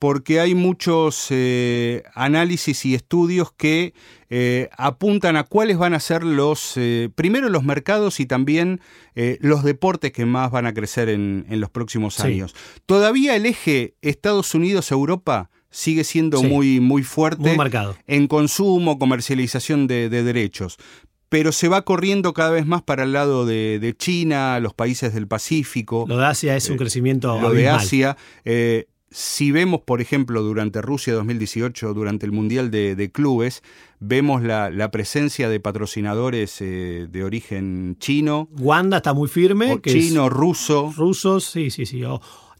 porque 0.05 0.39
hay 0.39 0.55
muchos 0.55 1.33
análisis 2.15 2.85
y 2.85 2.95
estudios 2.95 3.53
que 3.57 3.95
eh, 4.29 4.69
apuntan 4.77 5.37
a 5.37 5.45
cuáles 5.45 5.79
van 5.79 5.95
a 5.95 5.99
ser 5.99 6.25
los, 6.25 6.73
eh, 6.77 7.09
primero 7.15 7.49
los 7.49 7.65
mercados 7.65 8.21
y 8.21 8.27
también 8.27 8.83
eh, 9.15 9.39
los 9.41 9.65
deportes 9.65 10.13
que 10.13 10.27
más 10.27 10.51
van 10.51 10.67
a 10.67 10.75
crecer 10.75 11.09
en, 11.09 11.47
los 11.49 11.71
próximos 11.71 12.21
años. 12.21 12.55
Todavía 12.85 13.35
el 13.35 13.47
eje 13.47 13.95
Estados 14.03 14.55
Unidos-Europa 14.55 15.49
sigue 15.71 16.05
siendo 16.05 16.43
muy, 16.43 16.81
muy 16.81 17.03
fuerte 17.03 17.57
en 18.07 18.27
consumo, 18.27 18.99
comercialización 18.99 19.87
de, 19.87 20.11
derechos 20.11 20.77
pero 21.31 21.51
se 21.51 21.67
va 21.67 21.83
corriendo 21.83 22.33
cada 22.33 22.51
vez 22.51 22.67
más 22.67 22.83
para 22.83 23.05
el 23.05 23.13
lado 23.13 23.47
de, 23.47 23.95
China, 23.99 24.61
los 24.61 24.73
países 24.73 25.15
del 25.15 25.27
Pacífico. 25.27 26.05
Lo 26.07 26.19
de 26.19 26.27
Asia 26.27 26.55
es 26.55 26.71
un 26.71 26.77
crecimiento. 26.77 27.41
Lo 27.41 27.51
de 27.51 27.69
Asia. 27.69 28.17
Si 29.11 29.53
vemos, 29.53 29.81
por 29.83 30.01
ejemplo, 30.01 30.43
durante 30.43 30.83
Rusia 30.83 31.15
2018, 31.15 31.95
durante 31.95 32.27
el 32.27 32.33
Mundial 32.33 32.71
de, 32.71 33.11
Clubes, 33.13 33.63
vemos 34.01 34.43
la, 34.43 34.91
presencia 34.91 35.49
de 35.49 35.61
patrocinadores 35.61 36.61
eh, 36.61 37.07
de 37.09 37.25
origen 37.25 37.97
chino. 38.01 38.49
Wanda 38.59 38.97
está 38.97 39.13
muy 39.13 39.29
firme. 39.29 39.81
chino, 39.83 40.29
ruso. 40.29 40.93
Rusos, 40.97 41.45
sí, 41.45 41.71
sí, 41.71 41.87
sí. 41.87 42.03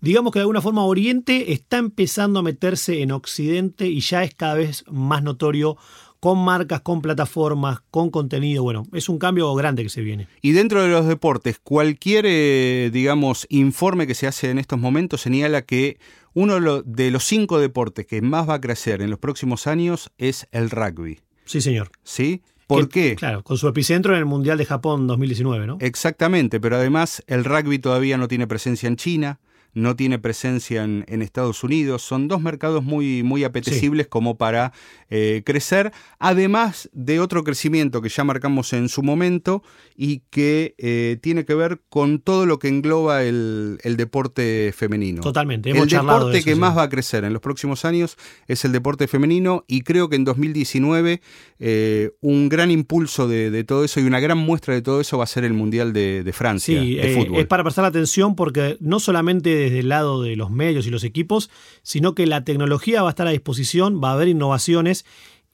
digamos 0.01 0.33
que 0.33 0.39
de 0.39 0.43
alguna 0.43 0.61
forma 0.61 0.85
Oriente 0.85 1.53
está 1.53 1.79
empezando 1.79 2.39
a 2.39 2.43
meterse 2.43 3.03
en 3.03 3.11
Occidente 3.11 3.89
y 3.89 4.01
ya 4.01 4.23
es 4.23 4.35
cada 4.35 4.55
vez 4.55 4.85
más 4.89 5.25
notorio 5.25 5.77
con 6.25 6.39
marcas, 6.39 6.81
con 6.81 7.03
plataformas, 7.03 7.81
con 7.91 8.09
contenido. 8.09 8.63
Bueno, 8.63 8.87
es 8.95 9.11
un 9.11 9.19
cambio 9.19 9.55
grande 9.55 9.83
que 9.83 9.91
se 9.91 10.01
viene. 10.01 10.27
Y 10.41 10.53
dentro 10.53 10.83
de 10.83 10.89
los 10.89 11.07
deportes, 11.07 11.59
cualquier, 11.63 12.25
eh, 12.27 12.89
digamos, 12.91 13.47
informe 13.51 14.07
que 14.07 14.15
se 14.15 14.27
hace 14.27 14.49
en 14.49 14.59
estos 14.59 14.79
momentos 14.79 15.21
señala 15.21 15.61
que 15.61 15.99
uno 16.35 16.83
de 16.83 17.11
los 17.11 17.25
cinco 17.25 17.59
deportes 17.59 18.07
que 18.07 18.21
más 18.21 18.49
va 18.49 18.55
a 18.55 18.61
crecer 18.61 19.01
en 19.01 19.11
los 19.11 19.19
próximos 19.19 19.67
años 19.67 20.11
es 20.19 20.47
el 20.53 20.71
rugby. 20.71 21.21
Sí, 21.45 21.61
señor. 21.61 21.91
¿Sí? 22.03 22.43
¿Por 22.67 22.89
qué? 22.89 23.15
Claro, 23.15 23.43
con 23.43 23.59
su 23.59 23.69
epicentro 23.69 24.15
en 24.15 24.19
el 24.19 24.25
Mundial 24.25 24.59
de 24.59 24.65
Japón 24.65 25.07
2019, 25.07 25.67
¿no? 25.67 25.77
Exactamente, 25.81 26.61
pero 26.61 26.77
además 26.77 27.23
el 27.27 27.45
rugby 27.45 27.79
todavía 27.79 28.17
no 28.17 28.27
tiene 28.27 28.47
presencia 28.47 28.87
en 28.87 28.97
China, 28.97 29.41
no 29.75 29.97
tiene 29.97 30.19
presencia 30.19 30.85
en, 30.85 31.23
Estados 31.23 31.65
Unidos. 31.65 32.03
Son 32.03 32.29
dos 32.29 32.41
mercados 32.41 32.85
muy, 32.85 33.23
muy 33.23 33.45
apetecibles 33.45 34.07
como 34.07 34.37
para 34.37 34.73
eh, 35.11 35.43
crecer, 35.45 35.93
además 36.19 36.89
de 36.93 37.21
otro 37.21 37.45
crecimiento 37.45 38.03
que 38.03 38.09
ya 38.09 38.25
marcamos 38.25 38.73
en 38.73 38.89
su 38.89 39.03
momento 39.03 39.63
y 39.97 40.23
que 40.31 40.75
eh, 40.79 41.19
tiene 41.21 41.45
que 41.45 41.55
ver 41.55 41.81
con 41.89 42.21
todo 42.21 42.47
lo 42.47 42.59
que 42.59 42.69
engloba 42.69 43.23
el, 43.23 43.79
deporte 43.97 44.73
femenino. 44.77 45.23
Totalmente. 45.23 45.71
el 45.71 45.89
deporte 45.89 46.43
que 46.43 46.57
más 46.57 46.77
va 46.77 46.85
a 46.85 46.89
crecer 46.89 47.25
en 47.25 47.33
los 47.33 47.43
próximos 47.43 47.85
años 47.85 48.17
es 48.49 48.65
el 48.65 48.73
deporte 48.73 49.07
femenino 49.07 49.65
y 49.67 49.83
creo 49.83 50.09
que 50.09 50.17
en 50.17 50.25
2019 50.25 51.21
eh, 51.59 52.11
un 52.21 52.49
gran 52.49 52.71
impulso 52.71 53.29
de, 53.29 53.65
todo 53.65 53.85
eso 53.85 54.01
y 54.01 54.05
una 54.05 54.21
gran 54.21 54.39
muestra 54.39 54.75
de 54.75 54.83
todo 54.83 55.01
eso 55.01 55.19
va 55.19 55.25
a 55.25 55.29
ser 55.29 55.45
el 55.45 55.53
Mundial 55.53 55.93
de, 55.93 56.31
Francia 56.35 56.81
de 56.81 57.15
fútbol. 57.15 57.41
Es 57.41 57.47
para 57.47 57.63
prestar 57.63 57.85
atención 57.85 58.35
porque 58.35 58.77
no 58.81 59.01
solamente 59.01 59.64
desde 59.65 59.81
el 59.81 59.89
lado 59.89 60.23
de 60.23 60.37
los 60.37 60.51
medios 60.51 60.87
y 60.87 60.91
los 60.91 61.05
equipos, 61.05 61.51
sino 61.83 62.15
que 62.15 62.27
la 62.27 62.45
tecnología 62.45 63.03
va 63.03 63.09
a 63.09 63.11
estar 63.11 63.27
a 63.27 63.31
disposición, 63.31 64.01
va 64.03 64.11
a 64.11 64.13
haber 64.15 64.29
innovaciones 64.29 65.05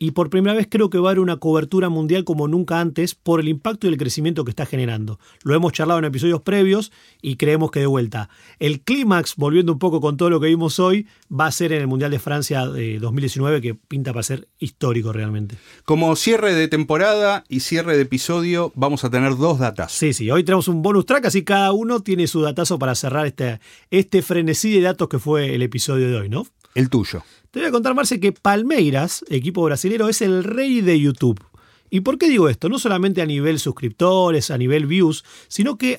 y 0.03 0.13
por 0.13 0.31
primera 0.31 0.57
vez 0.57 0.67
creo 0.69 0.89
que 0.89 0.99
va 0.99 1.11
a 1.11 1.13
haber 1.13 1.21
una 1.21 1.37
cobertura 1.37 1.91
mundial 1.91 2.25
como 2.25 2.49
nunca 2.49 2.81
antes 2.81 3.15
por 3.15 3.39
el 3.39 3.49
impacto 3.49 3.87
y 3.87 3.91
el 3.91 3.99
crecimiento 3.99 4.45
que 4.45 4.51
está 4.51 4.65
generando. 4.65 5.21
Lo 5.45 5.55
hemos 5.55 5.75
charlado 5.75 5.99
en 5.99 6.07
episodios 6.07 6.41
previos 6.41 6.91
y 7.21 7.37
creemos 7.37 7.71
que 7.71 7.81
de 7.81 7.87
vuelta. 7.87 8.31
El 8.59 8.81
clímax, 8.81 9.37
volviendo 9.37 9.75
un 9.75 9.79
poco 9.79 10.01
con 10.01 10.17
todo 10.17 10.31
lo 10.31 10.41
que 10.41 10.47
vimos 10.47 10.81
hoy, 10.81 11.07
va 11.31 11.47
a 11.47 11.53
ser 11.53 11.75
en 11.75 11.83
el 11.83 11.87
Mundial 11.87 12.11
de 12.11 12.19
Francia 12.19 12.67
de 12.67 12.99
2019 12.99 13.61
que 13.61 13.75
pinta 13.75 14.15
para 14.15 14.23
ser 14.23 14.49
histórico 14.59 15.13
realmente. 15.13 15.57
Como 15.85 16.17
cierre 16.17 16.55
de 16.55 16.67
temporada 16.67 17.45
y 17.51 17.61
cierre 17.61 17.95
de 17.95 18.03
episodio, 18.03 18.73
vamos 18.75 19.05
a 19.05 19.11
tener 19.11 19.37
dos 19.37 19.59
datas. 19.59 19.93
Sí, 19.93 20.15
sí, 20.15 20.31
hoy 20.31 20.45
tenemos 20.45 20.67
un 20.69 20.81
bonus 20.81 21.05
track, 21.05 21.27
así 21.27 21.45
cada 21.45 21.73
uno 21.73 22.01
tiene 22.01 22.27
su 22.27 22.41
datazo 22.41 22.79
para 22.79 22.95
cerrar 22.95 23.27
este, 23.27 23.61
este 23.91 24.23
frenesí 24.23 24.73
de 24.73 24.81
datos 24.81 25.11
que 25.11 25.19
fue 25.19 25.55
el 25.55 25.61
episodio 25.61 26.09
de 26.09 26.17
hoy, 26.17 26.31
¿no? 26.31 26.47
El 26.75 26.89
tuyo. 26.89 27.23
Te 27.51 27.61
voy 27.61 27.69
a 27.69 27.73
contar, 27.73 27.95
Marce, 27.95 28.21
que 28.21 28.33
Palmeiras, 28.33 29.25
equipo 29.29 29.63
brasilero, 29.65 30.09
es 30.09 30.23
el 30.23 30.45
rey 30.45 30.81
de 30.81 31.01
YouTube. 31.01 31.43
¿Y 31.91 32.01
por 32.01 32.19
qué 32.19 32.29
digo 32.29 32.49
esto? 32.49 32.69
No 32.69 32.79
solamente 32.79 33.21
a 33.21 33.27
nivel 33.27 33.59
suscriptores, 33.59 34.51
a 34.53 34.59
nivel 34.59 34.87
views, 34.87 35.25
sino 35.49 35.77
que 35.77 35.99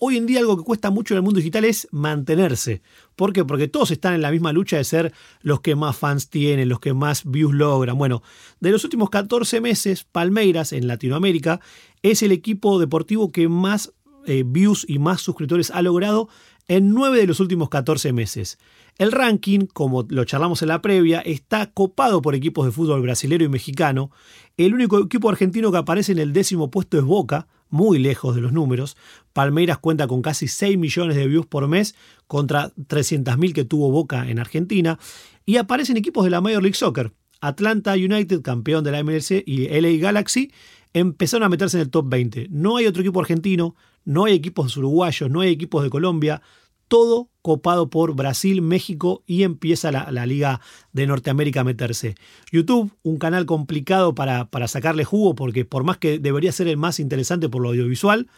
hoy 0.00 0.16
en 0.16 0.26
día 0.26 0.40
algo 0.40 0.56
que 0.56 0.64
cuesta 0.64 0.90
mucho 0.90 1.14
en 1.14 1.18
el 1.18 1.22
mundo 1.22 1.38
digital 1.38 1.64
es 1.64 1.86
mantenerse. 1.92 2.82
¿Por 3.14 3.32
qué? 3.32 3.44
Porque 3.44 3.68
todos 3.68 3.92
están 3.92 4.14
en 4.14 4.22
la 4.22 4.32
misma 4.32 4.52
lucha 4.52 4.76
de 4.76 4.84
ser 4.84 5.12
los 5.42 5.60
que 5.60 5.76
más 5.76 5.96
fans 5.96 6.28
tienen, 6.28 6.68
los 6.68 6.80
que 6.80 6.94
más 6.94 7.24
views 7.24 7.54
logran. 7.54 7.96
Bueno, 7.96 8.22
de 8.58 8.70
los 8.72 8.82
últimos 8.82 9.10
14 9.10 9.60
meses, 9.60 10.04
Palmeiras 10.04 10.72
en 10.72 10.88
Latinoamérica 10.88 11.60
es 12.02 12.22
el 12.24 12.32
equipo 12.32 12.80
deportivo 12.80 13.30
que 13.30 13.48
más 13.48 13.92
eh, 14.26 14.42
views 14.44 14.84
y 14.88 14.98
más 14.98 15.20
suscriptores 15.20 15.70
ha 15.70 15.82
logrado 15.82 16.28
en 16.68 16.92
9 16.92 17.18
de 17.18 17.26
los 17.26 17.40
últimos 17.40 17.70
14 17.70 18.12
meses. 18.12 18.58
El 18.98 19.12
ranking, 19.12 19.60
como 19.72 20.06
lo 20.08 20.24
charlamos 20.24 20.62
en 20.62 20.68
la 20.68 20.82
previa, 20.82 21.20
está 21.20 21.70
copado 21.72 22.20
por 22.20 22.34
equipos 22.34 22.66
de 22.66 22.72
fútbol 22.72 23.00
brasilero 23.02 23.44
y 23.44 23.48
mexicano. 23.48 24.10
El 24.56 24.74
único 24.74 24.98
equipo 24.98 25.30
argentino 25.30 25.72
que 25.72 25.78
aparece 25.78 26.12
en 26.12 26.18
el 26.18 26.32
décimo 26.32 26.70
puesto 26.70 26.98
es 26.98 27.04
Boca, 27.04 27.48
muy 27.70 27.98
lejos 27.98 28.34
de 28.34 28.42
los 28.42 28.52
números. 28.52 28.96
Palmeiras 29.32 29.78
cuenta 29.78 30.06
con 30.06 30.20
casi 30.20 30.48
6 30.48 30.76
millones 30.78 31.16
de 31.16 31.26
views 31.26 31.46
por 31.46 31.66
mes 31.68 31.94
contra 32.26 32.72
300.000 32.74 33.52
que 33.52 33.64
tuvo 33.64 33.90
Boca 33.90 34.28
en 34.28 34.38
Argentina. 34.38 34.98
Y 35.46 35.56
aparecen 35.56 35.96
equipos 35.96 36.24
de 36.24 36.30
la 36.30 36.40
Major 36.40 36.62
League 36.62 36.76
Soccer. 36.76 37.12
Atlanta 37.40 37.92
United, 37.92 38.42
campeón 38.42 38.84
de 38.84 38.90
la 38.90 39.02
MLC, 39.02 39.44
y 39.46 39.68
LA 39.68 40.00
Galaxy 40.00 40.52
empezaron 40.92 41.44
a 41.44 41.48
meterse 41.48 41.76
en 41.76 41.82
el 41.82 41.90
top 41.90 42.08
20. 42.08 42.48
No 42.50 42.76
hay 42.76 42.86
otro 42.86 43.02
equipo 43.02 43.20
argentino, 43.20 43.76
no 44.08 44.24
hay 44.24 44.32
equipos 44.32 44.74
uruguayos, 44.78 45.30
no 45.30 45.42
hay 45.42 45.50
equipos 45.50 45.82
de 45.82 45.90
Colombia 45.90 46.40
todo 46.88 47.28
copado 47.42 47.90
por 47.90 48.14
Brasil, 48.14 48.62
México 48.62 49.22
y 49.26 49.42
empieza 49.42 49.92
la, 49.92 50.26
Liga 50.26 50.62
de 50.92 51.06
Norteamérica 51.06 51.60
a 51.60 51.64
meterse. 51.64 52.14
YouTube, 52.50 52.90
un 53.02 53.18
canal 53.18 53.44
complicado 53.44 54.14
para, 54.14 54.46
para 54.46 54.66
sacarle 54.66 55.04
jugo 55.04 55.34
porque 55.34 55.66
por 55.66 55.84
más 55.84 55.98
que 55.98 56.18
debería 56.18 56.50
ser 56.50 56.68
el 56.68 56.78
más 56.78 56.98
interesante 56.98 57.50
por 57.50 57.60
lo 57.60 57.68
audiovisual, 57.68 58.28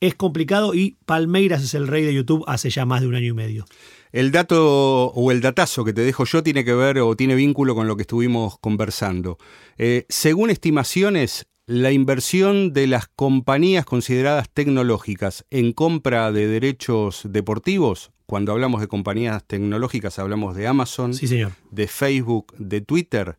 es 0.00 0.16
complicado 0.16 0.74
y 0.74 0.96
Palmeiras 1.06 1.62
es 1.62 1.74
el 1.74 1.86
rey 1.86 2.04
de 2.04 2.12
YouTube 2.12 2.42
hace 2.48 2.70
ya 2.70 2.84
más 2.84 3.02
de 3.02 3.06
un 3.06 3.14
año 3.14 3.28
y 3.28 3.32
medio. 3.34 3.64
El 4.10 4.32
dato 4.32 5.06
o 5.06 5.30
el 5.30 5.40
datazo 5.40 5.84
que 5.84 5.92
te 5.92 6.00
dejo 6.00 6.24
yo 6.24 6.42
tiene 6.42 6.64
que 6.64 6.74
ver 6.74 6.98
o 6.98 7.14
tiene 7.14 7.36
vínculo 7.36 7.76
con 7.76 7.86
lo 7.86 7.94
que 7.94 8.02
estuvimos 8.02 8.58
conversando. 8.58 9.38
Eh, 9.78 10.04
según 10.08 10.50
estimaciones, 10.50 11.46
la 11.72 11.90
inversión 11.90 12.74
de 12.74 12.86
las 12.86 13.08
compañías 13.08 13.86
consideradas 13.86 14.50
tecnológicas 14.50 15.46
en 15.48 15.72
compra 15.72 16.30
de 16.30 16.46
derechos 16.46 17.22
deportivos, 17.24 18.12
cuando 18.26 18.52
hablamos 18.52 18.82
de 18.82 18.88
compañías 18.88 19.42
tecnológicas 19.46 20.18
hablamos 20.18 20.54
de 20.54 20.66
Amazon, 20.66 21.12
de 21.70 21.86
Facebook, 21.86 22.52
de 22.58 22.82
Twitter, 22.82 23.38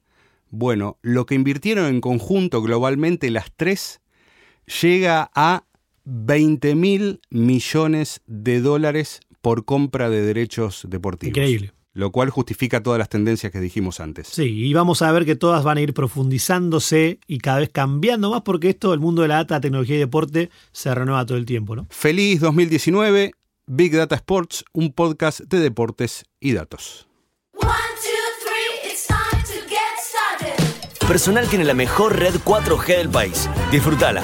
bueno, 0.49 0.97
lo 1.03 1.27
que 1.27 1.35
invirtieron 1.35 1.85
en 1.85 2.01
conjunto 2.01 2.63
globalmente 2.63 3.29
las 3.29 3.51
tres 3.55 4.01
llega 4.81 5.29
a 5.35 5.65
20 6.05 6.73
mil 6.73 7.21
millones 7.29 8.21
de 8.25 8.61
dólares 8.61 9.19
por 9.41 9.63
compra 9.63 10.09
de 10.09 10.23
derechos 10.23 10.87
deportivos. 10.89 11.37
Increíble. 11.37 11.71
Lo 11.93 12.11
cual 12.11 12.31
justifica 12.31 12.81
todas 12.81 12.97
las 12.97 13.09
tendencias 13.09 13.51
que 13.51 13.59
dijimos 13.59 13.99
antes. 13.99 14.27
Sí, 14.27 14.65
y 14.65 14.73
vamos 14.73 15.01
a 15.03 15.11
ver 15.11 15.25
que 15.25 15.35
todas 15.35 15.63
van 15.63 15.77
a 15.77 15.81
ir 15.81 15.93
profundizándose 15.93 17.19
y 17.27 17.37
cada 17.37 17.59
vez 17.59 17.69
cambiando 17.69 18.31
más 18.31 18.41
porque 18.41 18.69
esto, 18.69 18.93
el 18.93 18.99
mundo 18.99 19.21
de 19.21 19.27
la 19.27 19.35
data, 19.35 19.61
tecnología 19.61 19.97
y 19.97 19.99
deporte, 19.99 20.49
se 20.71 20.93
renueva 20.93 21.25
todo 21.25 21.37
el 21.37 21.45
tiempo, 21.45 21.75
¿no? 21.75 21.85
Feliz 21.91 22.39
2019, 22.39 23.33
Big 23.67 23.95
Data 23.95 24.15
Sports, 24.15 24.65
un 24.73 24.91
podcast 24.91 25.41
de 25.41 25.59
deportes 25.59 26.25
y 26.39 26.53
datos. 26.53 27.07
Personal 31.07 31.47
tiene 31.47 31.65
la 31.65 31.73
mejor 31.73 32.17
red 32.17 32.33
4G 32.35 32.97
del 32.97 33.09
país. 33.09 33.49
Disfrútala. 33.71 34.23